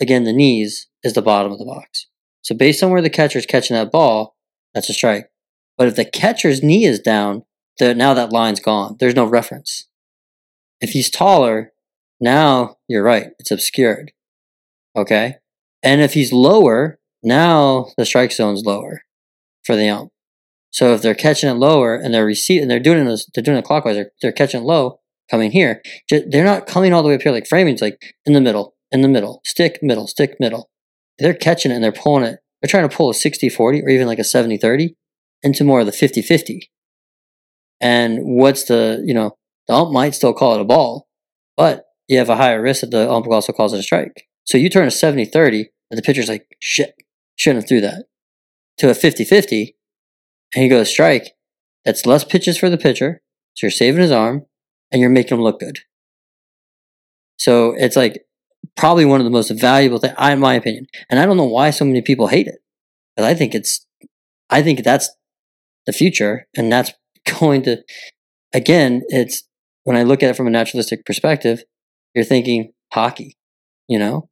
[0.00, 2.06] again the knees is the bottom of the box.
[2.42, 4.36] So based on where the catcher's catching that ball,
[4.74, 5.28] that's a strike.
[5.76, 7.44] But if the catcher's knee is down,
[7.78, 8.96] the, now that line's gone.
[9.00, 9.88] There's no reference.
[10.80, 11.72] If he's taller,
[12.20, 13.28] now you're right.
[13.38, 14.12] It's obscured.
[14.96, 15.36] Okay.
[15.82, 19.02] And if he's lower, now the strike zone's lower
[19.64, 20.10] for the ump.
[20.70, 23.64] So if they're catching it lower and they're receiving, they're doing it, they're doing it
[23.64, 23.94] clockwise.
[23.94, 25.00] They're, they're catching it low,
[25.30, 25.82] coming here.
[26.10, 29.02] They're not coming all the way up here like framing's like in the middle, in
[29.02, 30.70] the middle, stick, middle, stick, middle.
[31.18, 32.40] They're catching it and they're pulling it.
[32.60, 34.96] They're trying to pull a 60 40 or even like a 70 30
[35.42, 36.70] into more of the 50 50.
[37.80, 39.36] And what's the, you know,
[39.68, 41.06] the ump might still call it a ball,
[41.56, 44.26] but you have a higher risk that the ump also calls it a strike.
[44.44, 46.94] So you turn a 70 30 and the pitcher's like, shit,
[47.36, 48.06] shouldn't have threw that.
[48.78, 49.76] To a 50 50,
[50.54, 51.32] and he goes strike.
[51.84, 53.22] That's less pitches for the pitcher.
[53.54, 54.46] So you're saving his arm
[54.90, 55.80] and you're making him look good.
[57.38, 58.24] So it's like
[58.76, 60.86] probably one of the most valuable things, in my opinion.
[61.10, 62.56] And I don't know why so many people hate it.
[63.14, 63.86] Because I think it's,
[64.50, 65.10] I think that's
[65.86, 66.46] the future.
[66.56, 66.92] And that's
[67.40, 67.82] going to,
[68.52, 69.44] again, it's
[69.84, 71.64] when I look at it from a naturalistic perspective,
[72.14, 73.36] you're thinking hockey,
[73.88, 74.28] you know?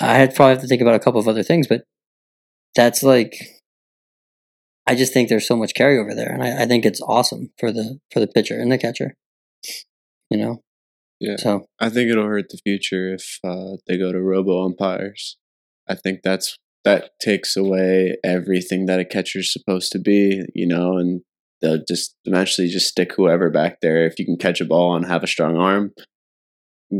[0.00, 1.82] I had probably have to think about a couple of other things, but
[2.74, 3.34] that's like,
[4.86, 7.72] I just think there's so much carryover there, and I, I think it's awesome for
[7.72, 9.14] the for the pitcher and the catcher.
[10.30, 10.62] You know,
[11.20, 11.36] Yeah.
[11.36, 15.36] so I think it'll hurt the future if uh, they go to robo umpires.
[15.88, 20.96] I think that's that takes away everything that a catcher's supposed to be, you know,
[20.98, 21.22] and
[21.60, 24.04] they'll just eventually just stick whoever back there.
[24.06, 25.92] If you can catch a ball and have a strong arm,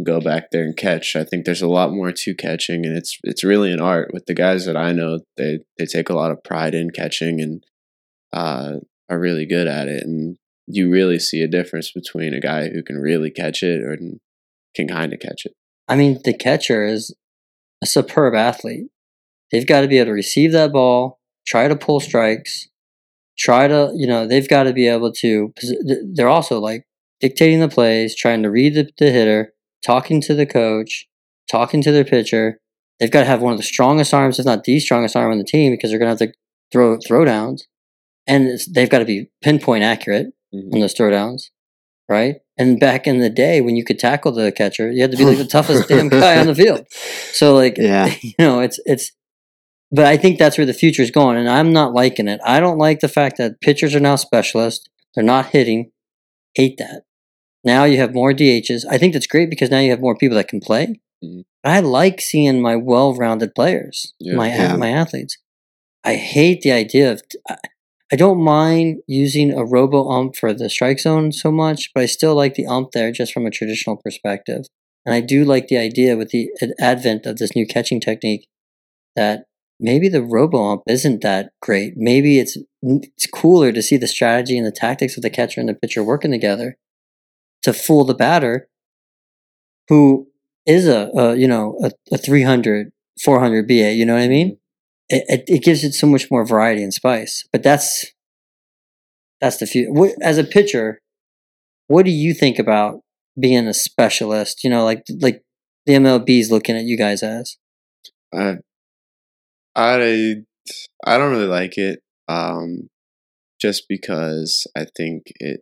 [0.05, 1.15] go back there and catch.
[1.17, 4.11] I think there's a lot more to catching, and it's it's really an art.
[4.13, 7.41] With the guys that I know, they they take a lot of pride in catching
[7.41, 7.65] and
[8.33, 8.77] uh,
[9.09, 10.37] are really good at it, and
[10.67, 13.97] you really see a difference between a guy who can really catch it or
[14.75, 15.53] can kind of catch it.
[15.89, 17.15] I mean, the catcher is
[17.83, 18.87] a superb athlete.
[19.53, 22.69] They've got to be able to receive that ball, try to pull strikes,
[23.39, 25.53] try to, you know, they've got to be able to.
[26.15, 26.85] They're also like
[27.21, 29.53] dictating the plays, trying to read the, the hitter,
[29.85, 31.07] talking to the coach,
[31.51, 32.59] talking to their pitcher.
[32.99, 35.39] They've got to have one of the strongest arms, if not the strongest arm on
[35.39, 36.39] the team, because they're going to have to
[36.73, 37.61] throw throwdowns,
[38.27, 40.73] and it's, they've got to be pinpoint accurate Mhm.
[40.75, 41.51] on those throwdowns,
[42.09, 42.37] right?
[42.59, 45.25] And back in the day when you could tackle the catcher, you had to be
[45.27, 46.87] like the toughest damn guy on the field.
[47.33, 48.15] So like, Yeah.
[48.23, 49.13] you know, it's it's.
[49.93, 52.41] But I think that's where the future is going, and I'm not liking it.
[52.45, 54.85] I don't like the fact that pitchers are now specialists;
[55.15, 55.93] they're not hitting.
[56.55, 57.03] Hate that.
[57.67, 58.85] Now you have more DHs.
[58.89, 61.01] I think that's great because now you have more people that can play.
[61.23, 61.43] Mhm.
[61.65, 64.37] I like seeing my well-rounded players, Yeah.
[64.37, 64.77] my Yeah.
[64.77, 65.37] my athletes.
[66.05, 67.23] I hate the idea of.
[67.49, 67.57] I,
[68.13, 72.07] I don't mind using a robo ump for the strike zone so much, but I
[72.07, 74.63] still like the ump there just from a traditional perspective.
[75.05, 78.47] And I do like the idea with the advent of this new catching technique
[79.17, 79.47] that
[79.81, 81.95] maybe the robo ump isn't that great.
[81.97, 85.69] Maybe it's it's cooler to see the strategy and the tactics of the catcher and
[85.69, 86.77] the pitcher working together
[87.67, 88.69] to fool the batter
[89.89, 90.29] who
[90.65, 94.59] is a, a you know a, a 300 400 BA, you know what I mean?
[95.09, 97.45] It, it, it gives it so much more variety and spice.
[97.53, 98.07] But that's
[99.41, 99.93] That's the few.
[99.93, 101.01] What, as a pitcher,
[101.89, 103.01] what do you think about
[103.39, 104.65] being a specialist?
[104.65, 105.43] You know, like like
[105.87, 107.57] the MLB's looking at you guys as.
[108.35, 108.57] I,
[109.75, 110.35] I,
[111.07, 112.01] I don't really like it.
[112.29, 112.89] Um,
[113.61, 115.61] just because I think it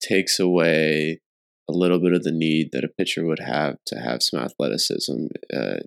[0.00, 1.20] takes away
[1.68, 5.26] a little bit of the need that a pitcher would have to have some athleticism.
[5.52, 5.78] Uh,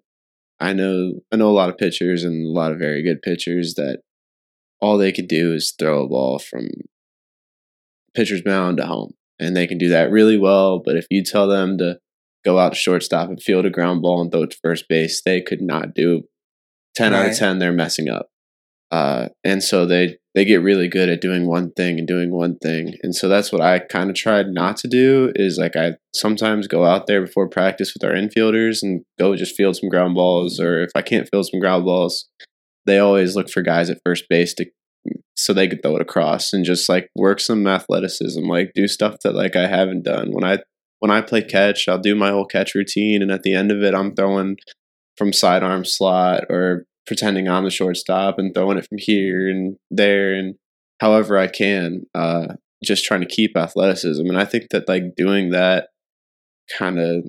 [0.59, 3.75] I know I know a lot of pitchers and a lot of very good pitchers
[3.75, 4.01] that
[4.81, 6.69] all they could do is throw a ball from
[8.15, 10.79] pitcher's mound to home, and they can do that really well.
[10.83, 11.99] But if you tell them to
[12.43, 15.21] go out to shortstop and field a ground ball and throw it to first base,
[15.23, 16.23] they could not do.
[16.95, 18.29] Ten out of ten, they're messing up,
[18.91, 22.57] uh, and so they they get really good at doing one thing and doing one
[22.57, 25.31] thing, and so that's what I kind of tried not to do.
[25.35, 29.55] Is like I sometimes go out there before practice with our infielders and go just
[29.55, 32.29] field some ground balls, or if I can't field some ground balls,
[32.85, 34.65] they always look for guys at first base to
[35.35, 39.17] so they could throw it across and just like work some athleticism, like do stuff
[39.23, 40.31] that like I haven't done.
[40.31, 40.59] When I
[40.99, 43.83] when I play catch, I'll do my whole catch routine, and at the end of
[43.83, 44.57] it, I'm throwing
[45.17, 50.33] from sidearm slot or pretending I'm the shortstop and throwing it from here and there
[50.33, 50.55] and
[50.99, 52.03] however I can.
[52.13, 55.89] Uh, just trying to keep athleticism, and I think that like doing that
[56.77, 57.25] kind of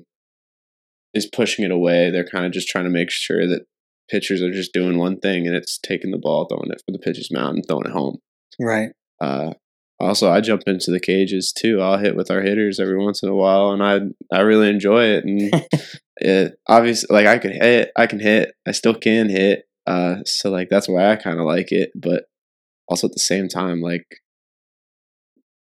[1.13, 2.11] is pushing it away.
[2.11, 3.65] They're kind of just trying to make sure that
[4.09, 6.99] pitchers are just doing one thing, and it's taking the ball, throwing it for the
[6.99, 8.19] pitcher's mound, and throwing it home.
[8.59, 8.91] Right.
[9.19, 9.53] Uh,
[9.99, 11.81] also, I jump into the cages too.
[11.81, 13.99] I'll hit with our hitters every once in a while, and I
[14.35, 15.25] I really enjoy it.
[15.25, 15.67] And
[16.17, 19.63] it obviously, like I can hit, I can hit, I still can hit.
[19.89, 21.91] Uh, so like that's why I kind of like it.
[21.95, 22.25] But
[22.87, 24.05] also at the same time, like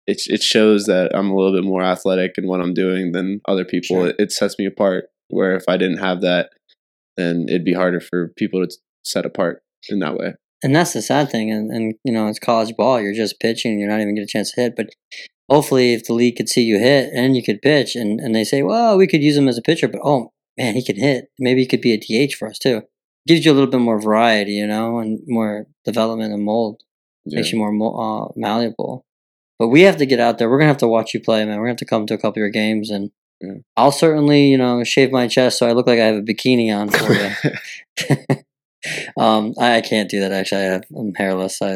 [0.06, 3.41] it it shows that I'm a little bit more athletic in what I'm doing than
[3.48, 3.98] other people.
[3.98, 4.07] Sure.
[4.07, 5.06] It, it sets me apart.
[5.30, 6.52] Where if I didn't have that,
[7.18, 8.72] then it'd be harder for people to
[9.03, 10.35] set apart in that way.
[10.61, 11.52] And that's the sad thing.
[11.52, 13.02] And, and you know, it's college ball.
[13.02, 13.80] You're just pitching.
[13.80, 14.76] You're not even get a chance to hit.
[14.76, 14.90] But
[15.49, 18.44] hopefully, if the league could see you hit and you could pitch, and, and they
[18.44, 21.26] say, well, we could use him as a pitcher, but oh man, he can hit.
[21.40, 22.84] Maybe he could be a DH for us too.
[23.26, 26.82] Gives you a little bit more variety, you know, and more development and mold.
[27.26, 27.38] Yeah.
[27.38, 29.06] Makes you more uh, malleable.
[29.60, 30.50] But we have to get out there.
[30.50, 31.58] We're gonna have to watch you play, man.
[31.58, 33.60] We're gonna have to come to a couple of your games, and Yeah.
[33.78, 36.76] I'll certainly, you know, shave my chest so I look like I have a bikini
[36.76, 38.44] on for you.
[39.18, 40.62] um, I, I can't do that actually.
[40.62, 41.62] I have, I'm hairless.
[41.62, 41.76] I,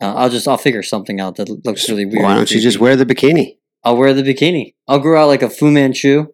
[0.00, 2.22] uh, I'll just I'll figure something out that looks really weird.
[2.22, 3.58] Why don't you just wear the bikini?
[3.82, 4.74] I'll wear the bikini.
[4.88, 6.28] I'll grow out like a Fu Manchu.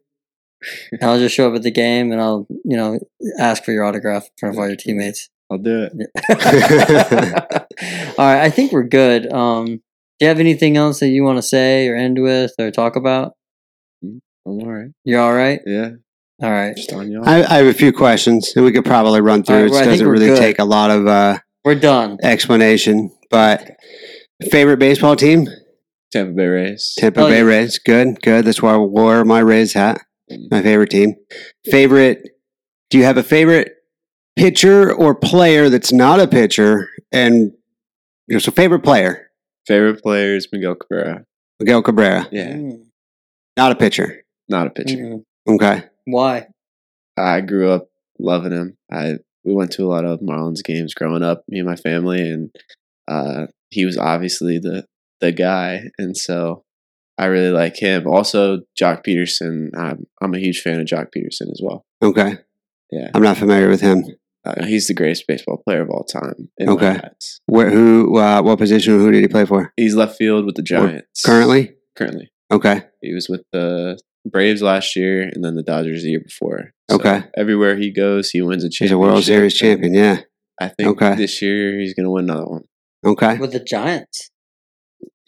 [0.93, 2.99] And I'll just show up at the game and I'll, you know,
[3.39, 5.29] ask for your autograph in front of all your teammates.
[5.51, 5.93] I'll do it.
[8.19, 9.33] all right, I think we're good.
[9.33, 9.81] Um, do
[10.21, 13.33] you have anything else that you want to say or end with or talk about?
[14.03, 14.91] I'm all right.
[15.05, 15.61] You're all right.
[15.67, 15.91] Yeah,
[16.43, 17.27] All right, just on.
[17.27, 19.57] I, I have a few questions that we could probably run through.
[19.57, 20.39] All right, it well, I think doesn't really good.
[20.39, 22.19] take a lot of uh, we're done.
[22.23, 23.11] explanation.
[23.31, 23.77] But
[24.51, 25.47] favorite baseball team?
[26.13, 26.95] Tampa Bay Rays.
[26.99, 27.45] Tampa Oh, Bay yeah.
[27.45, 27.79] Rays.
[27.79, 28.45] Good, good.
[28.45, 30.01] That's why I wore my Rays hat.
[30.51, 31.15] My favorite team.
[31.71, 32.29] Favorite?
[32.91, 33.75] Do you have a favorite
[34.37, 36.89] pitcher or player that's not a pitcher?
[37.13, 37.53] And
[38.29, 39.31] you know, so favorite player,
[39.67, 41.25] Favorite player is Miguel Cabrera.
[41.61, 42.85] Miguel Cabrera, Yeah, Mm,
[43.57, 44.23] not a pitcher.
[44.49, 44.97] not a pitcher.
[44.97, 45.23] mm.
[45.49, 45.83] Okay.
[46.07, 46.47] Why?
[47.17, 47.89] I grew up
[48.19, 48.77] loving him.
[48.91, 52.21] I we went to a lot of Marlins games growing up, me and my family,
[52.31, 52.51] and
[53.09, 54.87] uh, he was obviously the
[55.21, 56.63] the guy, and so
[57.21, 58.07] I really like him.
[58.07, 59.69] Also, Joc Pederson.
[59.77, 61.85] I'm I'm a huge fan of Joc Pederson as well.
[62.03, 62.39] Okay.
[62.91, 64.05] Yeah, I'm not familiar with him.
[64.45, 66.49] uh, he's the greatest baseball player of all time.
[66.59, 66.99] In Okay.
[67.47, 67.71] Where?
[67.71, 68.17] Who?
[68.19, 68.99] Uh, what position?
[68.99, 69.73] Who did he play for?
[69.77, 71.75] he's left field with the Giants Currently.
[71.97, 72.83] Currently, Okay.
[73.03, 76.73] he was with the Braves last year, and then the Dodgers the year before.
[76.91, 77.25] So Okay.
[77.37, 78.85] everywhere he goes, he wins a championship.
[78.87, 79.93] He's a World Series champion.
[79.95, 80.21] Yeah.
[80.61, 81.15] I think Okay.
[81.17, 82.65] this year he's going to win another one.
[83.05, 83.37] Okay.
[83.39, 84.31] With the Giants.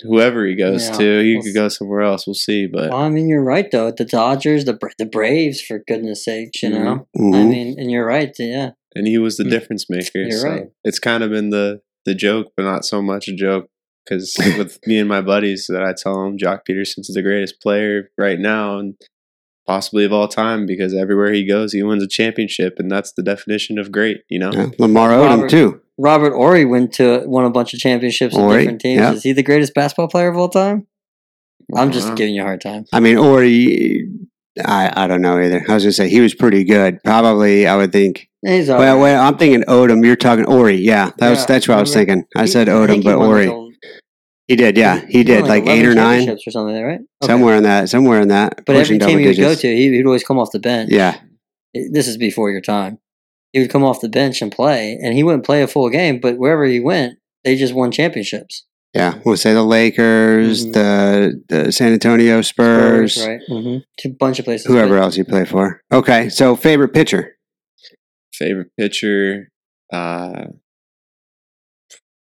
[0.03, 2.27] Whoever he goes Yeah, to, he we'll could go somewhere else.
[2.27, 3.91] We'll see, but Well, I mean, you're right though.
[3.91, 7.07] The Dodgers, the the Braves, for goodness sakes, you know.
[7.17, 7.49] I Mhm.
[7.51, 8.31] mean, and you're right.
[8.39, 8.71] Yeah.
[8.95, 9.51] and he was the Mm.
[9.51, 10.19] difference maker.
[10.19, 10.67] You're so right.
[10.85, 13.69] It's kind of been the the joke, but not so much a joke
[14.05, 18.11] because with me and my buddies, that I tell them Joc Pederson's the greatest player
[18.19, 18.95] right now and
[19.67, 23.23] possibly of all time because everywhere he goes, he wins a championship, and that's the
[23.23, 24.23] definition of great.
[24.29, 24.71] You know, Yeah.
[24.79, 25.81] Lamar Odom Robert- too.
[25.99, 28.99] Robert Horry went to won a bunch of championships with Horry, different teams.
[29.01, 29.13] yeah.
[29.13, 30.87] Is he the greatest basketball player of all time?
[31.75, 32.15] I'm just Wow.
[32.15, 32.85] giving you a hard time.
[32.93, 34.05] I mean, or he,
[34.65, 35.65] I, I don't know either.
[35.69, 37.03] I was gonna say he was pretty good.
[37.05, 38.29] Probably, I would think.
[38.45, 39.03] He's all well, right.
[39.03, 40.05] well, I'm thinking Odom.
[40.05, 40.77] You're talking Horry.
[40.77, 42.25] Yeah, that was that's what I was thinking.
[42.37, 43.47] I He- said I Odom, he but Horry.
[43.47, 43.99] like a-
[44.49, 44.77] He did.
[44.77, 47.01] Yeah, he won did like 11 eight or nine, or something, like that, right?
[47.23, 47.33] Okay.
[47.33, 48.65] somewhere in that, somewhere in that.
[48.67, 50.91] But every team he would go to, he, he'd always come off the bench.
[50.91, 51.19] Yeah,
[51.73, 52.99] This is before your time.
[53.53, 56.21] He would come off the bench and play, and he wouldn't play a full game.
[56.21, 58.65] But wherever he went, they just won championships.
[58.95, 60.73] Yeah, we'll say the Lakers, Mhm.
[60.75, 63.41] the the San Antonio Spurs, right?
[63.51, 64.09] Mm-hmm.
[64.09, 64.67] A bunch of places.
[64.67, 65.81] whoever else you play for.
[65.93, 67.37] Okay, so favorite pitcher.
[68.35, 69.49] Favorite pitcher.
[69.93, 70.45] Uh,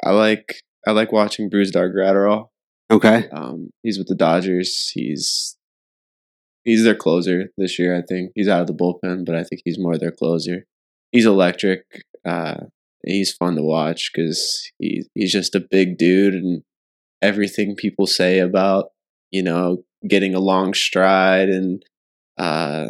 [0.05, 2.49] I like I like watching Brusdar Graterol.
[2.91, 4.91] Okay, Um, he's with the Dodgers.
[4.95, 5.57] He's
[6.65, 7.97] he's their closer this year.
[7.97, 10.67] I think he's out of the bullpen, but I think he's more their closer.
[11.15, 11.85] He's electric.
[12.27, 12.57] Uh,
[13.05, 16.63] he's fun to watch because he he's just a big dude, and
[17.23, 18.87] everything people say about
[19.31, 21.85] you know getting a long stride and
[22.37, 22.89] uh,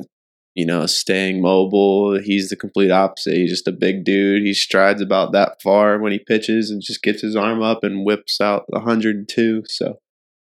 [0.54, 2.18] you know staying mobile.
[2.18, 3.34] He's the complete opposite.
[3.36, 4.42] He's just a big dude.
[4.42, 8.06] He strides about that far when he pitches and just gets his arm up and
[8.06, 9.64] whips out 102.
[9.68, 9.96] So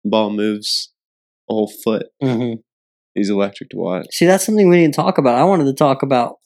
[0.04, 0.92] ball moves
[1.50, 2.06] a whole foot.
[2.22, 2.58] Mhm.
[3.16, 4.06] He's electric to watch.
[4.12, 5.36] See, that's something we need to talk about.
[5.38, 6.36] I wanted to talk about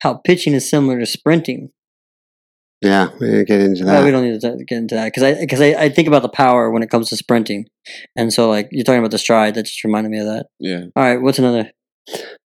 [0.00, 1.70] how pitching is similar to sprinting.
[2.82, 4.04] yeah, we didn't get into Uh, that.
[4.04, 6.28] we don't need to get into that because I because I, I think about the
[6.28, 7.66] power when it comes to sprinting,
[8.16, 9.54] and so like you're talking about the stride.
[9.54, 10.46] That just reminded me of that.
[10.58, 10.84] Yeah.
[10.96, 11.70] All right, what's another?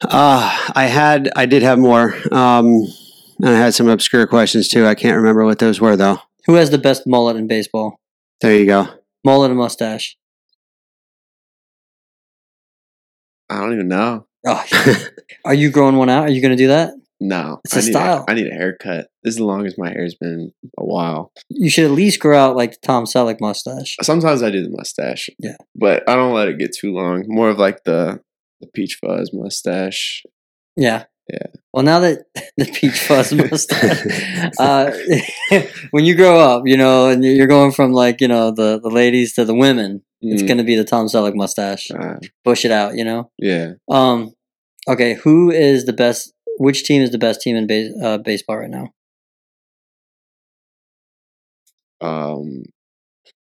[0.05, 2.15] Uh, I had, I did have more.
[2.33, 2.67] Um,
[3.41, 4.85] and I had some obscure questions too.
[4.87, 6.19] I can't remember what those were though.
[6.47, 8.01] Who has the best mullet in baseball?
[8.41, 8.89] There you go.
[9.25, 10.17] Mullet and mustache.
[13.49, 14.27] I don't even know.
[14.47, 14.65] Oh,
[15.45, 16.25] are you growing one out?
[16.25, 16.95] Are you going to do that?
[17.25, 17.61] No.
[17.65, 18.25] It's a I need style.
[18.29, 19.07] I need a haircut.
[19.23, 21.31] This is the longest my hair's been a while.
[21.49, 23.97] You should at least grow out like the Tom Selleck mustache.
[24.03, 25.31] Sometimes I do the mustache.
[25.39, 25.57] Yeah.
[25.77, 27.25] But I don't let it get too long.
[27.29, 28.21] More of like the
[28.61, 30.25] the peach fuzz mustache.
[30.77, 31.05] Yeah.
[31.33, 31.47] Yeah.
[31.73, 32.25] Well, now that
[32.57, 34.91] the peach fuzz mustache, uh,
[35.93, 38.91] when you grow up, you know, and you're going from like you know the the
[38.91, 41.89] ladies to the women, it's Mm, going to be the Tom Selleck mustache.
[41.93, 43.31] uh, Bush it out, you know.
[43.39, 43.73] yeah.
[43.89, 44.33] Um,
[44.89, 46.33] okay, who is the best?
[46.59, 48.93] Which team is the best team in base, uh, baseball right now?
[52.01, 52.65] Um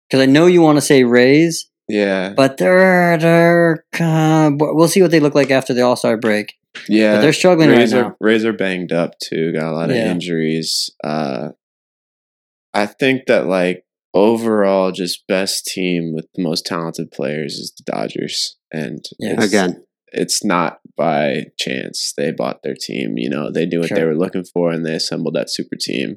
[0.08, 2.32] Because I know you want to say Rays, yeah.
[2.36, 6.54] but they're they're uh, we'll see what they look like after the All Star break.
[6.88, 7.16] Yeah.
[7.16, 8.16] But they're struggling Rays right are, now.
[8.20, 9.52] Rays are banged up too.
[9.52, 10.10] Got a lot of Yeah.
[10.10, 10.90] injuries.
[11.02, 11.50] Uh,
[12.74, 17.84] I think that like overall, just best team with the most talented players is the
[17.92, 19.32] Dodgers, and Yeah.
[19.32, 23.16] it's- Again, it's not by chance they bought their team.
[23.18, 26.16] You know, they knew what they were looking for, and they assembled that super team.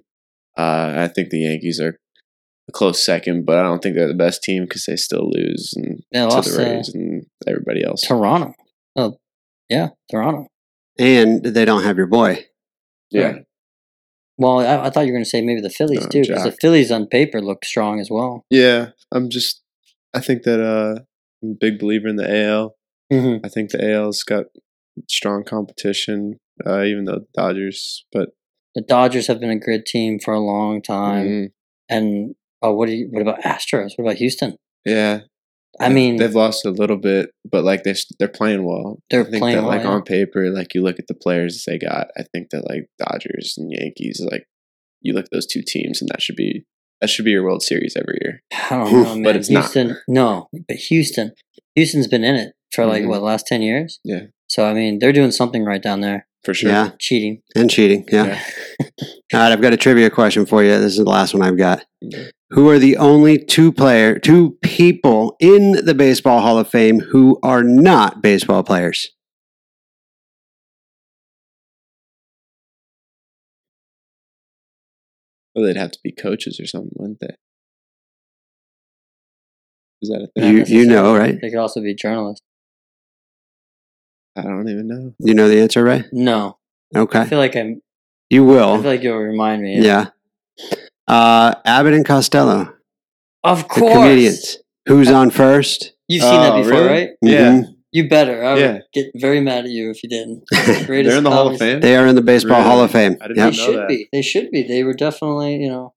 [0.58, 2.00] Uh, I think the Yankees are
[2.70, 5.74] a close second, but I don't think they're the best team because they still lose
[5.76, 8.02] and They to lost the uh, Rays and everybody else.
[8.04, 8.54] Toronto.
[8.96, 9.18] Oh,
[9.70, 10.48] yeah, Toronto.
[11.00, 12.46] and they don't have your boy.
[13.10, 13.40] Yeah,
[14.38, 16.44] Well, I, I thought you were going to say maybe the Phillies No, too, because
[16.44, 18.46] the Phillies on paper look strong as well.
[18.50, 18.90] yeah.
[19.12, 19.62] I'm just.
[20.16, 21.02] I think that uh,
[21.44, 22.76] I'm a big believer in the AL.
[23.12, 23.46] Mm-hmm.
[23.46, 24.46] I think the AL's got
[25.10, 28.06] strong competition, uh, even though the Dodgers.
[28.12, 28.30] But
[28.76, 31.48] The Dodgers have been a good team for a long time, mm,
[31.90, 33.08] and oh, what do you?
[33.12, 33.92] What about Astros?
[33.96, 34.58] What about Houston?
[34.86, 35.22] yeah,
[35.80, 39.00] I mean, they've lost a little bit, but like they they're playing well.
[39.10, 39.90] They're I think playing that, well, like yeah.
[39.90, 42.08] on paper, like you look at the players they got.
[42.18, 44.46] I think that like Dodgers and Yankees, like
[45.02, 46.64] you look at those two teams, and that should be
[47.02, 48.42] that should be your World Series every year.
[48.70, 49.24] I don't know, man.
[49.24, 49.64] But it's not.
[49.64, 51.32] Houston, no, but Houston,
[51.76, 53.08] Houston's been in it for like Mhm.
[53.08, 54.00] what the last ten years.
[54.04, 54.26] Yeah.
[54.54, 56.28] So I mean, they're doing something right down there.
[56.44, 56.70] For sure.
[56.70, 57.42] Yeah, Cheating.
[57.56, 58.06] and cheating.
[58.12, 58.40] Yeah.
[59.34, 60.70] All right, I've got a trivia question for you.
[60.78, 61.86] This is the last one I've got.
[62.04, 62.26] Mm-hmm.
[62.52, 67.40] Who are the only two player, two people in the Baseball Hall of Fame who
[67.42, 69.10] are not baseball players?
[75.56, 77.36] Well, they'd have to be coaches or something, wouldn't they?
[80.04, 80.58] Is that a thing?
[80.58, 81.40] You- you know, right?
[81.42, 82.46] They could also be journalists.
[84.36, 85.14] I don't even know.
[85.20, 86.06] You know the answer, right?
[86.12, 86.58] No,
[86.96, 87.20] Okay.
[87.20, 87.82] I feel like I'm.
[88.30, 88.74] you will.
[88.74, 89.80] I feel like you'll remind me.
[89.80, 90.08] Yeah.
[91.08, 92.74] Uh, Abbott and Costello,
[93.44, 93.76] Of course.
[93.76, 93.94] the course.
[93.94, 94.58] comedians.
[94.88, 95.94] Who's on first?
[96.08, 96.88] You've seen that Oh, before, really?
[96.90, 97.10] right?
[97.22, 97.52] Yeah.
[97.52, 97.66] Mhm.
[97.92, 98.44] You better.
[98.44, 98.78] I would Yeah.
[98.94, 100.44] get very mad at you if you didn't.
[100.88, 101.80] Greatest They're in the Hall of Fame.
[101.80, 102.70] They are in the Baseball Really?
[102.70, 103.18] Hall of Fame.
[103.22, 103.52] I didn't Yep.
[103.52, 103.88] They should that.
[103.88, 104.10] be.
[104.12, 104.64] They should be.
[104.64, 105.94] They were definitely, you know.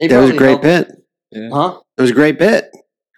[0.00, 0.88] They That was a great helped- bit.
[1.32, 1.48] Yeah.
[1.52, 1.80] Huh?
[1.98, 2.70] It was a great bit.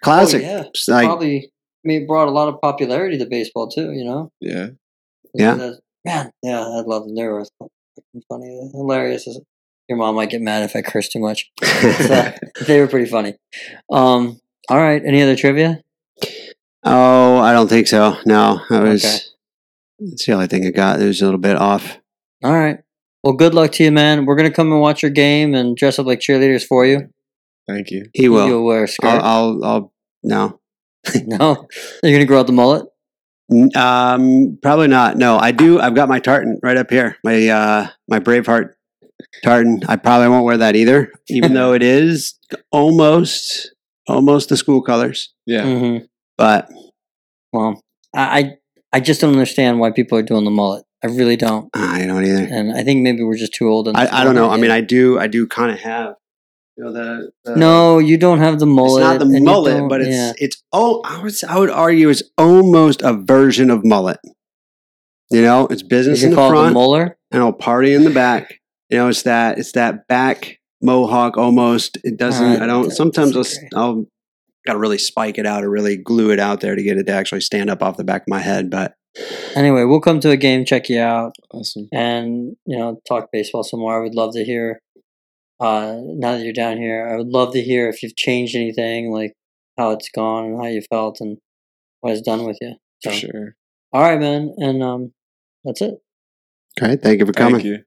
[0.03, 0.41] Classic.
[0.43, 0.63] Oh, yeah.
[0.93, 1.52] Like, probably.
[1.83, 3.91] I mean, it brought a lot of popularity to baseball too.
[3.91, 4.31] You know.
[4.39, 4.67] Yeah.
[5.33, 5.55] Yeah.
[5.55, 7.15] That's- Man, yeah, I'd love them.
[7.15, 7.45] They were
[8.27, 9.25] funny, hilarious.
[9.87, 11.49] Your mom might get mad if I curse too much.
[11.63, 12.33] So,
[12.67, 13.35] they were pretty funny.
[13.89, 14.39] Um.
[14.69, 15.01] All right.
[15.05, 15.81] Any other trivia?
[16.83, 18.17] oh, I don't think so.
[18.25, 19.05] No, that was.
[19.05, 19.17] Okay.
[19.99, 21.01] That's the only thing I got.
[21.01, 21.97] It was a little bit off.
[22.43, 22.79] All right.
[23.23, 24.25] Well, good luck to you, man.
[24.25, 27.07] We're gonna come and watch your game and dress up like cheerleaders for you.
[27.67, 28.07] Thank you.
[28.13, 28.45] He will.
[28.47, 29.07] You'll wear a skirt.
[29.07, 29.93] I'll, I'll, I'll.
[30.23, 30.59] No.
[31.25, 31.67] no,
[32.01, 32.85] you're gonna grow out the mullet.
[33.75, 35.17] Um, probably not.
[35.17, 35.79] No, I do.
[35.79, 37.17] I've got my tartan right up here.
[37.23, 38.71] My uh, my Braveheart
[39.43, 39.81] tartan.
[39.87, 42.35] I probably won't wear that either, even though it is
[42.71, 43.71] almost
[44.07, 45.33] almost the school colors.
[45.45, 45.63] Yeah.
[45.63, 45.97] hmm
[46.37, 46.69] But
[47.51, 47.81] Well,
[48.15, 48.53] I, I
[48.93, 50.85] I just don't understand why people are doing the mullet.
[51.03, 52.47] I really don't, I don't either.
[52.49, 53.89] and I think maybe we're just too old.
[53.89, 54.49] in I, I don't know.
[54.49, 55.19] I mean, I do.
[55.19, 56.15] I do kind of have.
[56.77, 59.03] You know the, the no, you don't have the mullet.
[59.03, 59.19] It's mullet.
[59.19, 60.33] not the mullet, but it's yeah.
[60.37, 64.19] it's oh I would s- I would argue it's almost a version of mullet.
[65.31, 67.17] You know, it's business can in the call the front molar.
[67.31, 68.59] and a party in the back.
[68.89, 71.97] You know, it's that it's that back mohawk almost.
[72.03, 72.61] It doesn't.
[72.61, 72.91] I I don't.
[72.91, 73.45] Sometimes I'll.
[73.75, 74.05] I'll
[74.65, 77.05] got to really spike it out or really glue it out there to get it
[77.05, 78.69] to actually stand up off the back of my head.
[78.69, 78.93] But
[79.55, 81.87] Anyway, we'll come to a game, check you out, Awesome.
[81.91, 83.99] and you know talk baseball some more.
[83.99, 84.79] I would love to hear.
[85.59, 89.11] Uh, now that you're down here, I would love to hear if you've changed anything,
[89.11, 89.33] like
[89.77, 91.37] how it's gone and how you felt and
[92.01, 92.75] what it's done with you.
[93.03, 93.55] So, For sure.
[93.91, 95.13] all right, man, and um,
[95.63, 95.95] that's it.
[96.81, 97.55] okay, thank you for coming.
[97.55, 97.83] Thank you.